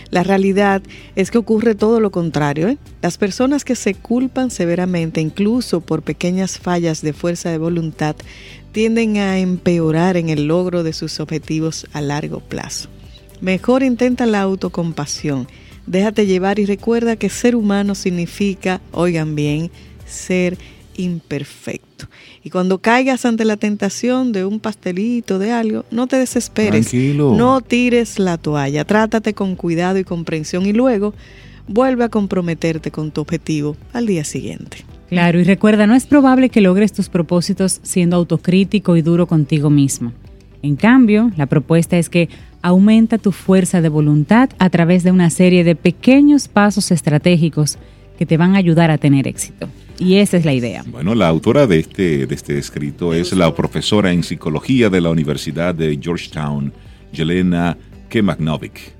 la 0.09 0.23
realidad 0.23 0.83
es 1.15 1.31
que 1.31 1.39
ocurre 1.39 1.75
todo 1.75 1.99
lo 1.99 2.11
contrario. 2.11 2.69
¿eh? 2.69 2.77
Las 3.01 3.17
personas 3.17 3.65
que 3.65 3.75
se 3.75 3.95
culpan 3.95 4.51
severamente, 4.51 5.19
incluso 5.19 5.81
por 5.81 6.03
pequeñas 6.03 6.59
fallas 6.59 7.01
de 7.01 7.13
fuerza 7.13 7.49
de 7.49 7.57
voluntad, 7.57 8.15
tienden 8.71 9.17
a 9.17 9.39
empeorar 9.39 10.15
en 10.17 10.29
el 10.29 10.45
logro 10.45 10.83
de 10.83 10.93
sus 10.93 11.19
objetivos 11.19 11.87
a 11.93 12.01
largo 12.01 12.41
plazo. 12.41 12.89
Mejor 13.41 13.83
intenta 13.83 14.25
la 14.25 14.41
autocompasión. 14.41 15.47
Déjate 15.85 16.25
llevar 16.25 16.59
y 16.59 16.65
recuerda 16.65 17.15
que 17.15 17.29
ser 17.29 17.55
humano 17.55 17.95
significa, 17.95 18.81
oigan 18.91 19.35
bien, 19.35 19.69
ser 20.05 20.57
imperfecto. 20.95 22.07
Y 22.43 22.49
cuando 22.49 22.79
caigas 22.79 23.25
ante 23.25 23.45
la 23.45 23.57
tentación 23.57 24.31
de 24.31 24.45
un 24.45 24.59
pastelito, 24.59 25.39
de 25.39 25.51
algo, 25.51 25.85
no 25.91 26.07
te 26.07 26.17
desesperes. 26.17 26.89
Tranquilo. 26.89 27.35
No 27.35 27.61
tires 27.61 28.19
la 28.19 28.37
toalla. 28.37 28.85
Trátate 28.85 29.33
con 29.33 29.55
cuidado 29.55 29.97
y 29.97 30.03
comprensión 30.03 30.65
y 30.65 30.73
luego 30.73 31.13
vuelve 31.67 32.03
a 32.03 32.09
comprometerte 32.09 32.91
con 32.91 33.11
tu 33.11 33.21
objetivo 33.21 33.77
al 33.93 34.05
día 34.05 34.23
siguiente. 34.23 34.85
Claro, 35.09 35.39
y 35.39 35.43
recuerda, 35.43 35.85
no 35.87 35.95
es 35.95 36.05
probable 36.05 36.49
que 36.49 36.61
logres 36.61 36.91
tus 36.91 37.09
propósitos 37.09 37.79
siendo 37.83 38.15
autocrítico 38.15 38.97
y 38.97 39.01
duro 39.01 39.27
contigo 39.27 39.69
mismo. 39.69 40.11
En 40.61 40.75
cambio, 40.75 41.31
la 41.37 41.45
propuesta 41.45 41.97
es 41.97 42.09
que 42.09 42.29
aumenta 42.63 43.19
tu 43.19 43.31
fuerza 43.31 43.81
de 43.81 43.89
voluntad 43.89 44.49
a 44.57 44.69
través 44.71 45.03
de 45.03 45.11
una 45.11 45.29
serie 45.29 45.63
de 45.63 45.75
pequeños 45.75 46.47
pasos 46.47 46.89
estratégicos 46.91 47.77
que 48.17 48.25
te 48.25 48.37
van 48.37 48.55
a 48.55 48.57
ayudar 48.57 48.89
a 48.89 48.97
tener 48.97 49.27
éxito. 49.27 49.69
Y 49.99 50.15
esa 50.15 50.37
es 50.37 50.45
la 50.45 50.53
idea. 50.53 50.83
Bueno, 50.87 51.13
la 51.13 51.27
autora 51.27 51.67
de 51.67 51.79
este, 51.79 52.25
de 52.25 52.33
este 52.33 52.57
escrito 52.57 53.13
es 53.13 53.33
la 53.33 53.53
profesora 53.53 54.11
en 54.11 54.23
psicología 54.23 54.89
de 54.89 55.01
la 55.01 55.11
Universidad 55.11 55.75
de 55.75 55.99
Georgetown, 56.01 56.73
Jelena 57.11 57.77
Kemagnovic. 58.09 58.93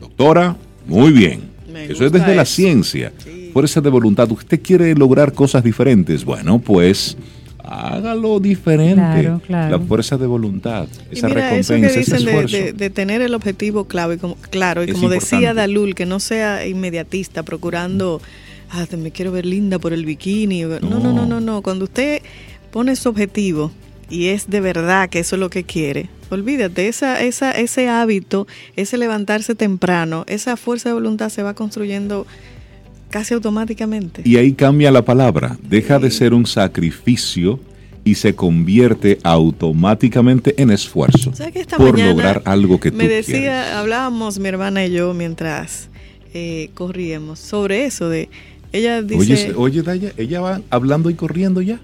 Doctora, 0.00 0.56
muy 0.86 1.12
bien. 1.12 1.42
Me 1.70 1.86
eso 1.86 2.06
es 2.06 2.12
desde 2.12 2.34
la 2.36 2.44
ciencia. 2.44 3.12
Sí. 3.18 3.50
Fuerza 3.52 3.80
de 3.80 3.90
voluntad. 3.90 4.30
¿Usted 4.30 4.60
quiere 4.62 4.94
lograr 4.94 5.32
cosas 5.32 5.64
diferentes? 5.64 6.24
Bueno, 6.24 6.60
pues 6.60 7.16
hágalo 7.66 8.40
diferente. 8.40 8.94
Claro, 8.94 9.40
claro. 9.46 9.78
La 9.78 9.84
fuerza 9.84 10.16
de 10.18 10.26
voluntad, 10.26 10.86
Y 11.10 11.18
esa 11.18 11.28
mira, 11.28 11.56
eso 11.56 11.72
recompensa, 11.74 11.74
que 11.74 11.86
ese 11.86 11.98
dicen 12.00 12.24
de, 12.24 12.30
esfuerzo. 12.32 12.56
de- 12.56 12.72
de 12.72 12.90
tener 12.90 13.22
el 13.22 13.34
objetivo 13.34 13.84
clave, 13.86 14.18
como, 14.18 14.36
claro, 14.50 14.82
y 14.84 14.90
Es 14.90 14.94
como 14.94 15.08
decía. 15.08 15.54
Dalul, 15.54 15.94
que 15.94 16.06
no 16.06 16.20
sea 16.20 16.66
inmediatista, 16.66 17.42
procurando, 17.42 18.20
ah, 18.70 18.86
me 18.98 19.10
quiero 19.10 19.32
ver 19.32 19.46
linda 19.46 19.78
por 19.78 19.92
el 19.92 20.04
bikini. 20.04 20.62
No, 20.62 20.80
no, 20.80 21.12
no, 21.12 21.26
no, 21.26 21.40
no. 21.40 21.62
Cuando 21.62 21.84
usted 21.84 22.20
pone 22.70 22.96
su 22.96 23.08
objetivo 23.08 23.70
y 24.10 24.26
es 24.28 24.48
de 24.50 24.60
verdad 24.60 25.08
que 25.08 25.20
eso 25.20 25.36
es 25.36 25.40
lo 25.40 25.48
que 25.50 25.64
quiere, 25.64 26.08
olvídate, 26.30 26.88
esa, 26.88 27.22
esa, 27.22 27.52
ese 27.52 27.88
hábito, 27.88 28.46
ese 28.76 28.98
levantarse 28.98 29.54
temprano, 29.54 30.24
esa 30.26 30.56
fuerza 30.56 30.88
de 30.90 30.94
voluntad 30.94 31.28
se 31.30 31.42
va 31.42 31.54
construyendo 31.54 32.26
casi 33.10 33.34
automáticamente. 33.34 34.22
Y 34.24 34.36
ahí 34.36 34.52
cambia 34.52 34.90
la 34.90 35.04
palabra. 35.04 35.56
Deja 35.62 35.98
de 35.98 36.10
ser 36.10 36.34
un 36.34 36.46
sacrificio 36.46 37.60
y 38.04 38.16
se 38.16 38.34
convierte 38.34 39.18
automáticamente 39.22 40.60
en 40.60 40.70
esfuerzo 40.70 41.34
¿Sabes 41.34 41.54
que 41.54 41.60
esta 41.60 41.78
por 41.78 41.98
lograr 41.98 42.42
algo 42.44 42.78
que 42.78 42.90
tú 42.90 42.98
me 42.98 43.08
decía, 43.08 43.38
quieres. 43.38 43.72
hablábamos 43.72 44.38
mi 44.38 44.48
hermana 44.48 44.84
y 44.84 44.92
yo 44.92 45.14
mientras 45.14 45.88
eh, 46.34 46.68
corríamos 46.74 47.38
sobre 47.38 47.86
eso 47.86 48.10
de 48.10 48.28
ella 48.72 49.02
dice 49.02 49.52
Oye, 49.52 49.54
oye, 49.56 49.82
Daya, 49.82 50.12
ella 50.16 50.40
va 50.40 50.60
hablando 50.68 51.08
y 51.08 51.14
corriendo 51.14 51.62
ya. 51.62 51.80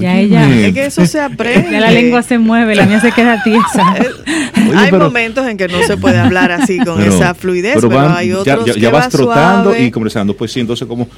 Ya 0.00 0.18
ella- 0.18 0.66
es 0.66 0.74
que 0.74 0.86
eso 0.86 1.06
se 1.06 1.20
aprende. 1.20 1.70
Ya 1.72 1.80
la 1.80 1.90
lengua 1.90 2.22
se 2.22 2.38
mueve, 2.38 2.74
la 2.74 2.86
mía 2.86 3.00
se 3.00 3.12
queda 3.12 3.42
tiesa. 3.42 3.94
Oye, 4.68 4.76
hay 4.76 4.90
pero- 4.90 5.04
momentos 5.04 5.46
en 5.46 5.56
que 5.56 5.68
no 5.68 5.82
se 5.82 5.96
puede 5.96 6.18
hablar 6.18 6.50
así 6.52 6.78
con 6.78 6.98
Pero- 6.98 7.14
esa 7.14 7.34
fluidez, 7.34 7.74
pero, 7.76 7.88
van- 7.88 8.16
hay 8.16 8.28
ya- 8.30 8.38
otros 8.38 8.66
ya, 8.66 8.72
que 8.74 8.80
ya 8.80 8.90
vas 8.90 9.06
va 9.06 9.08
trotando 9.10 9.70
suave. 9.70 9.84
y 9.84 9.90
conversando, 9.90 10.36
pues 10.36 10.52
sí, 10.52 10.60
entonces 10.60 10.86
como... 10.88 11.08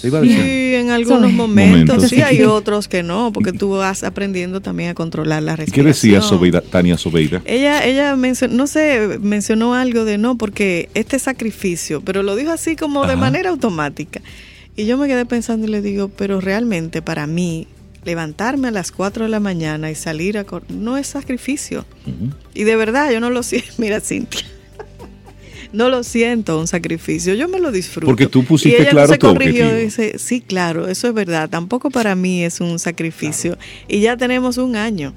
Sí, 0.00 0.74
en 0.76 0.90
algunos 0.90 1.32
momentos, 1.32 1.96
Momentos. 1.96 2.08
sí, 2.10 2.22
hay 2.22 2.42
otros 2.44 2.86
que 2.86 3.02
no, 3.02 3.32
porque 3.32 3.52
tú 3.52 3.70
vas 3.70 4.04
aprendiendo 4.04 4.60
también 4.60 4.90
a 4.90 4.94
controlar 4.94 5.42
la 5.42 5.54
¿Y 5.54 5.56
respiración. 5.56 5.84
¿Qué 5.84 5.88
decía 5.88 6.20
Sobeida, 6.22 6.60
Tania 6.60 6.96
Sobeida? 6.96 7.42
Ella, 7.44 7.84
ella 7.84 8.14
mencionó, 8.14 8.54
no 8.54 8.66
sé, 8.68 9.18
mencionó 9.20 9.74
algo 9.74 10.04
de 10.04 10.16
no, 10.16 10.38
porque 10.38 10.88
este 10.94 11.18
sacrificio, 11.18 12.00
pero 12.00 12.22
lo 12.22 12.36
dijo 12.36 12.52
así 12.52 12.76
como 12.76 13.06
de 13.08 13.16
manera 13.16 13.50
automática. 13.50 14.20
Y 14.76 14.86
yo 14.86 14.96
me 14.98 15.08
quedé 15.08 15.26
pensando 15.26 15.66
y 15.66 15.70
le 15.70 15.82
digo, 15.82 16.08
pero 16.16 16.40
realmente 16.40 17.02
para 17.02 17.26
mí 17.26 17.66
levantarme 18.08 18.68
a 18.68 18.70
las 18.70 18.90
4 18.90 19.24
de 19.24 19.30
la 19.30 19.38
mañana 19.38 19.90
y 19.90 19.94
salir 19.94 20.38
a 20.38 20.46
no 20.70 20.96
es 20.96 21.08
sacrificio. 21.08 21.84
Y 22.54 22.64
de 22.64 22.74
verdad, 22.74 23.12
yo 23.12 23.20
no 23.20 23.28
lo 23.28 23.42
siento. 23.42 23.68
Mira, 23.78 24.00
Cintia. 24.00 24.46
no 25.74 25.90
lo 25.90 26.02
siento 26.02 26.58
un 26.58 26.66
sacrificio, 26.66 27.34
yo 27.34 27.48
me 27.48 27.60
lo 27.60 27.70
disfruto. 27.70 28.06
Porque 28.06 28.26
tú 28.26 28.44
pusiste 28.44 28.78
y 28.78 28.80
ella 28.80 28.90
claro 28.90 29.12
se 29.12 29.18
tu 29.18 29.26
corrigió 29.26 29.78
y 29.78 29.82
dice, 29.82 30.18
sí, 30.18 30.40
claro, 30.40 30.88
eso 30.88 31.06
es 31.06 31.12
verdad. 31.12 31.50
Tampoco 31.50 31.90
para 31.90 32.14
mí 32.14 32.42
es 32.42 32.62
un 32.62 32.78
sacrificio. 32.78 33.58
Y 33.88 34.00
ya 34.00 34.16
tenemos 34.16 34.56
un 34.56 34.76
año. 34.76 35.12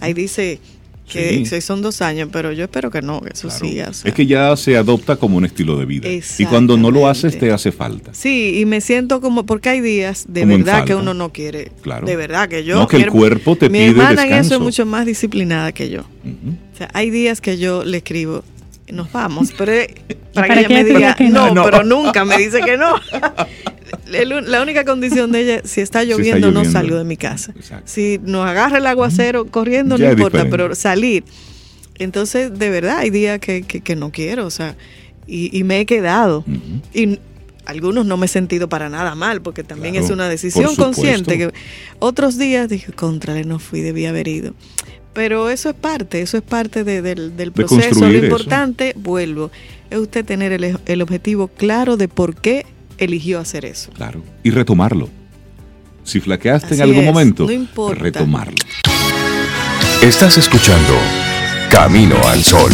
Ahí 0.00 0.12
dice 0.12 0.60
que 1.08 1.44
Sí. 1.46 1.60
son 1.60 1.82
dos 1.82 2.02
años, 2.02 2.28
pero 2.32 2.52
yo 2.52 2.64
espero 2.64 2.90
que 2.90 3.02
no, 3.02 3.20
que 3.20 3.30
eso 3.32 3.48
Claro. 3.48 3.64
siga. 3.66 3.88
o 3.88 3.92
sea. 3.92 4.08
Es 4.08 4.14
que 4.14 4.26
ya 4.26 4.56
se 4.56 4.76
adopta 4.76 5.16
como 5.16 5.36
un 5.38 5.44
estilo 5.44 5.76
de 5.78 5.84
vida. 5.86 6.08
Y 6.08 6.44
cuando 6.46 6.76
no 6.76 6.90
lo 6.90 7.08
haces, 7.08 7.38
te 7.38 7.50
hace 7.52 7.72
falta. 7.72 8.12
Sí, 8.14 8.58
y 8.60 8.66
me 8.66 8.80
siento 8.80 9.20
como, 9.20 9.44
porque 9.46 9.70
hay 9.70 9.80
días 9.80 10.26
de 10.28 10.42
Como 10.42 10.58
verdad 10.58 10.84
que 10.84 10.94
uno 10.94 11.14
no 11.14 11.32
quiere. 11.32 11.72
Claro. 11.82 12.06
De 12.06 12.16
verdad 12.16 12.48
que 12.48 12.64
yo. 12.64 12.76
No, 12.76 12.86
que 12.86 12.96
el 12.98 13.04
mi 13.06 13.08
cuerpo 13.10 13.56
te 13.56 13.68
mi 13.68 13.78
pide 13.78 13.90
hermana 13.90 14.26
en 14.26 14.32
eso 14.34 14.54
es 14.54 14.60
mucho 14.60 14.86
más 14.86 15.06
disciplinada 15.06 15.72
que 15.72 15.88
yo. 15.90 16.00
O 16.02 16.76
sea, 16.78 16.88
hay 16.92 17.10
días 17.10 17.40
que 17.40 17.58
yo 17.58 17.84
le 17.84 17.98
escribo, 17.98 18.44
nos 18.92 19.10
vamos, 19.12 19.52
pero 19.56 19.72
para, 20.32 20.46
para 20.48 20.54
que 20.54 20.60
ella 20.60 20.68
me 20.68 20.84
diga, 20.84 21.14
que. 21.16 21.28
No. 21.28 21.52
pero 21.64 21.82
nunca 21.84 22.24
me 22.24 22.36
dice 22.38 22.60
que 22.60 22.76
no. 22.76 22.94
El- 24.12 24.50
La 24.50 24.62
única 24.62 24.84
condición 24.84 25.32
de 25.32 25.40
ella, 25.40 25.60
si 25.64 25.80
está 25.80 26.02
está 26.02 26.04
lloviendo, 26.04 26.48
no 26.50 26.60
lloviendo. 26.60 26.72
salgo 26.78 26.96
de 26.96 27.04
mi 27.04 27.16
casa. 27.16 27.52
Exacto. 27.56 27.84
Si 27.86 28.18
nos 28.22 28.46
agarra 28.46 28.78
el 28.78 28.86
aguacero 28.86 29.46
corriendo, 29.46 29.96
Ya 29.96 30.06
no 30.06 30.12
importa, 30.12 30.38
diferente. 30.38 30.56
pero 30.64 30.74
salir. 30.74 31.24
Entonces, 31.98 32.56
de 32.58 32.70
verdad, 32.70 32.98
hay 32.98 33.10
días 33.10 33.38
que, 33.40 33.62
que- 33.62 33.80
que 33.80 33.96
no 33.96 34.12
quiero, 34.12 34.46
o 34.46 34.50
sea, 34.50 34.76
y, 35.26 35.56
y 35.56 35.64
me 35.64 35.80
he 35.80 35.86
quedado. 35.86 36.44
Y 36.94 37.18
algunos 37.66 38.06
no 38.06 38.16
me 38.16 38.26
he 38.26 38.28
sentido 38.28 38.68
para 38.68 38.88
nada 38.88 39.14
mal, 39.14 39.42
porque 39.42 39.62
también 39.64 39.94
Claro, 39.94 40.06
es 40.06 40.12
una 40.12 40.28
decisión 40.28 40.74
consciente. 40.76 41.36
Que 41.36 41.50
otros 41.98 42.38
días 42.38 42.68
dije, 42.68 42.92
contrale, 42.92 43.44
no 43.44 43.58
fui, 43.58 43.80
debía 43.80 44.10
haber 44.10 44.28
ido. 44.28 44.54
Pero 45.12 45.50
eso 45.50 45.68
es 45.70 45.74
parte, 45.74 46.22
eso 46.22 46.36
es 46.36 46.42
parte 46.44 46.84
de- 46.84 47.02
del, 47.02 47.36
del 47.36 47.50
proceso. 47.52 48.00
Lo 48.06 48.08
eso. 48.16 48.24
importante, 48.24 48.94
vuelvo, 48.96 49.50
es 49.90 49.98
usted 49.98 50.24
tener 50.24 50.52
el, 50.52 50.78
el 50.86 51.02
objetivo 51.02 51.48
claro 51.48 51.96
de 51.96 52.06
por 52.08 52.36
qué 52.36 52.64
eligió 52.98 53.40
hacer 53.40 53.64
eso. 53.64 53.90
Claro. 53.92 54.22
Y 54.42 54.50
retomarlo. 54.50 55.08
Si 56.04 56.20
flaqueaste 56.20 56.74
en 56.74 56.82
algún 56.82 57.00
es, 57.00 57.04
momento, 57.04 57.44
no 57.44 57.52
importa. 57.52 58.00
retomarlo. 58.00 58.56
Estás 60.02 60.38
escuchando 60.38 60.94
Camino 61.70 62.16
al 62.26 62.42
Sol. 62.42 62.70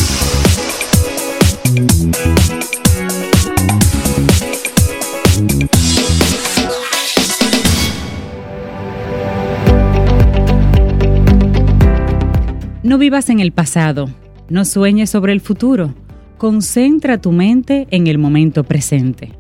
No 12.83 12.99
vivas 12.99 13.31
en 13.31 13.41
el 13.41 13.51
pasado, 13.51 14.11
no 14.49 14.65
sueñes 14.65 15.11
sobre 15.11 15.33
el 15.33 15.41
futuro, 15.41 15.95
concentra 16.39 17.19
tu 17.19 17.33
mente 17.33 17.89
en 17.91 18.07
el 18.07 18.19
momento 18.19 18.63
presente. 18.63 19.33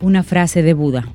Una 0.00 0.22
frase 0.22 0.62
de 0.62 0.72
Buda. 0.72 1.12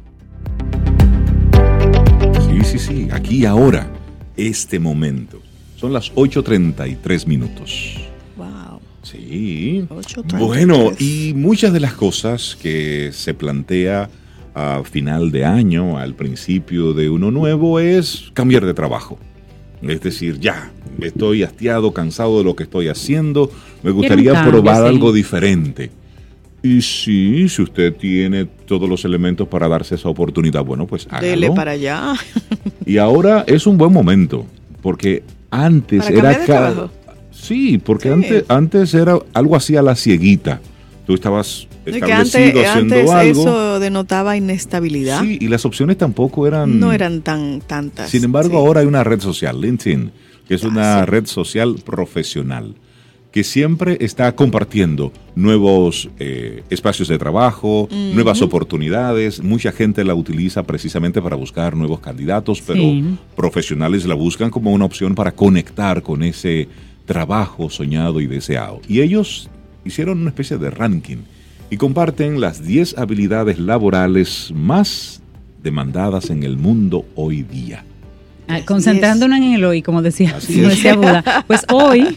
Sí, 2.47 2.63
sí, 2.63 2.79
sí. 2.79 3.07
Aquí 3.11 3.37
y 3.37 3.45
ahora. 3.45 3.91
Este 4.37 4.79
momento. 4.79 5.41
Son 5.75 5.91
las 5.91 6.13
8.33 6.13 7.25
minutos. 7.25 7.95
Wow. 8.37 8.79
Sí. 9.01 9.87
8:33. 9.89 10.37
Bueno, 10.39 10.91
y 10.99 11.33
muchas 11.35 11.73
de 11.73 11.79
las 11.79 11.93
cosas 11.93 12.55
que 12.61 13.09
se 13.11 13.33
plantea 13.33 14.09
a 14.53 14.83
final 14.83 15.31
de 15.31 15.45
año, 15.45 15.97
al 15.97 16.13
principio 16.13 16.93
de 16.93 17.09
uno 17.09 17.31
nuevo, 17.31 17.79
es 17.79 18.29
cambiar 18.35 18.65
de 18.65 18.75
trabajo. 18.75 19.17
Es 19.81 20.01
decir, 20.01 20.39
ya, 20.39 20.71
estoy 21.01 21.41
hastiado, 21.41 21.91
cansado 21.91 22.37
de 22.37 22.43
lo 22.43 22.55
que 22.55 22.63
estoy 22.63 22.87
haciendo, 22.87 23.51
me 23.81 23.91
gustaría 23.91 24.33
cambio, 24.33 24.51
probar 24.51 24.83
sí. 24.83 24.87
algo 24.87 25.11
diferente. 25.11 25.91
Y 26.65 26.81
sí, 26.81 27.47
si 27.47 27.61
usted 27.61 27.93
tiene 27.93 28.45
todos 28.45 28.89
los 28.89 29.05
elementos 29.05 29.47
para 29.47 29.67
darse 29.67 29.95
esa 29.95 30.09
oportunidad, 30.09 30.63
bueno, 30.63 30.87
pues 30.87 31.07
Dele 31.21 31.45
hágalo. 31.47 31.53
para 31.53 31.71
allá. 31.71 32.13
Y 32.85 32.97
ahora 32.97 33.43
es 33.47 33.67
un 33.67 33.77
buen 33.77 33.93
momento, 33.93 34.45
porque 34.81 35.23
antes 35.51 36.03
¿Para 36.03 36.17
era 36.17 36.29
de 36.39 36.45
trabajo? 36.45 36.89
Sí, 37.31 37.77
porque 37.77 38.07
Sí. 38.07 38.13
Antes, 38.13 38.45
antes 38.47 38.93
era 38.93 39.19
algo 39.33 39.55
así 39.55 39.75
a 39.75 39.81
la 39.83 39.95
cieguita. 39.95 40.59
Tú 41.05 41.13
estabas 41.13 41.67
y 41.85 41.91
que 41.91 41.97
establecido 41.97 42.41
antes, 42.47 42.67
haciendo 42.67 42.95
antes 42.95 43.11
algo. 43.11 43.41
eso 43.41 43.79
denotaba 43.79 44.35
inestabilidad. 44.35 45.21
Sí, 45.21 45.37
y 45.39 45.47
las 45.49 45.65
opciones 45.65 45.97
tampoco 45.97 46.47
eran... 46.47 46.79
No 46.79 46.91
eran 46.93 47.21
tan 47.21 47.61
tantas. 47.61 48.09
Sin 48.09 48.23
embargo, 48.23 48.51
sí. 48.51 48.55
ahora 48.65 48.81
hay 48.81 48.87
una 48.87 49.03
red 49.03 49.19
social, 49.19 49.61
LinkedIn, 49.61 50.11
que 50.47 50.55
es 50.55 50.63
Ah, 50.63 50.67
una 50.67 50.99
sí. 51.01 51.11
red 51.11 51.25
social 51.27 51.75
profesional, 51.85 52.73
que 53.35 53.43
siempre 53.43 53.97
está 53.99 54.33
compartiendo 54.33 55.11
nuevos 55.35 56.07
eh, 56.19 56.63
espacios 56.69 57.09
de 57.09 57.17
trabajo, 57.17 57.89
nuevas 58.13 58.41
oportunidades. 58.41 59.43
Mucha 59.43 59.73
gente 59.73 60.05
la 60.05 60.15
utiliza 60.15 60.63
precisamente 60.63 61.21
para 61.21 61.35
buscar 61.35 61.75
nuevos 61.75 61.99
candidatos, 61.99 62.61
pero 62.65 62.79
Sí. 62.79 63.03
profesionales 63.35 64.05
la 64.05 64.15
buscan 64.15 64.49
como 64.49 64.71
una 64.71 64.85
opción 64.85 65.15
para 65.15 65.33
conectar 65.33 66.01
con 66.01 66.23
ese 66.23 66.69
trabajo 67.05 67.69
soñado 67.69 68.21
y 68.21 68.27
deseado. 68.27 68.79
Y 68.87 69.01
ellos 69.01 69.49
hicieron 69.83 70.21
una 70.21 70.29
especie 70.29 70.57
de 70.57 70.69
ranking 70.71 71.17
y 71.69 71.75
comparten 71.75 72.39
las 72.39 72.65
10 72.65 72.97
habilidades 72.97 73.59
laborales 73.59 74.53
más 74.55 75.21
demandadas 75.61 76.29
en 76.29 76.43
el 76.43 76.55
mundo 76.55 77.05
hoy 77.15 77.43
día. 77.43 77.83
Ah, 78.47 78.61
concentrándonos 78.63 79.37
en 79.39 79.53
el 79.53 79.63
hoy, 79.65 79.81
como 79.81 80.01
decía, 80.01 80.35
como 80.47 81.01
Buda. 81.01 81.43
Pues 81.47 81.65
hoy, 81.71 82.15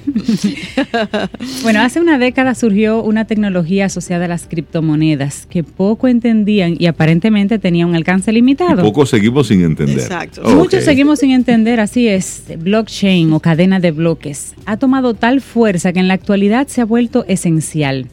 bueno, 1.63 1.81
hace 1.81 2.01
una 2.01 2.19
década 2.19 2.55
surgió 2.55 3.03
una 3.03 3.25
tecnología 3.25 3.87
asociada 3.87 4.27
a 4.27 4.29
las 4.29 4.47
criptomonedas 4.47 5.47
que 5.47 5.65
poco 5.65 6.07
entendían 6.09 6.77
y 6.79 6.87
aparentemente 6.87 7.59
tenía 7.59 7.87
un 7.87 7.95
alcance 7.95 8.31
Y 8.31 8.35
limitado. 8.35 8.83
poco 8.83 9.07
seguimos 9.07 9.49
sin 9.49 9.63
entender. 9.63 10.01
Exacto. 10.01 10.43
Muchos 10.55 10.85
seguimos 10.85 11.21
sin 11.21 11.31
entender, 11.31 11.81
así 11.81 12.09
es, 12.09 12.43
blockchain 12.59 13.33
o 13.33 13.41
cadena 13.41 13.81
de 13.81 13.91
bloques. 13.91 14.55
Ha 14.67 14.77
tomado 14.77 15.15
tal 15.15 15.41
fuerza 15.41 15.93
que 15.93 16.01
en 16.01 16.09
la 16.09 16.15
actualidad 16.15 16.67
se 16.69 16.81
ha 16.83 16.85
vuelto 16.85 17.25
esencial. 17.29 18.07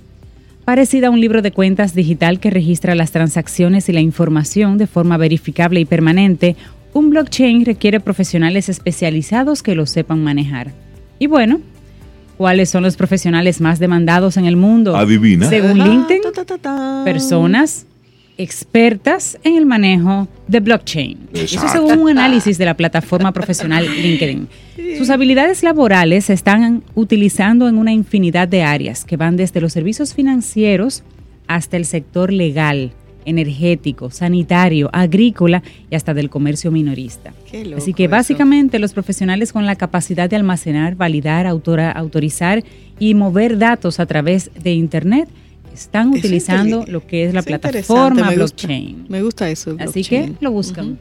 Parecida 0.64 1.08
a 1.08 1.10
un 1.12 1.22
libro 1.22 1.44
de 1.44 1.52
cuentas 1.52 1.94
digital 1.94 2.40
que 2.40 2.50
registra 2.50 2.96
las 2.96 3.12
transacciones 3.12 3.88
y 3.88 3.94
la 3.94 4.00
información 4.02 4.80
de 4.80 4.88
forma 4.88 5.16
verificable 5.16 5.80
y 5.80 5.86
permanente, 5.86 6.56
un 6.96 7.10
blockchain 7.10 7.66
requiere 7.66 8.00
profesionales 8.00 8.70
especializados 8.70 9.62
que 9.62 9.76
lo 9.76 9.86
sepan 9.86 10.24
manejar. 10.24 10.72
Y 11.20 11.28
bueno, 11.28 11.60
¿cuáles 12.38 12.70
son 12.70 12.84
los 12.84 12.96
profesionales 12.96 13.60
más 13.60 13.80
demandados 13.80 14.38
en 14.38 14.46
el 14.46 14.56
mundo? 14.56 14.96
Adivina. 14.96 15.50
Según 15.50 15.78
LinkedIn, 15.78 16.22
ta, 16.24 16.32
ta, 16.32 16.46
ta, 16.46 16.58
ta. 16.58 17.02
personas 17.04 17.86
expertas 18.38 19.38
en 19.44 19.58
el 19.58 19.66
manejo 19.66 20.30
de 20.48 20.62
blockchain. 20.62 21.18
Eso 21.34 21.68
según 21.68 22.00
un 22.00 22.10
análisis 22.12 22.58
de 22.58 22.64
la 22.64 22.78
plataforma 22.78 23.34
profesional 23.34 23.86
LinkedIn. 23.86 24.48
Sus 24.98 25.10
habilidades 25.10 25.64
laborales 25.64 26.26
se 26.26 26.34
están 26.34 26.82
utilizando 26.96 27.68
en 27.68 27.78
una 27.78 27.92
infinidad 27.92 28.48
de 28.48 28.64
áreas 28.64 29.04
que 29.04 29.18
van 29.18 29.36
desde 29.36 29.60
los 29.60 29.74
servicios 29.74 30.14
financieros 30.14 31.04
hasta 31.48 31.76
el 31.76 31.84
sector 31.84 32.32
legal, 32.32 32.94
energético, 33.26 34.12
sanitario, 34.12 34.90
agrícola 34.94 35.62
y 35.90 35.96
hasta 35.96 36.14
del 36.14 36.30
comercio 36.30 36.72
minorista. 36.72 37.34
Así 37.78 37.94
que 37.94 38.06
eso. 38.06 38.12
básicamente 38.12 38.80
los 38.80 38.94
profesionales 38.94 39.52
con 39.52 39.66
la 39.66 39.76
capacidad 39.76 40.30
de 40.30 40.36
almacenar, 40.36 40.96
validar, 40.96 41.46
autora- 41.48 41.92
autorizar 41.92 42.64
y 43.00 43.14
mover 43.14 43.58
datos 43.58 44.00
a 44.00 44.06
través 44.06 44.52
de 44.64 44.74
Internet 44.74 45.28
están 45.76 46.10
utilizando 46.10 46.86
lo 46.88 47.06
que 47.06 47.26
es 47.26 47.34
la 47.34 47.42
plataforma 47.42 48.22
gusta. 48.22 48.36
blockchain. 48.36 49.06
Me 49.10 49.22
gusta 49.22 49.50
eso. 49.50 49.72
el 49.72 49.82
Así 49.82 50.04
que 50.04 50.34
lo 50.40 50.52
buscan. 50.52 50.98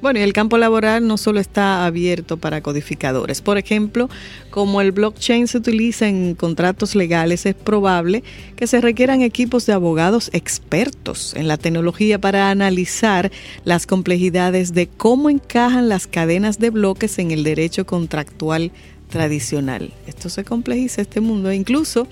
Bueno, 0.00 0.18
y 0.18 0.22
el 0.22 0.32
campo 0.32 0.58
laboral 0.58 1.06
no 1.06 1.16
solo 1.16 1.40
está 1.40 1.86
abierto 1.86 2.36
para 2.36 2.60
codificadores. 2.60 3.40
Por 3.40 3.58
ejemplo, 3.58 4.10
como 4.50 4.80
el 4.80 4.92
blockchain 4.92 5.48
se 5.48 5.58
utiliza 5.58 6.08
en 6.08 6.34
contratos 6.34 6.94
legales, 6.94 7.46
es 7.46 7.54
probable 7.54 8.22
que 8.56 8.66
se 8.66 8.80
requieran 8.80 9.22
equipos 9.22 9.66
de 9.66 9.72
abogados 9.72 10.30
expertos 10.32 11.34
en 11.34 11.48
la 11.48 11.56
tecnología 11.56 12.20
para 12.20 12.50
analizar 12.50 13.30
las 13.64 13.86
complejidades 13.86 14.74
de 14.74 14.88
cómo 14.88 15.30
encajan 15.30 15.88
las 15.88 16.06
cadenas 16.06 16.58
de 16.58 16.70
bloques 16.70 17.18
en 17.18 17.30
el 17.30 17.44
derecho 17.44 17.86
contractual 17.86 18.72
tradicional. 19.12 19.92
Esto 20.06 20.30
se 20.30 20.42
complejiza 20.42 21.02
este 21.02 21.20
mundo 21.20 21.50
e 21.50 21.54
incluso 21.54 22.08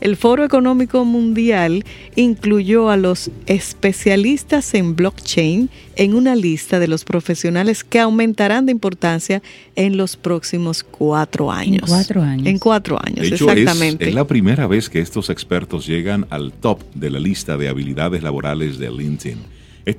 el 0.00 0.16
Foro 0.16 0.44
Económico 0.44 1.04
Mundial 1.06 1.84
incluyó 2.14 2.90
a 2.90 2.98
los 2.98 3.30
especialistas 3.46 4.74
en 4.74 4.94
blockchain 4.94 5.70
en 5.96 6.14
una 6.14 6.34
lista 6.34 6.78
de 6.78 6.88
los 6.88 7.04
profesionales 7.04 7.84
que 7.84 8.00
aumentarán 8.00 8.66
de 8.66 8.72
importancia 8.72 9.42
en 9.76 9.96
los 9.96 10.16
próximos 10.16 10.84
cuatro 10.84 11.50
años. 11.50 11.88
cuatro 11.88 12.22
años. 12.22 12.46
En 12.46 12.58
cuatro 12.58 12.98
años, 13.02 13.20
De 13.22 13.34
hecho, 13.34 13.50
es, 13.50 13.56
exactamente. 13.58 14.08
es 14.08 14.14
la 14.14 14.26
primera 14.26 14.66
vez 14.66 14.90
que 14.90 15.00
estos 15.00 15.30
expertos 15.30 15.86
llegan 15.86 16.26
al 16.28 16.52
top 16.52 16.80
de 16.94 17.08
la 17.08 17.18
lista 17.18 17.56
de 17.56 17.68
habilidades 17.68 18.22
laborales 18.22 18.78
de 18.78 18.90
LinkedIn. 18.90 19.38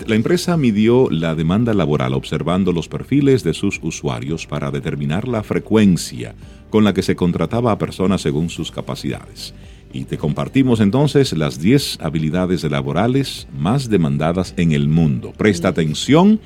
La 0.08 0.16
empresa 0.16 0.56
midió 0.56 1.10
la 1.12 1.36
demanda 1.36 1.74
laboral 1.74 2.14
observando 2.14 2.72
los 2.72 2.88
perfiles 2.88 3.44
de 3.44 3.54
sus 3.54 3.80
usuarios 3.82 4.48
para 4.48 4.72
determinar 4.72 5.28
la 5.28 5.44
frecuencia 5.44 6.36
con 6.70 6.84
la 6.86 6.94
que 6.94 7.02
se 7.02 7.16
contrataba 7.16 7.72
a 7.72 7.78
personas 7.78 8.22
según 8.22 8.50
sus 8.50 8.72
capacidades. 8.72 9.54
Y 9.92 10.06
te 10.06 10.18
compartimos 10.18 10.80
entonces 10.80 11.34
las 11.34 11.60
10 11.60 12.00
habilidades 12.02 12.64
laborales 12.64 13.48
más 13.58 13.90
demandadas 13.90 14.54
en 14.58 14.72
el 14.72 14.88
mundo. 14.88 15.34
Presta 15.38 15.68
atención 15.68 16.40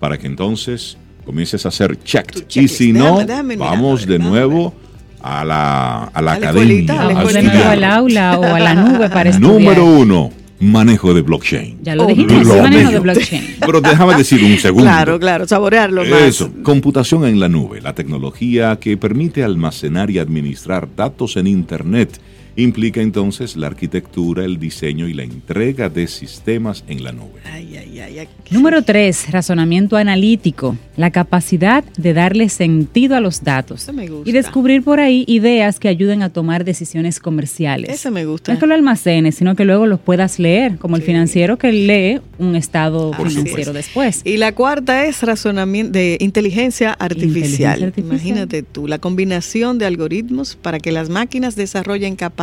para 0.00 0.18
que 0.18 0.26
entonces 0.26 0.98
comiences 1.24 1.64
a 1.64 1.68
hacer 1.68 2.02
check. 2.02 2.32
Tu 2.48 2.60
Y 2.60 2.68
si 2.68 2.92
no, 2.92 3.20
Déjame- 3.20 3.26
déjame 3.26 3.56
mirar, 3.56 3.70
vamos 3.70 4.06
de 4.06 4.18
nuevo 4.18 4.74
a 5.22 5.44
la, 5.44 6.02
a 6.04 6.10
la 6.10 6.10
A 6.18 6.22
la 6.22 6.32
academia. 6.32 6.62
escuelita, 6.62 7.00
a 7.00 7.04
la 7.06 7.22
escuelita. 7.22 7.70
al 7.70 7.84
aula 7.84 8.38
o 8.40 8.44
a 8.44 8.58
la 8.60 8.74
nube 8.74 9.08
para 9.08 9.30
estudiar. 9.30 9.52
Número 9.52 9.86
uno, 9.86 10.30
manejo 10.62 11.12
de 11.12 11.22
blockchain. 11.22 11.78
Ya 11.82 11.96
lo 11.96 12.04
Oh, 12.04 12.08
Lo 12.10 12.62
manejo 12.62 12.92
de 12.92 12.98
blockchain. 13.00 13.56
Pero 13.60 13.80
déjame 13.80 14.14
decir 14.14 14.42
un 14.42 14.56
segundo. 14.58 14.84
Claro, 14.84 15.18
claro, 15.18 15.46
saborearlo 15.46 16.04
más. 16.04 16.22
Eso, 16.22 16.50
computación 16.62 17.24
en 17.24 17.40
la 17.40 17.48
nube, 17.48 17.80
la 17.80 17.94
tecnología 17.94 18.78
que 18.80 18.96
permite 18.96 19.42
almacenar 19.42 20.10
y 20.10 20.18
administrar 20.18 20.88
datos 20.94 21.36
en 21.36 21.46
Internet, 21.48 22.18
implica 22.56 23.00
entonces 23.00 23.56
la 23.56 23.68
arquitectura, 23.68 24.44
el 24.44 24.58
diseño 24.58 25.08
y 25.08 25.14
la 25.14 25.22
entrega 25.24 25.88
de 25.88 26.06
sistemas 26.06 26.84
en 26.88 27.02
la 27.04 27.12
nube. 27.12 27.40
Ay, 27.50 27.76
ay, 27.76 28.00
ay, 28.00 28.18
ay. 28.20 28.28
Número 28.50 28.82
3, 28.82 29.30
razonamiento 29.30 29.96
analítico, 29.96 30.76
la 30.96 31.10
capacidad 31.10 31.82
de 31.96 32.12
darle 32.12 32.48
sentido 32.50 33.16
a 33.16 33.20
los 33.20 33.42
datos 33.42 33.82
Eso 33.82 33.92
me 33.92 34.06
gusta. 34.08 34.28
y 34.28 34.32
descubrir 34.32 34.82
por 34.82 35.00
ahí 35.00 35.24
ideas 35.26 35.78
que 35.80 35.88
ayuden 35.88 36.22
a 36.22 36.28
tomar 36.30 36.64
decisiones 36.64 37.18
comerciales. 37.20 37.88
Ese 37.90 38.10
me 38.10 38.26
gusta. 38.26 38.52
No 38.52 38.54
es 38.54 38.60
que 38.60 38.66
lo 38.66 38.74
almacenes, 38.74 39.34
sino 39.36 39.54
que 39.56 39.64
luego 39.64 39.86
los 39.86 40.00
puedas 40.00 40.38
leer, 40.38 40.76
como 40.78 40.96
el 40.96 41.02
financiero 41.02 41.56
que 41.56 41.72
lee 41.72 42.20
un 42.38 42.56
estado 42.56 43.12
Por 43.12 43.28
financiero 43.28 43.48
supuesto. 43.50 43.72
después. 43.72 44.20
Y 44.24 44.36
la 44.36 44.52
cuarta 44.52 45.06
es 45.06 45.22
razonamiento 45.22 45.92
de 45.92 46.18
inteligencia 46.20 46.92
artificial. 46.92 47.28
Inteligencia 47.32 47.86
artificial. 47.86 48.12
Imagínate 48.12 48.62
tú, 48.62 48.86
la 48.88 48.98
combinación 48.98 49.78
de 49.78 49.86
algoritmos 49.86 50.56
para 50.60 50.78
que 50.78 50.92
las 50.92 51.08
máquinas 51.08 51.56
desarrollen 51.56 52.16
capacidades 52.16 52.41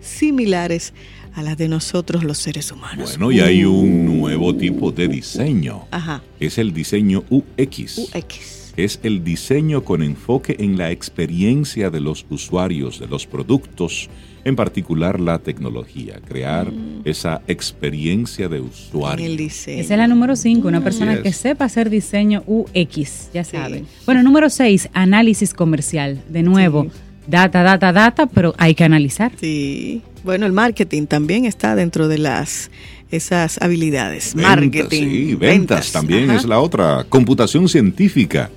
similares 0.00 0.92
a 1.34 1.42
las 1.42 1.56
de 1.56 1.68
nosotros 1.68 2.24
los 2.24 2.38
seres 2.38 2.72
humanos. 2.72 3.10
Bueno, 3.18 3.30
y 3.32 3.40
hay 3.40 3.64
un 3.64 4.04
nuevo 4.18 4.54
tipo 4.54 4.90
de 4.90 5.06
diseño. 5.08 5.84
Ajá. 5.90 6.22
Es 6.40 6.58
el 6.58 6.72
diseño 6.72 7.24
UX. 7.30 7.98
UX. 7.98 8.72
Es 8.76 9.00
el 9.02 9.22
diseño 9.24 9.84
con 9.84 10.02
enfoque 10.02 10.56
en 10.58 10.78
la 10.78 10.90
experiencia 10.90 11.90
de 11.90 12.00
los 12.00 12.24
usuarios 12.30 12.98
de 12.98 13.06
los 13.08 13.26
productos, 13.26 14.08
en 14.44 14.56
particular 14.56 15.20
la 15.20 15.38
tecnología, 15.38 16.18
crear 16.26 16.72
esa 17.04 17.42
experiencia 17.46 18.48
de 18.48 18.60
usuario. 18.60 19.26
el 19.26 19.36
diseño. 19.36 19.82
Esa 19.82 19.94
es 19.94 19.98
la 19.98 20.08
número 20.08 20.34
5, 20.34 20.66
una 20.66 20.82
persona 20.82 21.12
Así 21.12 21.22
que 21.22 21.32
sepa 21.32 21.66
hacer 21.66 21.90
diseño 21.90 22.42
UX, 22.46 23.30
ya 23.34 23.44
Sí. 23.44 23.56
sabe. 23.56 23.84
Bueno, 24.06 24.22
número 24.22 24.48
6, 24.48 24.88
análisis 24.94 25.52
comercial. 25.52 26.22
De 26.28 26.42
nuevo, 26.42 26.84
Sí. 26.84 26.90
Data, 27.30 27.62
data, 27.62 27.92
data, 27.92 28.26
pero 28.26 28.54
hay 28.58 28.74
que 28.74 28.84
analizar. 28.84 29.32
Sí. 29.40 30.02
Bueno, 30.24 30.46
el 30.46 30.52
marketing 30.52 31.06
también 31.06 31.46
está 31.46 31.74
dentro 31.74 32.08
de 32.08 32.18
las 32.18 32.70
esas 33.10 33.60
habilidades. 33.60 34.34
Ventas, 34.34 34.56
marketing. 34.56 35.08
Sí, 35.08 35.34
ventas, 35.34 35.92
también 35.92 36.30
Ajá. 36.30 36.38
es 36.38 36.44
la 36.44 36.60
otra. 36.60 37.04
Computación 37.08 37.68
científica. 37.68 38.50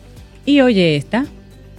Y 0.46 0.62
oye 0.62 0.96
esta, 0.96 1.26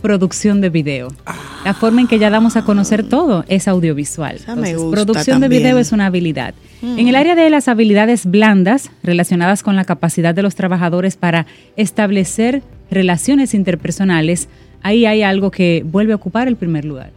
producción 0.04 0.60
de 0.60 0.70
video. 0.70 1.08
Ah. 1.24 1.34
La 1.64 1.72
forma 1.72 2.02
en 2.02 2.06
que 2.06 2.18
ya 2.18 2.28
damos 2.28 2.56
a 2.56 2.64
conocer 2.64 3.08
todo 3.08 3.44
es 3.48 3.68
audiovisual. 3.68 4.36
Esa 4.36 4.54
me 4.54 4.76
gusta 4.76 4.90
producción 4.90 5.40
de 5.40 5.44
también. 5.44 5.62
Mm. 5.62 5.64
video 5.64 5.78
es 5.78 5.92
una 5.92 6.06
habilidad. 6.06 6.54
En 6.82 7.08
el 7.08 7.16
área 7.16 7.34
de 7.34 7.48
las 7.48 7.68
habilidades 7.68 8.26
blandas, 8.26 8.90
relacionadas 9.02 9.62
con 9.62 9.74
la 9.74 9.86
capacidad 9.86 10.34
de 10.34 10.42
los 10.42 10.54
trabajadores 10.54 11.16
para 11.16 11.46
establecer 11.76 12.62
relaciones 12.90 13.54
interpersonales, 13.54 14.48
ahí 14.84 15.04
hay 15.06 15.22
algo 15.22 15.50
que 15.50 15.82
vuelve 15.84 16.12
a 16.12 16.16
ocupar 16.16 16.46
el 16.46 16.54
primer 16.54 16.84
lugar. 16.84 17.10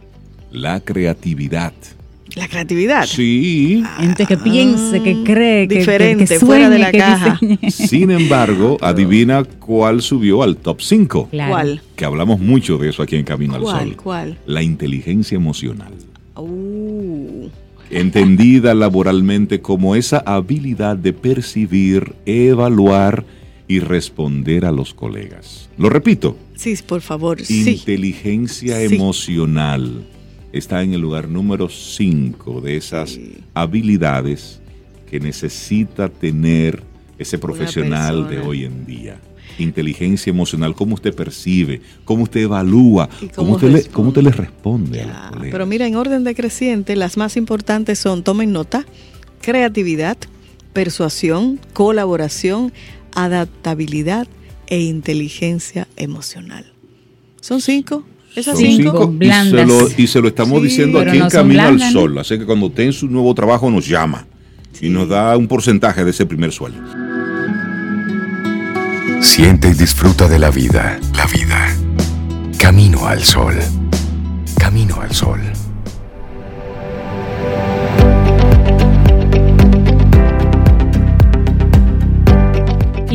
La 0.50 0.80
creatividad. 0.80 1.72
La 2.34 2.46
creatividad. 2.46 3.06
Sí. 3.06 3.82
Gente 3.98 4.26
que 4.26 4.36
piense, 4.36 5.02
que 5.02 5.22
cree, 5.24 5.66
que- 5.68 5.78
Diferente, 5.78 6.26
que 6.26 6.38
fuera 6.38 6.66
sueñe, 6.66 6.70
de 6.74 6.78
la 6.78 6.90
que 6.92 6.98
caja. 6.98 7.38
diseñe. 7.40 7.70
Sin 7.70 8.10
embargo, 8.10 8.76
adivina 8.82 9.44
cuál 9.44 10.02
subió 10.02 10.42
al 10.42 10.56
top 10.56 10.80
5. 10.80 11.28
Claro. 11.30 11.50
¿Cuál? 11.52 11.82
Que 11.96 12.04
hablamos 12.04 12.38
mucho 12.40 12.76
de 12.78 12.90
eso 12.90 13.02
aquí 13.02 13.16
en 13.16 13.24
Camino 13.24 13.54
al. 13.54 13.62
Sol. 13.64 13.96
¿Cuál? 13.96 14.38
La 14.46 14.62
inteligencia 14.62 15.36
emocional. 15.36 15.92
Uh, 16.36 17.48
Entendida 17.90 18.74
laboralmente 18.74 19.60
como 19.60 19.96
esa 19.96 20.18
habilidad 20.18 20.96
de 20.96 21.12
percibir, 21.14 22.12
evaluar 22.26 23.24
y 23.68 23.80
responder 23.80 24.64
a 24.64 24.72
los 24.72 24.94
colegas. 24.94 25.68
Lo 25.76 25.90
repito, 25.90 26.36
sí, 26.56 26.74
por 26.86 27.02
favor, 27.02 27.38
inteligencia 27.48 28.78
Sí. 28.88 28.94
emocional 28.94 30.06
está 30.52 30.82
en 30.82 30.94
el 30.94 31.00
lugar 31.00 31.28
número 31.28 31.68
5 31.68 32.60
de 32.62 32.76
esas 32.78 33.20
habilidades 33.54 34.60
que 35.10 35.20
necesita 35.20 36.08
tener 36.08 36.82
ese 37.18 37.38
profesional 37.38 38.28
de 38.28 38.38
hoy 38.40 38.64
en 38.64 38.86
día. 38.86 39.20
Inteligencia 39.58 40.30
emocional, 40.30 40.74
cómo 40.74 40.94
usted 40.94 41.14
percibe, 41.14 41.80
cómo 42.04 42.22
usted 42.22 42.42
evalúa, 42.42 43.08
cómo, 43.08 43.32
cómo 43.34 43.52
usted, 43.54 43.68
le, 43.68 43.72
responde. 43.74 43.92
cómo 43.94 44.08
usted 44.08 44.22
le 44.22 44.30
responde 44.30 45.02
a 45.02 45.30
los. 45.34 45.48
Pero 45.50 45.66
mira, 45.66 45.86
en 45.86 45.96
orden 45.96 46.22
decreciente, 46.24 46.94
las 46.96 47.16
más 47.16 47.36
importantes 47.36 47.98
son, 47.98 48.22
tomen 48.22 48.52
nota, 48.52 48.86
creatividad, 49.40 50.16
persuasión, 50.72 51.58
colaboración, 51.72 52.72
adaptabilidad 53.14 54.26
e 54.66 54.80
inteligencia 54.80 55.88
emocional. 55.96 56.72
¿Son 57.40 57.60
cinco? 57.60 58.04
¿Esas 58.36 58.56
Son 58.58 58.66
cinco? 58.66 58.90
cinco. 59.10 59.12
y, 59.20 59.26
se 59.28 59.52
lo, 59.54 59.66
blandas. 59.76 59.98
y 59.98 60.06
se 60.06 60.20
lo 60.20 60.28
estamos 60.28 60.58
Sí, 60.60 60.64
diciendo 60.68 61.00
aquí 61.00 61.18
no 61.18 61.24
en 61.24 61.30
Camino 61.30 61.62
blandas, 61.62 61.88
al 61.88 61.94
¿no? 61.94 62.00
Sol. 62.00 62.18
Así 62.18 62.38
que 62.38 62.44
cuando 62.44 62.66
esté 62.66 62.84
en 62.84 62.92
su 62.92 63.08
nuevo 63.08 63.34
trabajo 63.34 63.70
nos 63.70 63.86
llama 63.88 64.26
y 64.80 64.88
nos 64.90 65.08
da 65.08 65.36
un 65.36 65.48
porcentaje 65.48 66.04
de 66.04 66.10
ese 66.10 66.26
primer 66.26 66.52
sueldo. 66.52 66.80
Siente 69.20 69.68
y 69.70 69.74
disfruta 69.74 70.28
de 70.28 70.38
la 70.38 70.50
vida. 70.50 70.98
La 71.16 71.26
vida. 71.26 71.74
Camino 72.58 73.06
al 73.06 73.24
sol. 73.24 73.54
Camino 74.58 75.00
al 75.00 75.12
sol. 75.14 75.40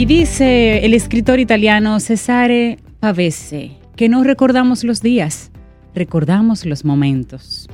Y 0.03 0.05
dice 0.05 0.83
el 0.85 0.93
escritor 0.93 1.39
italiano 1.39 1.97
Cesare 2.01 2.77
Pavese 2.99 3.71
que 3.95 4.09
no 4.09 4.25
recordamos 4.25 4.83
los 4.83 5.01
días, 5.01 5.49
recordamos 5.95 6.65
los 6.65 6.83
momentos. 6.83 7.69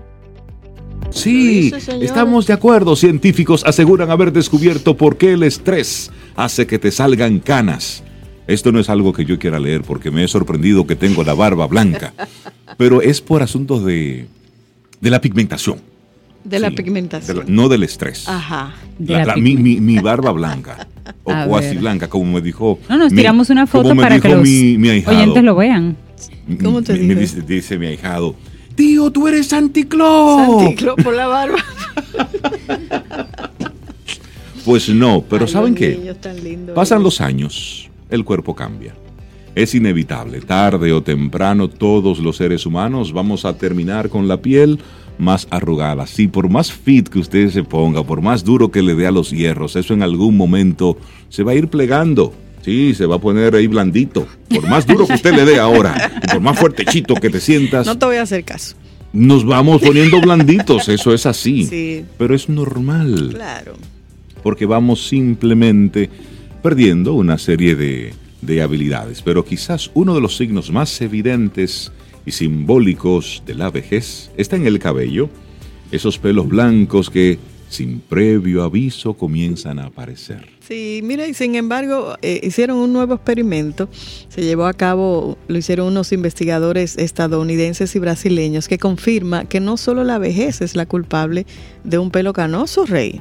Sí, 1.10 1.72
estamos 2.00 2.46
de 2.46 2.54
acuerdo. 2.54 2.96
Científicos 2.96 3.64
aseguran 3.66 4.12
haber 4.12 4.32
descubierto 4.32 4.96
por 4.96 5.18
qué 5.18 5.34
el 5.34 5.42
estrés 5.42 6.12
hace 6.36 6.68
que 6.68 6.78
te 6.78 6.92
salgan 6.92 7.40
canas. 7.40 8.04
Esto 8.46 8.72
no 8.72 8.80
es 8.80 8.90
algo 8.92 9.12
que 9.12 9.26
yo 9.26 9.40
quiera 9.40 9.60
leer 9.60 9.82
porque 9.82 10.12
me 10.12 10.24
he 10.24 10.28
sorprendido 10.28 10.86
que 10.86 10.96
tengo 10.96 11.24
la 11.24 11.34
barba 11.34 11.66
blanca, 11.66 12.14
pero 12.78 13.02
es 13.02 13.22
por 13.22 13.42
asuntos 13.42 13.84
de, 13.84 14.28
de 15.02 15.10
la 15.10 15.20
pigmentación. 15.20 15.80
De 16.44 16.60
la 16.60 16.70
Sí, 16.70 16.76
pigmentación. 16.76 17.38
de 17.40 17.44
la- 17.44 17.50
no 17.50 17.70
del 17.70 17.82
estrés. 17.82 18.30
Ajá. 18.30 18.76
De 19.00 19.14
La- 19.14 19.20
la 19.20 19.26
la- 19.36 19.42
mi, 19.42 19.56
mi- 19.58 19.82
mi 19.82 19.98
barba 19.98 20.32
blanca, 20.32 20.88
o 21.24 21.32
A 21.32 21.46
cuasi 21.46 21.70
ver. 21.70 21.80
blanca, 21.80 22.08
como 22.08 22.26
me 22.34 22.42
dijo. 22.42 22.80
No, 22.90 22.98
nos 22.98 23.12
mi- 23.12 23.18
tiramos 23.18 23.50
una 23.50 23.68
foto 23.68 23.96
para 23.96 24.16
dijo 24.16 24.28
que 24.28 24.36
los 24.36 24.44
mi, 24.44 24.78
mi 24.78 24.90
ahijado. 24.90 25.18
oyentes 25.18 25.44
lo 25.44 25.56
vean. 25.56 25.98
¿Cómo 26.64 26.82
te 26.82 26.94
Me- 26.94 27.16
dice, 27.16 27.42
dice 27.42 27.78
mi 27.78 27.88
ahijado, 27.88 28.36
tío, 28.76 29.12
tú 29.12 29.28
eres 29.28 29.48
Santi 29.48 29.86
Claus. 29.86 30.62
Santi 30.64 30.76
Claus 30.76 30.96
por 31.04 31.16
la 31.16 31.28
barba. 31.28 31.58
Pues 34.66 34.90
no, 34.90 35.24
pero 35.28 35.46
Ay, 35.46 35.52
¿saben 35.52 35.74
qué? 35.76 36.14
Pasan 36.76 37.02
los 37.02 37.22
años, 37.22 37.90
el 38.10 38.24
cuerpo 38.26 38.54
cambia. 38.56 38.94
Es 39.56 39.74
inevitable, 39.74 40.42
tarde 40.42 40.92
o 40.94 41.02
temprano 41.02 41.70
todos 41.70 42.20
los 42.20 42.38
seres 42.38 42.66
humanos 42.66 43.12
vamos 43.14 43.46
a 43.46 43.58
terminar 43.58 44.10
con 44.10 44.28
la 44.28 44.38
piel 44.38 44.80
más 45.20 45.48
arrugada. 45.52 46.08
Sí, 46.08 46.28
por 46.28 46.50
más 46.50 46.72
fit 46.72 47.08
que 47.10 47.20
usted 47.20 47.50
se 47.52 47.64
ponga, 47.64 48.04
por 48.04 48.22
más 48.22 48.44
duro 48.44 48.72
que 48.72 48.82
le 48.82 48.96
dé 48.96 49.06
a 49.06 49.12
los 49.12 49.30
hierros, 49.32 49.76
eso 49.76 49.94
en 49.94 50.02
algún 50.02 50.36
momento 50.38 50.98
se 51.30 51.44
va 51.44 51.52
a 51.52 51.56
ir 51.56 51.68
plegando. 51.68 52.34
Sí, 52.64 52.94
se 52.96 53.06
va 53.06 53.16
a 53.16 53.20
poner 53.20 53.56
ahí 53.56 53.68
blandito. 53.68 54.28
Por 54.50 54.68
más 54.68 54.86
duro 54.88 55.06
que 55.08 55.14
usted 55.14 55.34
le 55.34 55.46
dé 55.46 55.60
ahora, 55.60 56.12
y 56.24 56.28
por 56.28 56.40
más 56.42 56.60
fuertechito 56.60 57.14
que 57.16 57.30
te 57.30 57.40
sientas, 57.40 57.86
No 57.86 57.98
te 57.98 58.06
voy 58.06 58.16
a 58.18 58.24
hacer 58.24 58.44
caso. 58.44 58.76
nos 59.14 59.46
vamos 59.46 59.82
poniendo 59.82 60.20
blanditos. 60.22 60.88
Eso 60.90 61.14
es 61.14 61.26
así. 61.26 61.64
Sí. 61.66 62.06
Pero 62.18 62.36
es 62.36 62.50
normal 62.50 63.30
Claro. 63.34 63.74
porque 64.44 64.66
vamos 64.66 65.08
simplemente 65.08 66.10
perdiendo 66.62 67.14
una 67.14 67.38
serie 67.38 67.76
de, 67.76 68.14
de 68.42 68.62
habilidades. 68.62 69.22
Pero 69.22 69.46
quizás 69.46 69.90
uno 69.94 70.14
de 70.14 70.22
los 70.22 70.36
signos 70.38 70.70
más 70.72 71.00
evidentes 71.02 71.92
simbólicos 72.32 73.44
de 73.46 73.56
la 73.56 73.72
vejez 73.72 74.32
está 74.38 74.56
en 74.56 74.68
el 74.68 74.80
cabello, 74.80 75.30
esos 75.92 76.18
pelos 76.18 76.48
blancos 76.48 77.10
que 77.10 77.40
sin 77.70 78.00
previo 78.00 78.64
aviso 78.64 79.14
comienzan 79.14 79.80
a 79.80 79.86
aparecer. 79.86 80.50
Sí, 80.70 81.02
mira, 81.04 81.28
y 81.28 81.34
sin 81.34 81.56
embargo, 81.56 82.16
eh, 82.22 82.42
hicieron 82.44 82.78
un 82.78 82.94
nuevo 82.94 83.16
experimento. 83.16 83.90
Se 84.28 84.44
llevó 84.44 84.66
a 84.66 84.74
cabo, 84.74 85.38
lo 85.48 85.58
hicieron 85.58 85.88
unos 85.88 86.12
investigadores 86.12 86.98
estadounidenses 86.98 87.96
y 87.96 88.00
brasileños 88.00 88.68
que 88.68 88.78
confirma 88.78 89.46
que 89.46 89.60
no 89.60 89.78
solo 89.78 90.04
la 90.04 90.20
vejez 90.20 90.62
es 90.62 90.76
la 90.76 90.86
culpable 90.86 91.46
de 91.84 91.98
un 91.98 92.12
pelo 92.12 92.34
canoso, 92.34 92.86
Rey. 92.86 93.20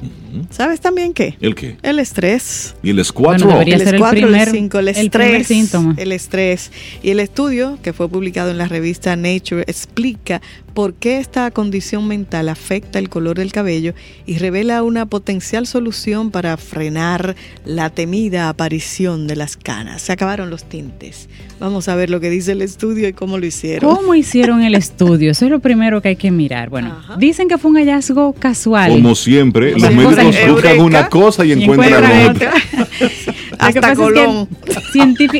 ¿Sabes 0.50 0.80
también 0.80 1.14
qué? 1.14 1.36
¿El 1.40 1.54
qué? 1.54 1.76
El 1.82 1.98
estrés. 1.98 2.74
Y 2.82 2.90
el. 2.90 3.02
Bueno, 3.14 3.46
debería 3.46 3.76
el 3.76 3.84
ser 3.84 3.94
el 3.96 4.02
S4, 4.02 4.10
primer- 4.10 4.48
el 4.48 4.54
5, 4.54 4.78
el 4.78 4.88
el 4.88 4.96
estrés. 4.96 5.46
síntoma. 5.46 5.94
El 5.96 6.12
estrés. 6.12 6.70
Y 7.02 7.10
el 7.10 7.20
estudio, 7.20 7.78
que 7.82 7.92
fue 7.92 8.08
publicado 8.08 8.50
en 8.50 8.58
la 8.58 8.66
revista 8.68 9.14
Nature, 9.16 9.64
explica 9.66 10.40
por 10.74 10.94
qué 10.94 11.18
esta 11.18 11.50
condición 11.50 12.06
mental 12.06 12.48
afecta 12.48 12.98
el 12.98 13.08
color 13.08 13.38
del 13.38 13.52
cabello 13.52 13.94
y 14.26 14.38
revela 14.38 14.82
una 14.82 15.06
potencial 15.06 15.66
solución 15.66 16.30
para 16.30 16.56
frenar 16.56 17.34
la 17.64 17.90
temida 17.90 18.48
aparición 18.48 19.26
de 19.26 19.36
las 19.36 19.56
canas. 19.56 20.02
Se 20.02 20.12
acabaron 20.12 20.50
los 20.50 20.64
tintes. 20.64 21.28
Vamos 21.60 21.88
a 21.88 21.96
ver 21.96 22.08
lo 22.08 22.20
que 22.20 22.30
dice 22.30 22.52
el 22.52 22.62
estudio 22.62 23.08
y 23.08 23.12
cómo 23.12 23.36
lo 23.36 23.44
hicieron. 23.44 23.92
¿Cómo 23.94 24.14
hicieron 24.14 24.62
el 24.62 24.76
estudio? 24.76 25.32
Eso 25.32 25.46
es 25.46 25.50
lo 25.50 25.58
primero 25.58 26.00
que 26.00 26.10
hay 26.10 26.16
que 26.16 26.30
mirar. 26.30 26.70
Bueno, 26.70 26.94
Ajá. 26.96 27.16
dicen 27.16 27.48
que 27.48 27.58
fue 27.58 27.72
un 27.72 27.76
hallazgo 27.78 28.32
casual. 28.32 28.92
Como 28.92 29.16
siempre, 29.16 29.72
los 29.72 29.82
médicos 29.92 30.18
Eureka. 30.18 30.52
buscan 30.52 30.80
una 30.80 31.08
cosa 31.08 31.44
y 31.44 31.48
Y 31.48 31.52
encuentran 31.64 32.04
encuentran 32.04 32.30
otra. 32.36 32.52
Hasta 33.58 33.80
pasa 33.80 33.92
es 33.92 33.98
que 33.98 34.04
Colón. 34.04 34.48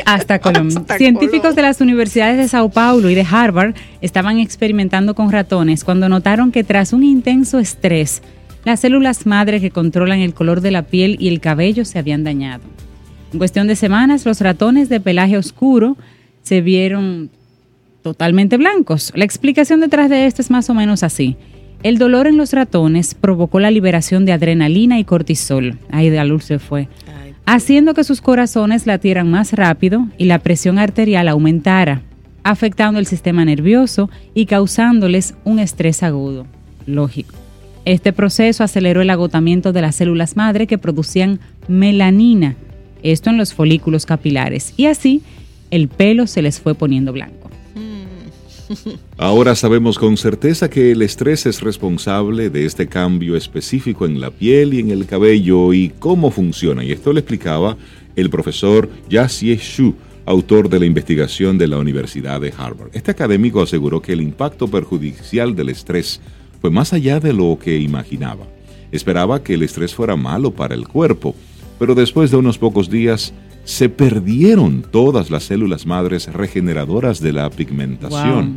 hasta 0.07 0.39
Colón. 0.41 0.69
Hasta 0.77 0.97
Científicos 0.99 1.41
Colón. 1.43 1.55
de 1.57 1.63
las 1.63 1.81
universidades 1.81 2.37
de 2.37 2.49
Sao 2.49 2.69
Paulo 2.69 3.09
y 3.11 3.15
de 3.15 3.25
Harvard 3.31 3.75
estaban 4.01 4.39
experimentando 4.41 5.15
con 5.15 5.31
ratones 5.31 5.85
cuando 5.85 6.09
notaron 6.09 6.51
que 6.51 6.65
tras 6.65 6.93
un 6.93 7.05
intenso 7.05 7.61
estrés, 7.61 8.23
las 8.65 8.81
células 8.81 9.25
madre 9.25 9.61
que 9.61 9.71
controlan 9.71 10.19
el 10.19 10.35
color 10.35 10.63
de 10.63 10.73
la 10.73 10.83
piel 10.83 11.17
y 11.21 11.29
el 11.29 11.39
cabello 11.41 11.85
se 11.85 12.01
habían 12.01 12.25
dañado. 12.25 12.63
En 13.33 13.39
cuestión 13.39 13.67
de 13.67 13.77
semanas, 13.77 14.25
los 14.25 14.41
ratones 14.41 14.89
de 14.89 15.01
pelaje 15.01 15.37
oscuro 15.37 15.97
se 16.43 16.61
vieron 16.61 17.31
totalmente 18.03 18.57
blancos. 18.57 19.13
La 19.15 19.25
explicación 19.25 19.81
detrás 19.81 20.09
de 20.09 20.27
esto 20.27 20.43
es 20.43 20.51
más 20.51 20.71
o 20.71 20.75
menos 20.75 21.03
así. 21.03 21.37
El 21.83 21.99
dolor 21.99 22.27
en 22.27 22.37
los 22.37 22.53
ratones 22.53 23.15
provocó 23.15 23.61
la 23.61 23.71
liberación 23.71 24.25
de 24.25 24.33
adrenalina 24.33 24.99
y 24.99 25.05
cortisol. 25.05 25.79
Ahí 25.91 26.11
de 26.11 26.17
la 26.17 26.25
luz 26.25 26.45
se 26.45 26.59
fue 26.59 26.89
haciendo 27.51 27.95
que 27.95 28.05
sus 28.05 28.21
corazones 28.21 28.87
latieran 28.87 29.31
más 29.31 29.55
rápido 29.55 30.07
y 30.19 30.27
la 30.27 30.39
presión 30.39 30.79
arterial 30.79 31.29
aumentara, 31.29 32.03
afectando 32.45 33.01
el 33.01 33.07
sistema 33.07 33.43
nervioso 33.43 34.11
y 34.35 34.45
causándoles 34.45 35.35
un 35.45 35.59
estrés 35.59 36.03
agudo. 36.03 36.47
Lógico. 36.85 37.35
Este 37.87 38.13
proceso 38.13 38.65
aceleró 38.65 39.01
el 39.01 39.09
agotamiento 39.09 39.73
de 39.73 39.81
las 39.81 39.97
células 39.97 40.37
madre 40.37 40.67
que 40.67 40.77
producían 40.77 41.41
melanina, 41.69 42.55
esto 43.03 43.31
en 43.31 43.37
los 43.37 43.55
folículos 43.55 44.07
capilares, 44.07 44.75
y 44.77 44.87
así 44.87 45.23
el 45.71 45.89
pelo 45.89 46.27
se 46.27 46.43
les 46.43 46.61
fue 46.61 46.75
poniendo 46.75 47.13
blanco. 47.13 47.51
Ahora 49.17 49.55
sabemos 49.55 49.99
con 49.99 50.17
certeza 50.17 50.69
que 50.69 50.93
el 50.93 51.03
estrés 51.03 51.47
es 51.47 51.61
responsable 51.61 52.51
de 52.51 52.67
este 52.67 52.87
cambio 52.87 53.37
específico 53.37 54.07
en 54.07 54.21
la 54.21 54.31
piel 54.31 54.75
y 54.75 54.81
en 54.81 54.91
el 54.91 55.07
cabello 55.07 55.73
y 55.73 55.91
cómo 55.99 56.31
funciona. 56.31 56.85
Y 56.85 56.93
esto 56.93 57.13
lo 57.13 57.19
explicaba 57.19 57.77
el 58.17 58.31
profesor 58.31 58.91
Yasie 59.09 59.57
Shu, 59.57 59.95
autor 60.27 60.69
de 60.69 60.81
la 60.81 60.87
investigación 60.87 61.57
de 61.57 61.69
la 61.69 61.79
Universidad 61.79 62.41
de 62.41 62.53
Harvard. 62.57 62.91
Este 62.93 63.11
académico 63.11 63.63
aseguró 63.63 64.03
que 64.03 64.13
el 64.13 64.21
impacto 64.21 64.69
perjudicial 64.69 65.57
del 65.57 65.71
estrés 65.71 66.21
fue 66.61 66.71
más 66.71 66.93
allá 66.93 67.21
de 67.21 67.33
lo 67.33 67.59
que 67.59 67.79
imaginaba. 67.79 68.47
Esperaba 68.91 69.43
que 69.43 69.55
el 69.55 69.63
estrés 69.63 69.95
fuera 69.95 70.17
malo 70.17 70.51
para 70.51 70.75
el 70.75 70.89
cuerpo, 70.89 71.35
pero 71.79 71.95
después 71.95 72.31
de 72.31 72.37
unos 72.37 72.59
pocos 72.59 72.91
días 72.91 73.33
se 73.65 73.89
perdieron 73.89 74.83
todas 74.83 75.31
las 75.31 75.45
células 75.45 75.87
madres 75.87 76.33
regeneradoras 76.33 77.21
de 77.21 77.33
la 77.33 77.51
pigmentación. 77.51 78.57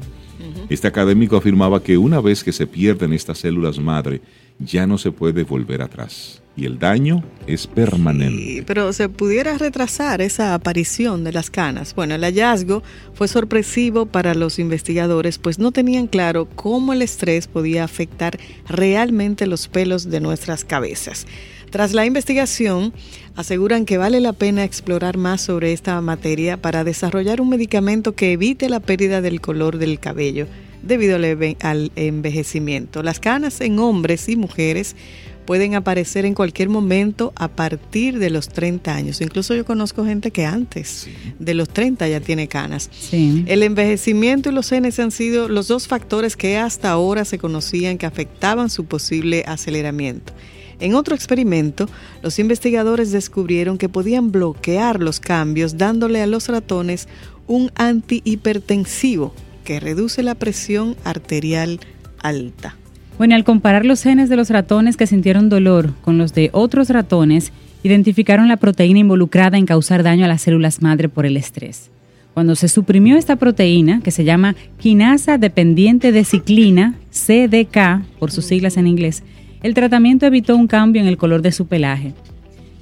Este 0.70 0.88
académico 0.88 1.36
afirmaba 1.36 1.84
que 1.84 1.98
una 1.98 2.22
vez 2.22 2.44
que 2.44 2.54
se 2.54 2.66
pierden 2.66 3.14
estas 3.14 3.40
células 3.40 3.78
madre, 3.78 4.22
ya 4.60 4.88
no 4.88 4.98
se 4.98 5.12
puede 5.12 5.44
volver 5.44 5.82
atrás 5.82 6.42
y 6.56 6.66
el 6.66 6.80
daño 6.80 7.24
es 7.48 7.66
permanente. 7.68 8.44
Sí, 8.44 8.64
pero 8.66 8.92
se 8.94 9.08
pudiera 9.10 9.58
retrasar 9.58 10.22
esa 10.22 10.54
aparición 10.54 11.24
de 11.24 11.32
las 11.32 11.50
canas. 11.50 11.96
Bueno, 11.96 12.16
el 12.16 12.24
hallazgo 12.24 12.84
fue 13.14 13.28
sorpresivo 13.28 14.06
para 14.06 14.34
los 14.36 14.60
investigadores, 14.60 15.38
pues 15.38 15.60
no 15.60 15.72
tenían 15.72 16.08
claro 16.08 16.48
cómo 16.56 16.94
el 16.94 17.02
estrés 17.02 17.48
podía 17.48 17.84
afectar 17.84 18.38
realmente 18.68 19.48
los 19.48 19.68
pelos 19.68 20.10
de 20.10 20.20
nuestras 20.20 20.66
cabezas. 20.66 21.26
Tras 21.72 21.94
la 21.94 22.06
investigación, 22.06 22.94
aseguran 23.38 23.86
que 23.86 23.98
vale 23.98 24.20
la 24.20 24.34
pena 24.34 24.66
explorar 24.66 25.16
más 25.16 25.40
sobre 25.40 25.72
esta 25.72 26.00
materia 26.02 26.58
para 26.62 26.84
desarrollar 26.84 27.40
un 27.40 27.48
medicamento 27.48 28.14
que 28.14 28.34
evite 28.34 28.68
la 28.68 28.82
pérdida 28.82 29.22
del 29.22 29.40
color 29.40 29.78
del 29.78 29.98
cabello 29.98 30.48
debido 30.84 31.16
al 31.16 31.92
envejecimiento. 31.96 33.04
Las 33.04 33.22
canas 33.22 33.62
en 33.62 33.80
hombres 33.80 34.28
y 34.28 34.36
mujeres 34.36 34.98
pueden 35.46 35.76
aparecer 35.76 36.26
en 36.26 36.34
cualquier 36.34 36.68
momento 36.68 37.32
a 37.38 37.48
partir 37.48 38.20
de 38.20 38.32
los 38.32 38.50
30 38.50 38.94
años. 38.94 39.22
Incluso 39.22 39.56
yo 39.56 39.64
conozco 39.64 40.06
gente 40.06 40.32
que 40.32 40.46
antes 40.46 41.08
de 41.40 41.54
los 41.54 41.70
30 41.70 42.06
ya 42.10 42.20
tiene 42.20 42.50
canas. 42.50 42.90
Sí. 42.92 43.46
El 43.48 43.64
envejecimiento 43.64 44.50
y 44.50 44.54
los 44.54 44.68
genes 44.68 45.00
han 45.00 45.12
sido 45.12 45.48
los 45.48 45.70
dos 45.70 45.88
factores 45.88 46.36
que 46.36 46.58
hasta 46.58 46.92
ahora 46.92 47.24
se 47.24 47.38
conocían 47.38 47.98
que 47.98 48.06
afectaban 48.06 48.70
su 48.70 48.84
posible 48.84 49.46
aceleramiento. 49.48 50.34
En 50.82 50.96
otro 50.96 51.14
experimento, 51.14 51.88
los 52.24 52.40
investigadores 52.40 53.12
descubrieron 53.12 53.78
que 53.78 53.88
podían 53.88 54.32
bloquear 54.32 55.00
los 55.00 55.20
cambios 55.20 55.78
dándole 55.78 56.22
a 56.22 56.28
los 56.28 56.50
ratones 56.50 57.08
un 57.46 57.72
antihipertensivo 57.76 59.34
que 59.64 59.80
reduce 59.80 60.24
la 60.24 60.34
presión 60.34 60.98
arterial 61.04 61.80
alta. 62.20 62.76
Bueno, 63.20 63.36
al 63.36 63.44
comparar 63.44 63.86
los 63.86 64.02
genes 64.02 64.28
de 64.28 64.36
los 64.36 64.50
ratones 64.50 64.98
que 64.98 65.06
sintieron 65.06 65.50
dolor 65.50 65.94
con 66.02 66.18
los 66.18 66.34
de 66.34 66.50
otros 66.52 66.90
ratones, 66.90 67.52
identificaron 67.84 68.48
la 68.48 68.58
proteína 68.58 69.00
involucrada 69.00 69.60
en 69.60 69.68
causar 69.68 70.02
daño 70.02 70.26
a 70.26 70.28
las 70.28 70.42
células 70.42 70.82
madre 70.82 71.10
por 71.10 71.28
el 71.28 71.38
estrés. 71.38 71.92
Cuando 72.34 72.56
se 72.56 72.70
suprimió 72.70 73.18
esta 73.18 73.36
proteína, 73.36 74.02
que 74.02 74.10
se 74.10 74.24
llama 74.24 74.56
quinasa 74.80 75.38
dependiente 75.38 76.12
de 76.12 76.24
ciclina, 76.24 76.96
CDK, 77.12 78.04
por 78.18 78.32
sus 78.32 78.46
siglas 78.46 78.78
en 78.78 78.88
inglés, 78.88 79.22
el 79.64 79.74
tratamiento 79.74 80.26
evitó 80.26 80.56
un 80.56 80.68
cambio 80.68 81.02
en 81.02 81.08
el 81.08 81.18
color 81.18 81.42
de 81.42 81.52
su 81.52 81.68
pelaje. 81.68 82.14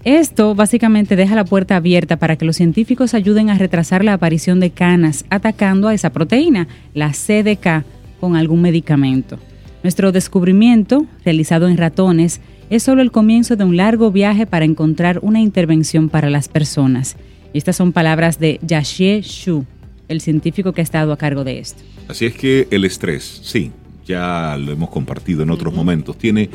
Esto 0.05 0.55
básicamente 0.55 1.17
deja 1.17 1.35
la 1.35 1.43
puerta 1.43 1.75
abierta 1.75 2.17
para 2.17 2.37
que 2.37 2.45
los 2.45 2.55
científicos 2.55 3.13
ayuden 3.13 3.49
a 3.49 3.57
retrasar 3.57 4.05
la 4.05 4.13
aparición 4.13 4.61
de 4.61 4.71
canas 4.71 5.25
atacando 5.29 5.89
a 5.89 5.93
esa 5.93 6.11
proteína, 6.11 6.69
la 6.93 7.11
CDK, 7.11 7.83
con 8.19 8.35
algún 8.35 8.61
medicamento. 8.61 9.39
Nuestro 9.83 10.11
descubrimiento, 10.11 11.05
realizado 11.25 11.67
en 11.67 11.77
ratones, 11.77 12.39
es 12.69 12.83
solo 12.83 13.01
el 13.01 13.11
comienzo 13.11 13.55
de 13.55 13.63
un 13.63 13.77
largo 13.77 14.11
viaje 14.11 14.45
para 14.45 14.65
encontrar 14.65 15.19
una 15.21 15.41
intervención 15.41 16.09
para 16.09 16.29
las 16.29 16.47
personas. 16.47 17.17
Estas 17.53 17.75
son 17.75 17.91
palabras 17.91 18.39
de 18.39 18.59
Yashie 18.61 19.21
Shu, 19.21 19.65
el 20.07 20.21
científico 20.21 20.71
que 20.71 20.81
ha 20.81 20.83
estado 20.83 21.11
a 21.11 21.17
cargo 21.17 21.43
de 21.43 21.59
esto. 21.59 21.81
Así 22.07 22.25
es 22.25 22.33
que 22.33 22.67
el 22.71 22.85
estrés, 22.85 23.41
sí, 23.43 23.71
ya 24.09 24.57
lo 24.57 24.71
hemos 24.71 24.89
compartido 24.89 25.43
en 25.43 25.51
otros 25.51 25.71
momentos, 25.71 26.17
tiene 26.17 26.49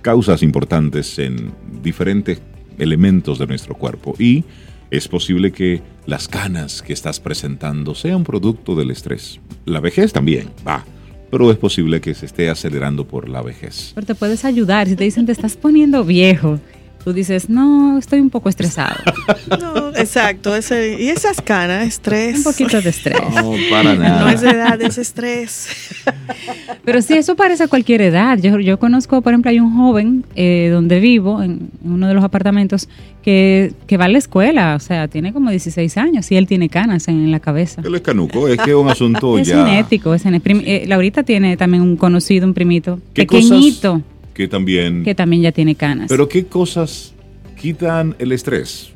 causas 0.00 0.42
importantes 0.44 1.18
en 1.18 1.52
diferentes 1.82 2.40
elementos 2.78 3.38
de 3.38 3.48
nuestro 3.48 3.74
cuerpo 3.74 4.14
y 4.16 4.44
es 4.90 5.08
posible 5.08 5.50
que 5.50 5.82
las 6.06 6.28
canas 6.28 6.80
que 6.80 6.92
estás 6.92 7.18
presentando 7.18 7.94
sean 7.94 8.22
producto 8.22 8.76
del 8.76 8.92
estrés. 8.92 9.40
La 9.64 9.80
vejez 9.80 10.12
también, 10.12 10.50
va, 10.66 10.84
pero 11.30 11.50
es 11.50 11.58
posible 11.58 12.00
que 12.00 12.14
se 12.14 12.26
esté 12.26 12.48
acelerando 12.48 13.08
por 13.08 13.28
la 13.28 13.42
vejez. 13.42 13.92
Pero 13.94 14.06
te 14.06 14.14
puedes 14.14 14.44
ayudar. 14.44 14.86
Si 14.86 14.94
te 14.94 15.04
dicen 15.04 15.26
te 15.26 15.32
estás 15.32 15.56
poniendo 15.56 16.04
viejo, 16.04 16.60
tú 17.04 17.12
dices, 17.12 17.48
no, 17.48 17.98
estoy 17.98 18.20
un 18.20 18.30
poco 18.30 18.48
estresado. 18.48 18.96
No, 19.60 19.88
exacto. 19.90 20.54
Ese, 20.56 21.00
y 21.00 21.08
esas 21.08 21.40
canas, 21.40 21.86
estrés. 21.86 22.38
Un 22.38 22.44
poquito 22.44 22.80
de 22.80 22.90
estrés. 22.90 23.20
No, 23.34 23.54
para 23.70 23.94
No 23.94 24.00
nada. 24.02 24.32
es 24.32 24.40
de 24.40 24.50
edad, 24.50 24.80
es 24.80 24.98
estrés. 24.98 25.68
Pero 26.84 27.02
sí, 27.02 27.14
eso 27.14 27.36
parece 27.36 27.64
a 27.64 27.68
cualquier 27.68 28.00
edad. 28.02 28.38
Yo, 28.38 28.58
yo 28.58 28.78
conozco, 28.78 29.20
por 29.20 29.32
ejemplo, 29.32 29.50
hay 29.50 29.60
un 29.60 29.76
joven 29.76 30.24
eh, 30.34 30.70
donde 30.72 31.00
vivo, 31.00 31.42
en 31.42 31.70
uno 31.84 32.08
de 32.08 32.14
los 32.14 32.24
apartamentos, 32.24 32.88
que, 33.22 33.72
que 33.86 33.96
va 33.96 34.06
a 34.06 34.08
la 34.08 34.18
escuela, 34.18 34.74
o 34.74 34.80
sea, 34.80 35.08
tiene 35.08 35.32
como 35.32 35.50
16 35.50 35.96
años 35.96 36.30
y 36.30 36.36
él 36.36 36.46
tiene 36.46 36.68
canas 36.68 37.08
en, 37.08 37.30
la 37.30 37.40
cabeza. 37.40 37.82
El 37.84 37.94
escanuco 37.94 38.48
es 38.48 38.58
que 38.58 38.70
es 38.70 38.76
un 38.76 38.88
asunto 38.88 39.38
es 39.38 39.46
ya 39.48 39.64
genético, 39.64 40.14
es 40.14 40.22
genético. 40.22 40.60
Eh, 40.64 40.84
Laurita 40.86 41.22
tiene 41.22 41.56
también 41.56 41.82
un 41.82 41.96
conocido, 41.96 42.46
un 42.46 42.54
primito, 42.54 42.98
¿Qué 43.14 43.22
pequeñito, 43.22 43.92
cosas 43.92 44.11
que 44.34 44.48
también 44.48 45.02
que 45.04 45.14
también 45.14 45.42
ya 45.42 45.52
tiene 45.52 45.74
canas. 45.74 46.06
Pero 46.08 46.28
qué 46.28 46.44
cosas 46.46 47.12
quitan 47.60 48.14
el 48.18 48.32
estrés? 48.32 48.88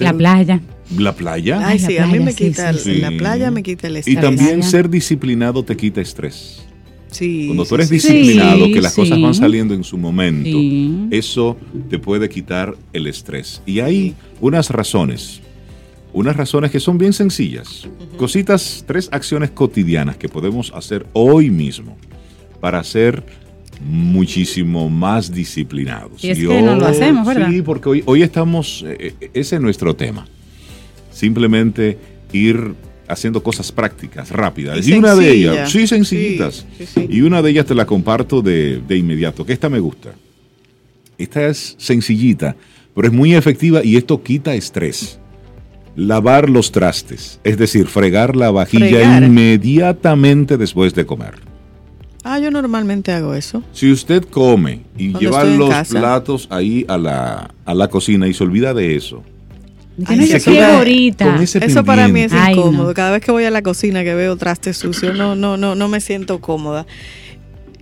la 0.00 0.12
playa. 0.12 0.60
La 0.98 1.14
playa. 1.14 1.66
Ay, 1.66 1.78
la 1.78 1.86
sí, 1.86 1.96
a 1.98 2.04
mí 2.06 2.10
playa, 2.12 2.24
me 2.26 2.32
sí, 2.32 2.44
quita, 2.44 2.72
sí, 2.74 2.90
el- 2.90 2.94
sí. 2.96 3.00
la 3.00 3.10
playa 3.16 3.50
me 3.50 3.62
quita 3.62 3.86
el 3.86 3.96
y 3.96 3.98
estrés. 4.00 4.20
también 4.20 4.56
playa. 4.56 4.62
ser 4.70 4.90
disciplinado 4.90 5.62
te 5.64 5.76
quita 5.76 6.00
estrés. 6.02 6.62
Sí, 7.10 7.44
Cuando 7.46 7.64
tú 7.64 7.74
eres 7.76 7.88
sí. 7.88 7.94
disciplinado, 7.94 8.66
Sí, 8.66 8.72
que 8.74 8.82
las 8.82 8.92
sí. 8.92 9.00
cosas 9.00 9.18
van 9.20 9.32
saliendo 9.34 9.72
en 9.72 9.82
su 9.82 9.96
momento, 9.96 10.50
Sí. 10.50 11.06
eso 11.10 11.56
te 11.88 11.98
puede 11.98 12.28
quitar 12.28 12.76
el 12.92 13.06
estrés. 13.06 13.62
Y 13.64 13.80
hay 13.80 14.14
unas 14.42 14.68
razones, 14.68 15.40
unas 16.12 16.36
razones 16.36 16.70
que 16.70 16.80
son 16.80 16.98
bien 16.98 17.14
sencillas. 17.14 17.88
Cositas, 18.18 18.84
tres 18.86 19.08
acciones 19.10 19.50
cotidianas 19.52 20.18
que 20.18 20.28
podemos 20.28 20.70
hacer 20.74 21.06
hoy 21.14 21.48
mismo 21.48 21.96
para 22.60 22.84
ser 22.84 23.24
muchísimo 23.80 24.88
más 24.88 25.32
disciplinados. 25.32 26.22
Y 26.22 26.30
es 26.30 26.38
que 26.38 26.62
no 26.62 26.76
lo 26.76 26.86
hacemos, 26.86 27.26
¿verdad? 27.26 27.50
Sí, 27.50 27.62
porque 27.62 27.88
hoy, 27.88 28.02
hoy 28.06 28.22
estamos, 28.22 28.84
eh, 28.86 29.14
eh, 29.20 29.30
ese 29.34 29.56
es 29.56 29.62
nuestro 29.62 29.94
tema. 29.94 30.26
Simplemente 31.10 31.98
ir 32.32 32.74
haciendo 33.08 33.42
cosas 33.42 33.72
prácticas, 33.72 34.30
rápidas. 34.30 34.86
Y 34.86 34.94
Y, 34.94 34.98
una 34.98 35.14
de 35.14 35.32
ellas, 35.32 35.70
sí, 35.70 35.86
sencillitas. 35.86 36.66
Sí, 36.76 36.86
sí, 36.86 36.92
sí. 36.94 37.06
Y 37.10 37.22
una 37.22 37.42
de 37.42 37.50
ellas 37.50 37.66
te 37.66 37.74
la 37.74 37.86
comparto 37.86 38.42
de, 38.42 38.80
de 38.86 38.96
inmediato, 38.96 39.44
que 39.46 39.52
esta 39.52 39.68
me 39.68 39.80
gusta. 39.80 40.10
Esta 41.16 41.46
es 41.48 41.74
sencillita, 41.78 42.54
pero 42.94 43.08
es 43.08 43.14
muy 43.14 43.34
efectiva 43.34 43.82
y 43.84 43.96
esto 43.96 44.22
quita 44.22 44.54
estrés. 44.54 45.18
Lavar 45.96 46.48
los 46.48 46.70
trastes, 46.70 47.40
es 47.42 47.58
decir, 47.58 47.86
fregar 47.88 48.36
la 48.36 48.52
vajilla 48.52 48.86
Fregar. 48.86 49.22
inmediatamente 49.24 50.56
después 50.56 50.94
de 50.94 51.06
comer. 51.06 51.34
Ah, 52.24 52.38
yo 52.38 52.50
normalmente 52.50 53.12
hago 53.12 53.34
eso. 53.34 53.62
Si 53.72 53.90
usted 53.90 54.24
come 54.24 54.82
y 54.96 55.12
Cuando 55.12 55.20
lleva 55.20 55.44
los 55.44 55.70
casa. 55.70 55.98
platos 55.98 56.48
ahí 56.50 56.84
a 56.88 56.98
la, 56.98 57.50
a 57.64 57.74
la 57.74 57.88
cocina 57.88 58.26
y 58.26 58.34
se 58.34 58.42
olvida 58.44 58.74
de 58.74 58.96
eso, 58.96 59.22
Ay, 60.04 60.26
se 60.26 60.40
queda 60.40 60.78
ahorita. 60.78 61.24
con 61.24 61.42
ese 61.42 61.64
Eso 61.64 61.84
para 61.84 62.06
mí 62.08 62.20
es 62.20 62.32
Ay, 62.32 62.54
no. 62.54 62.60
incómodo. 62.62 62.94
Cada 62.94 63.12
vez 63.12 63.24
que 63.24 63.30
voy 63.32 63.44
a 63.44 63.50
la 63.50 63.62
cocina 63.62 64.04
que 64.04 64.14
veo 64.14 64.36
trastes 64.36 64.76
sucios, 64.76 65.16
no, 65.16 65.34
no, 65.34 65.56
no, 65.56 65.74
no 65.74 65.88
me 65.88 66.00
siento 66.00 66.40
cómoda. 66.40 66.86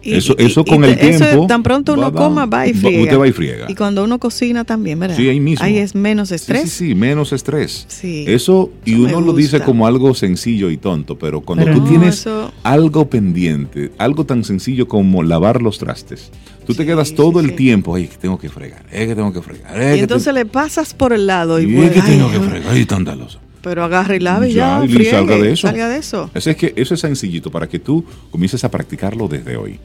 Y- 0.07 0.15
Eso- 0.15 0.37
y- 0.39 0.45
eso 0.45 0.63
y 0.65 0.71
con 0.71 0.85
el 0.85 0.91
eso 0.93 1.01
es- 1.03 1.19
tiempo 1.31 1.47
tan 1.49 1.63
pronto 1.63 1.95
uno 1.95 2.03
va- 2.03 2.11
va- 2.11 2.17
coma, 2.29 2.47
va 2.47 2.67
y 2.67 2.75
friega. 2.75 3.03
usted 3.03 3.19
va 3.19 3.27
y 3.29 3.33
friega. 3.33 3.67
Y 3.69 3.75
cuando 3.75 4.05
uno 4.05 4.19
cocina 4.19 4.65
también, 4.65 4.99
¿verdad? 5.01 5.17
Sí, 5.17 5.29
ahí 5.29 5.41
mismo. 5.41 5.65
Ahí 5.65 5.79
es 5.79 5.95
menos 5.95 6.31
estrés. 6.33 6.63
Sí, 6.71 6.89
sí, 6.89 6.95
menos 6.95 7.33
estrés. 7.33 7.87
Sí. 7.89 8.25
Eso, 8.29 8.71
y 8.85 8.93
Eso 8.93 9.03
uno 9.03 9.21
lo 9.21 9.33
dice 9.33 9.61
como 9.61 9.87
algo 9.87 10.15
sencillo 10.15 10.71
y 10.71 10.77
tonto, 10.77 11.19
pero 11.19 11.41
cuando 11.41 11.65
Pero 11.65 11.77
tú 11.79 11.83
no, 11.83 11.89
tienes 11.89 12.21
eso- 12.21 12.53
algo 12.63 13.11
pendiente, 13.11 13.91
algo 13.99 14.25
tan 14.25 14.45
sencillo 14.45 14.87
como 14.87 15.23
lavar 15.23 15.61
los 15.61 15.79
trastes, 15.79 16.31
tú 16.67 16.75
te 16.75 16.87
quedas 16.87 17.13
todo 17.15 17.41
sí, 17.41 17.47
el 17.49 17.57
tiempo, 17.57 17.95
ay, 17.97 18.07
que 18.07 18.17
tengo 18.17 18.39
que 18.39 18.49
fregar, 18.49 18.85
es 18.93 19.09
que 19.09 19.15
tengo 19.15 19.33
que 19.33 19.43
fregar, 19.43 19.73
Y 19.77 19.97
que 19.97 20.01
entonces 20.01 20.27
te- 20.27 20.33
le 20.35 20.47
pasas 20.47 20.95
por 20.95 21.13
el 21.13 21.27
lado 21.27 21.61
y, 21.61 21.65
y 21.73 21.77
es 21.79 21.91
que 21.91 22.03
tengo 22.03 22.29
ay, 22.29 22.39
que 22.39 22.41
fregar, 22.49 22.73
ay, 22.73 22.85
tanta 22.87 23.15
losa. 23.17 23.39
Pero 23.67 23.83
agarra 23.83 24.15
y 24.15 24.21
lave 24.21 24.49
y 24.49 24.53
Ya, 24.53 24.79
ya, 24.79 24.85
y 24.85 24.89
friegue, 24.89 25.11
salga 25.11 25.37
de 25.39 25.53
eso. 25.53 25.67
Salga 25.67 25.89
de 25.89 25.99
eso. 25.99 26.31
Eso 26.33 26.51
es 26.51 26.57
que 26.57 26.73
eso 26.77 26.95
es 26.95 27.01
sencillito 27.01 27.51
para 27.51 27.69
que 27.69 27.81
tú 27.81 28.05
comiences 28.31 28.63
a 28.63 28.71
practicarlo 28.71 29.27
desde 29.27 29.57
hoy. 29.57 29.81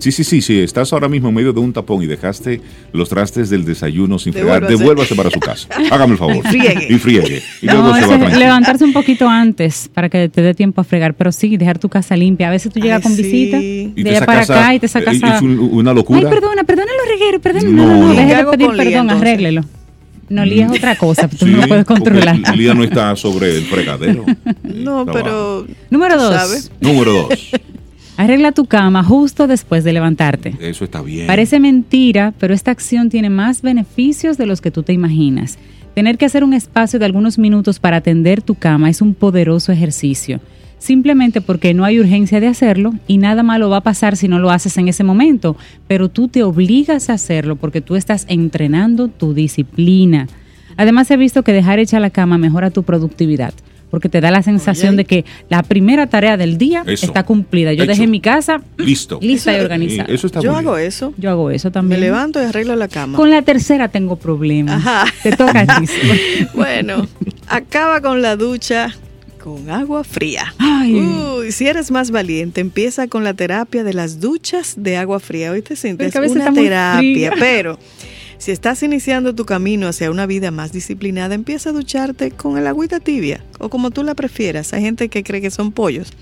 Sí, 0.00 0.10
sí, 0.10 0.24
sí, 0.24 0.40
sí, 0.40 0.58
estás 0.60 0.90
ahora 0.94 1.06
mismo 1.06 1.28
en 1.28 1.34
medio 1.34 1.52
de 1.52 1.60
un 1.60 1.70
tapón 1.74 2.02
y 2.02 2.06
dejaste 2.06 2.62
los 2.94 3.10
trastes 3.10 3.50
del 3.50 3.66
desayuno 3.66 4.18
sin 4.18 4.32
fregar, 4.32 4.66
Devuélvase. 4.66 5.14
para 5.14 5.28
su 5.30 5.38
casa. 5.38 5.68
Hágame 5.90 6.12
el 6.12 6.18
favor. 6.18 6.36
Y 6.36 6.40
friegue. 6.48 6.86
Y 6.88 6.98
friegue. 6.98 7.42
Y 7.60 7.66
No, 7.66 7.74
luego 7.74 7.94
se 7.94 8.06
va 8.16 8.28
levantarse 8.30 8.84
un 8.84 8.94
poquito 8.94 9.28
antes 9.28 9.90
para 9.92 10.08
que 10.08 10.30
te 10.30 10.40
dé 10.40 10.54
tiempo 10.54 10.80
a 10.80 10.84
fregar, 10.84 11.12
pero 11.12 11.30
sí, 11.30 11.58
dejar 11.58 11.78
tu 11.78 11.90
casa 11.90 12.16
limpia. 12.16 12.48
A 12.48 12.52
veces 12.52 12.72
tú 12.72 12.80
llegas 12.80 12.98
Ay, 12.98 13.02
con 13.02 13.12
sí. 13.12 13.22
visita 13.22 13.58
Y 13.60 14.02
de 14.02 14.20
para 14.22 14.40
acá 14.44 14.74
y 14.74 14.78
te 14.78 14.88
sacas 14.88 15.14
eh, 15.16 15.20
a... 15.24 15.36
es 15.36 15.42
un- 15.42 15.58
una 15.58 15.92
locura. 15.92 16.20
Ay, 16.20 16.24
perdona, 16.24 16.64
perdona 16.64 16.90
los 16.98 17.18
regueros, 17.18 17.42
perdona. 17.42 17.68
No, 17.68 17.86
No, 17.86 17.86
no, 17.86 18.00
no. 18.00 18.08
deje 18.14 18.28
¿Qué 18.28 18.34
de 18.36 18.44
pedir 18.44 18.68
perdón, 18.70 18.86
entonces? 18.86 19.20
arréglelo. 19.20 19.64
No, 20.28 20.44
Lía 20.44 20.66
es 20.66 20.72
otra 20.72 20.96
cosa, 20.96 21.28
tú 21.28 21.46
Sí, 21.46 21.52
no 21.52 21.62
lo 21.62 21.68
puedes 21.68 21.84
controlar. 21.84 22.38
Lía 22.56 22.74
no 22.74 22.84
está 22.84 23.16
sobre 23.16 23.56
el 23.56 23.64
fregadero. 23.64 24.24
No, 24.62 25.00
Está 25.00 25.12
pero. 25.12 25.66
Número 25.90 26.16
dos. 26.20 26.70
Número 26.80 27.12
dos. 27.12 27.28
arregla 28.18 28.50
tu 28.52 28.66
cama 28.66 29.04
justo 29.04 29.46
después 29.46 29.84
de 29.84 29.92
levantarte. 29.92 30.54
Eso 30.60 30.84
está 30.84 31.00
bien. 31.02 31.26
Parece 31.26 31.60
mentira, 31.60 32.34
pero 32.38 32.52
esta 32.52 32.72
acción 32.72 33.08
tiene 33.08 33.30
más 33.30 33.62
beneficios 33.62 34.36
de 34.36 34.46
los 34.46 34.60
que 34.60 34.70
tú 34.70 34.82
te 34.82 34.92
imaginas. 34.92 35.56
Tener 35.94 36.18
que 36.18 36.26
hacer 36.26 36.44
un 36.44 36.52
espacio 36.52 36.98
de 36.98 37.06
algunos 37.06 37.38
minutos 37.38 37.78
para 37.78 37.98
atender 37.98 38.42
tu 38.42 38.56
cama 38.56 38.90
es 38.90 39.00
un 39.00 39.14
poderoso 39.14 39.72
ejercicio. 39.72 40.40
Simplemente 40.78 41.40
porque 41.40 41.74
no 41.74 41.84
hay 41.84 41.98
urgencia 41.98 42.40
de 42.40 42.46
hacerlo 42.46 42.94
y 43.06 43.18
nada 43.18 43.42
malo 43.42 43.68
va 43.68 43.78
a 43.78 43.82
pasar 43.82 44.16
si 44.16 44.28
no 44.28 44.38
lo 44.38 44.50
haces 44.50 44.76
en 44.78 44.88
ese 44.88 45.02
momento, 45.04 45.56
pero 45.88 46.08
tú 46.08 46.28
te 46.28 46.42
obligas 46.42 47.10
a 47.10 47.14
hacerlo 47.14 47.56
porque 47.56 47.80
tú 47.80 47.96
estás 47.96 48.24
entrenando 48.28 49.08
tu 49.08 49.34
disciplina. 49.34 50.28
Además 50.76 51.10
he 51.10 51.16
visto 51.16 51.42
que 51.42 51.52
dejar 51.52 51.80
hecha 51.80 51.98
la 51.98 52.10
cama 52.10 52.38
mejora 52.38 52.70
tu 52.70 52.84
productividad, 52.84 53.52
porque 53.90 54.08
te 54.08 54.20
da 54.20 54.30
la 54.30 54.44
sensación 54.44 54.90
Oye. 54.90 54.96
de 54.98 55.04
que 55.06 55.24
la 55.48 55.64
primera 55.64 56.06
tarea 56.06 56.36
del 56.36 56.58
día 56.58 56.84
Eso. 56.86 57.06
está 57.06 57.24
cumplida. 57.24 57.72
Yo 57.72 57.82
Hecho. 57.82 57.90
dejé 57.90 58.06
mi 58.06 58.20
casa 58.20 58.60
Listo. 58.76 59.18
lista 59.22 59.56
y 59.56 59.60
organizada. 59.60 60.06
Sí, 60.08 60.14
eso 60.14 60.28
está 60.28 60.40
Yo 60.40 60.54
hago 60.54 60.76
bien. 60.76 60.86
eso. 60.86 61.12
Yo 61.18 61.30
hago 61.30 61.50
eso 61.50 61.68
Me 61.68 61.72
también. 61.72 62.00
levanto 62.02 62.40
y 62.40 62.44
arreglo 62.44 62.76
la 62.76 62.86
cama. 62.86 63.16
Con 63.16 63.30
la 63.30 63.42
tercera 63.42 63.88
tengo 63.88 64.14
problemas. 64.14 64.76
Ajá. 64.86 65.06
Te 65.24 65.32
toca 65.32 65.60
a 65.66 65.66
ti. 65.80 65.86
Bueno, 66.54 67.08
acaba 67.48 68.00
con 68.00 68.22
la 68.22 68.36
ducha 68.36 68.94
con 69.48 69.70
agua 69.70 70.04
fría. 70.04 70.54
Ay. 70.58 71.00
Uy, 71.00 71.52
si 71.52 71.66
eres 71.66 71.90
más 71.90 72.10
valiente, 72.10 72.60
empieza 72.60 73.08
con 73.08 73.24
la 73.24 73.32
terapia 73.32 73.82
de 73.82 73.94
las 73.94 74.20
duchas 74.20 74.74
de 74.76 74.98
agua 74.98 75.20
fría. 75.20 75.52
Hoy 75.52 75.62
te 75.62 75.74
sientes 75.74 76.14
una 76.14 76.52
terapia, 76.52 77.32
pero 77.38 77.78
si 78.36 78.52
estás 78.52 78.82
iniciando 78.82 79.34
tu 79.34 79.46
camino 79.46 79.88
hacia 79.88 80.10
una 80.10 80.26
vida 80.26 80.50
más 80.50 80.70
disciplinada, 80.72 81.34
empieza 81.34 81.70
a 81.70 81.72
ducharte 81.72 82.30
con 82.30 82.58
el 82.58 82.66
agüita 82.66 83.00
tibia 83.00 83.42
o 83.58 83.70
como 83.70 83.90
tú 83.90 84.02
la 84.02 84.14
prefieras. 84.14 84.74
Hay 84.74 84.82
gente 84.82 85.08
que 85.08 85.22
cree 85.22 85.40
que 85.40 85.50
son 85.50 85.72
pollos 85.72 86.12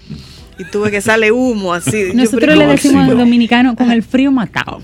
y 0.58 0.64
tú 0.64 0.80
ves 0.80 0.90
que 0.90 1.00
sale 1.02 1.30
humo 1.32 1.74
así. 1.74 2.08
Yo, 2.08 2.14
Nosotros 2.14 2.40
pero 2.40 2.54
le 2.54 2.64
no, 2.64 2.70
decimos 2.72 3.02
al 3.04 3.10
no. 3.10 3.16
dominicano 3.24 3.76
con 3.76 3.90
el 3.90 4.02
frío 4.02 4.30
matado. 4.32 4.80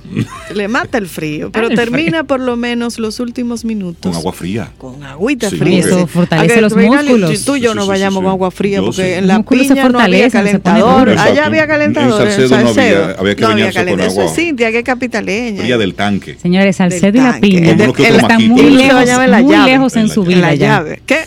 le 0.54 0.68
mata 0.68 0.98
el 0.98 1.06
frío, 1.08 1.50
pero 1.50 1.68
el 1.68 1.72
frío. 1.78 1.84
termina 1.90 2.24
por 2.24 2.40
lo 2.40 2.56
menos 2.56 2.98
los 2.98 3.20
últimos 3.20 3.64
minutos 3.64 4.10
Con 4.10 4.14
agua 4.14 4.32
fría. 4.32 4.70
con 4.76 5.02
agüita 5.02 5.48
Sí, 5.48 5.56
fría. 5.56 5.76
Y 5.76 5.78
eso 5.80 6.06
fortalece 6.06 6.60
los 6.60 6.76
músculos. 6.76 7.38
si 7.38 7.44
Tú 7.44 7.56
y 7.56 7.60
yo 7.60 7.70
Sí, 7.70 7.76
nos 7.76 7.84
sí, 7.84 7.86
sí, 7.86 7.90
vayamos 7.90 8.18
sí. 8.18 8.22
con 8.24 8.30
agua 8.32 8.50
fría 8.50 8.76
Yo 8.78 8.84
porque 8.84 9.02
sí. 9.02 9.12
en 9.12 9.26
la 9.26 9.42
piña 9.42 9.64
se 9.64 9.88
no 9.88 9.98
había 9.98 10.30
calentador. 10.30 11.08
Allá 11.10 11.46
había 11.46 11.66
calentador. 11.66 12.22
En 12.28 12.32
Salcedo 12.32 12.48
no 12.62 12.68
había- 12.68 13.10
había 13.18 13.34
que 13.34 13.40
no 13.42 13.48
había 13.48 13.64
con 13.66 13.74
calentador. 13.74 14.00
Eso 14.12 14.20
agua 14.20 14.24
es 14.32 14.36
Cintia, 14.36 14.70
que 14.70 14.78
es 14.78 14.84
capitaleña. 14.84 15.62
Fría 15.62 15.78
del 15.78 15.94
tanque. 15.94 16.36
Señores, 16.40 16.76
Salcedo 16.76 17.16
y 17.16 17.20
la 17.20 17.32
tanque. 17.32 17.48
piña 17.48 17.70
están 17.70 18.48
muy 18.48 18.70
lejos, 18.70 19.08
en 19.08 19.44
muy 19.44 19.56
lejos 19.64 19.96
en 19.96 20.02
En 20.02 20.08
su 20.10 20.22
en 20.22 20.28
vida 20.28 20.40
la 20.40 20.54
llave. 20.54 21.02
¿Qué? 21.06 21.18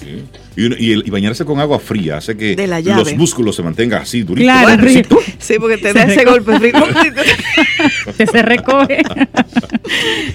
Y, 0.58 0.66
uno- 0.68 0.76
y 0.80 0.92
el- 0.94 1.04
y 1.06 1.10
bañarse 1.10 1.44
con 1.46 1.60
agua 1.60 1.80
fría 1.80 2.18
hace 2.18 2.36
que 2.38 2.56
los 2.96 3.14
músculos 3.16 3.56
se 3.56 3.64
mantengan 3.64 4.02
así, 4.04 4.24
duritos. 4.24 4.46
Claro, 4.54 4.68
suavecitos. 4.76 5.20
Sí, 5.38 5.56
porque 5.60 5.78
te 5.78 5.90
Se 5.90 5.94
da 5.94 6.04
ese 6.06 6.26
golpe 6.26 6.58
frío. 6.60 6.74
Que 8.18 8.26
se 8.28 8.42
recoge. 8.42 9.04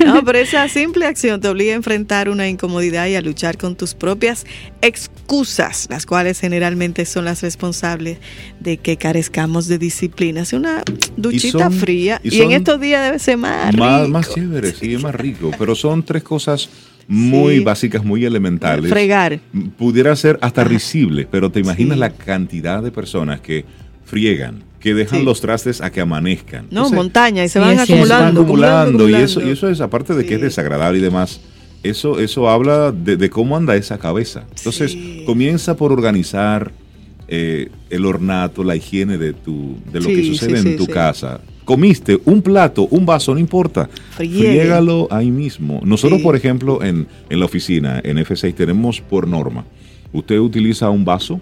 No, 0.05 0.25
pero 0.25 0.39
esa 0.39 0.69
simple 0.69 1.07
acción 1.07 1.41
te 1.41 1.49
obliga 1.49 1.73
a 1.73 1.77
enfrentar 1.77 2.29
una 2.31 2.49
incomodidad 2.49 3.07
y 3.09 3.17
a 3.17 3.21
luchar 3.21 3.59
con 3.59 3.77
tus 3.77 3.95
propias 3.95 4.47
excusas, 4.81 5.87
las 5.91 6.07
cuales 6.07 6.41
generalmente 6.41 7.05
son 7.05 7.25
las 7.25 7.43
responsables 7.43 8.19
de 8.61 8.77
que 8.79 8.97
carezcamos 8.97 9.67
de 9.69 9.79
disciplina. 9.79 10.43
Es 10.43 10.53
una 10.53 10.83
duchita 11.17 11.59
son- 11.71 11.73
fría 11.73 12.21
y 12.23 12.37
y, 12.37 12.43
en 12.43 12.53
estos 12.53 12.81
días 12.81 13.05
debe 13.05 13.19
ser 13.19 13.37
más, 13.37 13.75
Más, 13.77 14.01
rico. 14.03 14.13
más 14.13 14.35
chévere, 14.35 14.73
sí, 14.73 14.95
es 14.95 15.03
más 15.03 15.15
rico. 15.15 15.51
Pero 15.59 15.75
son 15.75 16.03
tres 16.05 16.23
cosas 16.23 16.69
muy 17.11 17.59
Sí. 17.59 17.65
básicas, 17.65 18.05
muy 18.05 18.25
elementales. 18.25 18.89
Fregar. 18.91 19.41
Pudiera 19.77 20.15
ser 20.17 20.39
hasta 20.43 20.63
risible, 20.65 21.27
pero 21.31 21.51
te 21.51 21.59
imaginas 21.61 21.97
Sí. 21.97 22.01
la 22.01 22.11
cantidad 22.11 22.83
de 22.83 22.93
personas 22.93 23.41
que 23.41 23.65
friegan, 24.05 24.63
que 24.79 24.95
dejan 24.95 25.19
Sí. 25.21 25.25
los 25.25 25.41
trastes 25.41 25.81
a 25.81 25.91
que 25.91 26.01
amanezcan. 26.01 26.63
No, 26.71 26.83
Entonces, 26.87 26.97
montaña 26.97 27.45
y 27.45 27.49
se 27.49 27.55
Sí, 27.55 27.59
van 27.59 27.75
cierto. 27.85 27.87
se 27.87 27.93
van 27.93 28.03
acumulando, 28.29 28.41
acumulando, 28.43 29.09
y 29.09 29.15
eso, 29.15 29.21
y 29.21 29.25
acumulando. 29.25 29.53
eso 29.53 29.69
es 29.71 29.81
aparte 29.81 30.15
de 30.15 30.25
que 30.25 30.35
es 30.37 30.41
desagradable 30.41 30.99
y 31.01 31.03
demás. 31.03 31.41
Eso, 31.83 32.21
eso 32.21 32.49
habla 32.49 32.93
de, 32.93 33.17
de 33.17 33.29
cómo 33.31 33.57
anda 33.57 33.75
esa 33.75 33.99
cabeza. 33.99 34.45
Entonces, 34.57 34.93
Sí. 34.93 35.23
comienza 35.27 35.77
por 35.77 35.93
organizar 35.93 36.73
eh, 37.33 37.69
el 37.91 38.07
ornato, 38.07 38.65
la 38.65 38.75
higiene 38.75 39.17
de 39.17 39.33
tu, 39.33 39.77
de 39.93 40.01
lo 40.01 40.07
que 40.09 40.25
sucede 40.25 40.51
sí, 40.61 40.67
en 40.67 40.73
sí, 40.73 40.77
tu 40.77 40.87
sí. 40.87 40.93
casa. 40.93 41.41
Comiste 41.75 42.19
un 42.25 42.43
plato, 42.43 42.89
un 42.91 43.07
vaso, 43.07 43.33
no 43.33 43.39
importa. 43.39 43.89
Friégalo 44.17 45.07
ahí 45.09 45.31
mismo. 45.31 45.81
Nosotros, 45.85 46.19
Sí. 46.19 46.25
por 46.25 46.35
ejemplo, 46.35 46.83
en, 46.83 47.07
en 47.29 47.39
la 47.39 47.45
oficina, 47.45 48.01
en 48.03 48.19
F6, 48.19 48.53
tenemos 48.57 49.01
por 49.01 49.29
norma, 49.29 49.65
usted 50.13 50.37
utiliza 50.41 50.91
un 50.91 51.05
vaso, 51.05 51.41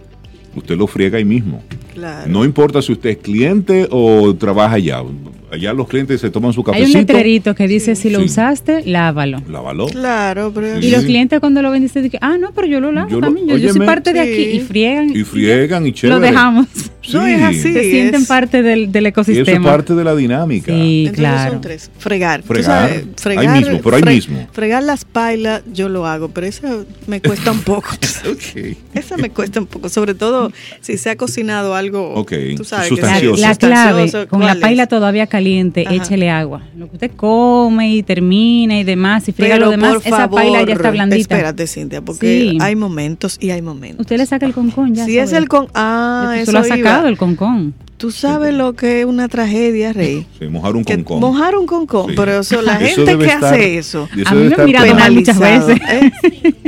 usted 0.55 0.77
lo 0.77 0.87
friega 0.87 1.17
ahí 1.17 1.25
mismo. 1.25 1.63
Claro. 1.95 2.31
No 2.31 2.45
importa 2.45 2.83
si 2.83 2.93
usted 2.93 3.09
es 3.09 3.17
cliente 3.17 3.89
o 3.91 4.35
trabaja 4.35 4.75
allá. 4.75 5.03
Allá 5.51 5.73
los 5.73 5.89
clientes 5.89 6.21
se 6.21 6.29
toman 6.29 6.53
su 6.53 6.61
Hay 6.61 6.65
cafecito. 6.67 6.99
un 6.99 7.05
letrerito 7.07 7.55
que 7.55 7.67
dice, 7.67 7.97
si 7.97 8.11
lo 8.11 8.19
Sí. 8.19 8.27
usaste, 8.27 8.85
lávalo. 8.85 9.41
Lávalo. 9.49 9.87
Claro, 9.87 10.53
pero 10.55 10.79
Sí. 10.79 10.89
Y 10.89 10.91
los 10.91 11.05
clientes 11.05 11.41
cuando 11.41 11.63
lo 11.63 11.71
ven 11.71 11.81
dicen, 11.81 12.11
ah, 12.21 12.37
no, 12.39 12.53
pero 12.53 12.67
yo 12.67 12.81
lo 12.81 12.93
lavo 12.93 13.09
Yo 13.09 13.17
lo- 13.17 13.23
también. 13.23 13.49
Yo, 13.49 13.57
yo 13.57 13.73
soy 13.73 13.87
parte 13.87 14.13
de 14.13 14.21
aquí. 14.21 14.43
Y 14.43 14.61
friegan. 14.61 15.09
Y 15.17 15.25
friegan 15.25 15.87
y 15.87 15.93
chévere. 15.93 16.21
Lo 16.21 16.27
dejamos. 16.27 16.67
No 17.13 17.27
es 17.27 17.43
así. 17.43 17.73
Se 17.73 17.83
sienten 17.91 18.23
es- 18.23 18.29
parte 18.29 18.63
del, 18.63 18.91
del 18.93 19.05
Y 19.05 19.09
ecosistema. 19.09 19.43
eso 19.51 19.61
es 19.61 19.67
parte 19.67 19.95
de 19.95 20.05
la 20.05 20.15
dinámica. 20.15 20.73
Sí, 20.73 21.01
Entonces 21.07 21.19
claro. 21.19 21.53
son 21.53 21.61
tres. 21.61 21.91
Fregar. 21.99 22.43
Tú 22.43 22.49
Fregar. 22.49 22.89
sabes, 22.91 23.39
Ahí 23.39 23.49
mismo, 23.49 23.81
pero 23.83 23.97
ahí 23.97 24.03
mismo. 24.03 24.49
Fregar 24.53 24.83
las 24.83 25.05
pailas 25.05 25.63
yo 25.73 25.89
lo 25.89 26.07
hago, 26.07 26.29
pero 26.29 26.47
eso 26.47 26.85
me 27.07 27.21
cuesta 27.21 27.51
un 27.53 27.61
poco. 27.61 27.89
tú 28.01 28.07
sabes. 28.09 28.33
Ok. 28.35 28.77
Esa 28.95 29.17
me 29.17 29.31
cuesta 29.31 29.61
un 29.61 29.67
poco, 29.67 29.89
sobre 29.89 30.15
todo 30.15 30.51
si 30.81 30.97
se 30.99 31.11
ha 31.11 31.17
cocinado 31.17 31.75
algo, 31.75 32.15
Ok, 32.15 32.33
tú 32.57 32.65
sabes, 32.65 32.91
La, 32.91 32.97
que 32.97 33.03
sustancioso. 33.03 33.37
sea 33.37 33.49
la 33.51 33.55
clave, 33.57 34.03
sustancioso, 34.03 34.29
con 34.29 34.41
la 34.41 34.47
¿cuál 34.47 34.57
es? 34.59 34.63
paila 34.63 34.87
todavía 34.87 35.27
caliente, 35.27 35.85
Ajá. 35.87 35.95
échele 35.95 36.31
agua. 36.31 36.63
Lo 36.77 36.89
que 36.89 36.95
usted 36.97 37.11
come 37.17 37.91
y 37.95 38.03
termina 38.03 38.79
y 38.79 38.85
demás, 38.85 39.29
y 39.29 39.33
friega 39.33 39.55
Pero 39.55 39.67
lo 39.67 39.71
demás, 39.73 39.95
por 39.95 40.07
esa 40.07 40.29
paila 40.31 40.63
ya 40.65 40.75
está 40.75 40.91
blandita. 40.91 41.35
Espérate, 41.35 41.67
Cintia, 41.67 42.01
porque 42.03 42.51
Sí. 42.53 42.59
hay 42.61 42.77
momentos 42.77 43.37
y 43.41 43.51
hay 43.51 43.63
momentos. 43.63 44.01
Usted 44.01 44.17
le 44.19 44.27
saca 44.27 44.47
el 44.47 44.53
concón 44.53 44.95
ya. 44.95 45.05
si 45.05 45.13
sabe. 45.15 45.25
es 45.25 45.33
el 45.33 45.49
con... 45.49 45.69
Ah, 45.75 46.35
eso 46.39 46.53
lo 46.53 46.59
ha 46.61 46.67
iba. 46.79 46.98
El 47.07 47.17
concón. 47.17 47.75
Tú 47.97 48.13
sabes 48.13 48.55
lo 48.55 48.75
que 48.75 49.01
es 49.01 49.07
una 49.07 49.27
tragedia, 49.29 49.93
Rey. 49.93 50.25
Sí, 50.39 50.47
mojar 50.47 50.77
un 50.77 50.85
Que 50.85 50.95
concón. 51.03 51.21
mojar 51.21 51.57
un 51.57 51.67
concón, 51.67 52.11
Sí. 52.11 52.13
pero 52.17 52.39
eso, 52.41 52.63
la 52.63 52.77
Eso 52.81 53.05
gente 53.05 53.19
que 53.19 53.25
estar- 53.33 53.55
hace 53.55 53.77
eso, 53.79 54.09
eso 54.17 54.29
A 54.29 54.35
mí 54.35 54.49
me 54.57 54.65
mira 54.67 55.11
muchas 55.11 55.39
veces. 55.39 55.81
¿eh? 55.91 56.13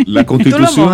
La 0.06 0.26
constitución, 0.26 0.90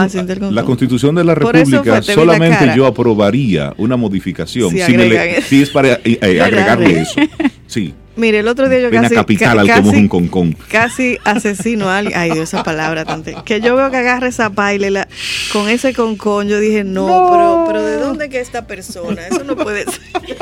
la 0.55 0.63
constitución 0.65 1.15
de 1.15 1.25
la 1.25 1.35
República 1.35 2.03
solamente 2.03 2.71
yo 2.77 2.85
aprobaría 2.87 3.73
una 3.79 3.97
modificación 3.97 4.71
Si 4.73 4.81
si, 4.81 4.93
me 4.93 4.99
le- 4.99 5.05
agregan 5.19 5.29
eso. 5.39 5.49
si 5.49 5.63
es 5.63 5.71
para 5.71 5.93
eh, 5.93 6.01
eh, 6.05 6.19
¿Verdad, 6.21 6.45
agregarle 6.47 7.01
eso. 7.01 7.21
Sí. 7.67 7.95
Mire, 8.17 8.39
el 8.39 8.49
otro 8.49 8.69
día 8.69 8.81
yo 8.81 8.91
casi, 8.91 9.15
capital 9.15 9.67
ca- 9.67 9.75
casi, 9.83 9.89
un 9.97 10.09
concón. 10.09 10.57
casi 10.71 11.19
asesino 11.25 11.89
a 11.91 11.99
alguien. 11.99 12.19
Ay, 12.19 12.31
Dios, 12.31 12.49
esa 12.49 12.63
palabra 12.65 13.05
tan 13.05 13.23
te- 13.23 13.35
Que 13.45 13.61
yo 13.61 13.77
veo 13.77 13.91
que 13.91 13.99
agarra 13.99 14.27
esa 14.29 14.49
paila 14.51 14.87
y 14.87 14.91
la- 14.91 15.09
con 15.53 15.69
ese 15.69 15.93
concón. 15.93 16.49
Yo 16.49 16.59
dije, 16.59 16.83
no, 16.83 17.07
Pero, 17.07 17.65
pero 17.67 17.83
¿de 17.85 17.97
dónde 17.99 18.29
que 18.31 18.41
esta 18.41 18.67
persona? 18.67 19.27
Eso 19.27 19.45
no 19.45 19.55
puede 19.57 19.85
ser. 19.85 20.01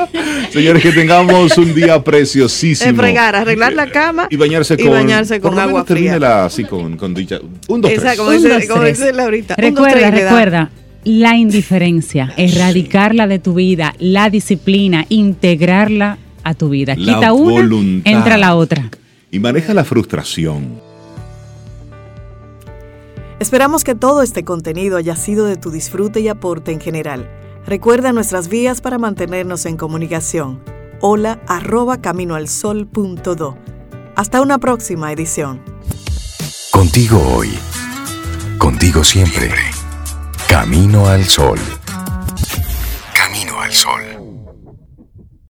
Señores, 0.51 0.81
que 0.81 0.91
tengamos 0.91 1.57
un 1.57 1.73
día 1.75 2.01
preciosísimo. 2.03 2.89
Es 2.91 2.95
fregar, 2.97 3.35
arreglar 3.35 3.73
la 3.73 3.89
cama 3.89 4.27
y 4.29 4.35
bañarse 4.37 4.75
y 4.75 4.83
con, 4.83 4.91
bañarse 4.91 5.39
con 5.41 5.55
lo 5.55 5.61
agua 5.61 5.83
fría. 5.85 6.45
así 6.45 6.63
con, 6.63 6.95
con 6.97 7.13
dicha. 7.13 7.39
Un, 7.67 7.81
dos, 7.81 7.91
como 8.17 8.29
Un, 8.29 8.35
dice, 8.37 8.49
dos, 8.49 8.65
como 8.67 8.81
tres. 8.81 8.99
dice 8.99 9.13
Laurita. 9.13 9.55
un, 9.57 9.73
dos, 9.75 9.85
Recuerda, 9.85 10.07
y 10.07 10.11
recuerda, 10.21 10.69
la 11.03 11.35
indiferencia, 11.35 12.33
erradicarla 12.37 13.27
de 13.27 13.39
tu 13.39 13.53
vida, 13.55 13.93
la 13.99 14.29
disciplina, 14.29 15.05
integrarla 15.09 16.17
a 16.45 16.53
tu 16.53 16.69
vida. 16.69 16.95
La 16.97 17.15
Quita 17.15 17.33
una, 17.33 17.51
voluntad. 17.51 18.09
entra 18.09 18.37
la 18.37 18.55
otra. 18.55 18.89
Y 19.31 19.39
maneja 19.39 19.73
la 19.73 19.83
frustración. 19.83 20.79
Esperamos 23.39 23.83
que 23.83 23.95
todo 23.95 24.21
este 24.21 24.45
contenido 24.45 24.95
haya 24.95 25.17
sido 25.17 25.45
de 25.45 25.57
tu 25.57 25.71
disfrute 25.71 26.21
y 26.21 26.29
aporte 26.29 26.71
en 26.71 26.79
general. 26.79 27.29
Recuerda 27.65 28.13
nuestras 28.13 28.47
vías 28.47 28.79
para 28.79 28.97
mantenernos 28.97 29.65
en 29.65 29.75
comunicación. 29.75 30.63
Hola 31.01 31.41
arroba 31.47 31.99
caminoalsol.do. 31.99 33.57
Hasta 34.15 34.41
una 34.41 34.57
próxima 34.59 35.11
edición. 35.11 35.61
Contigo 36.71 37.21
hoy. 37.35 37.49
Contigo 38.57 39.03
siempre. 39.03 39.51
Camino 40.47 41.07
al 41.07 41.25
sol. 41.25 41.59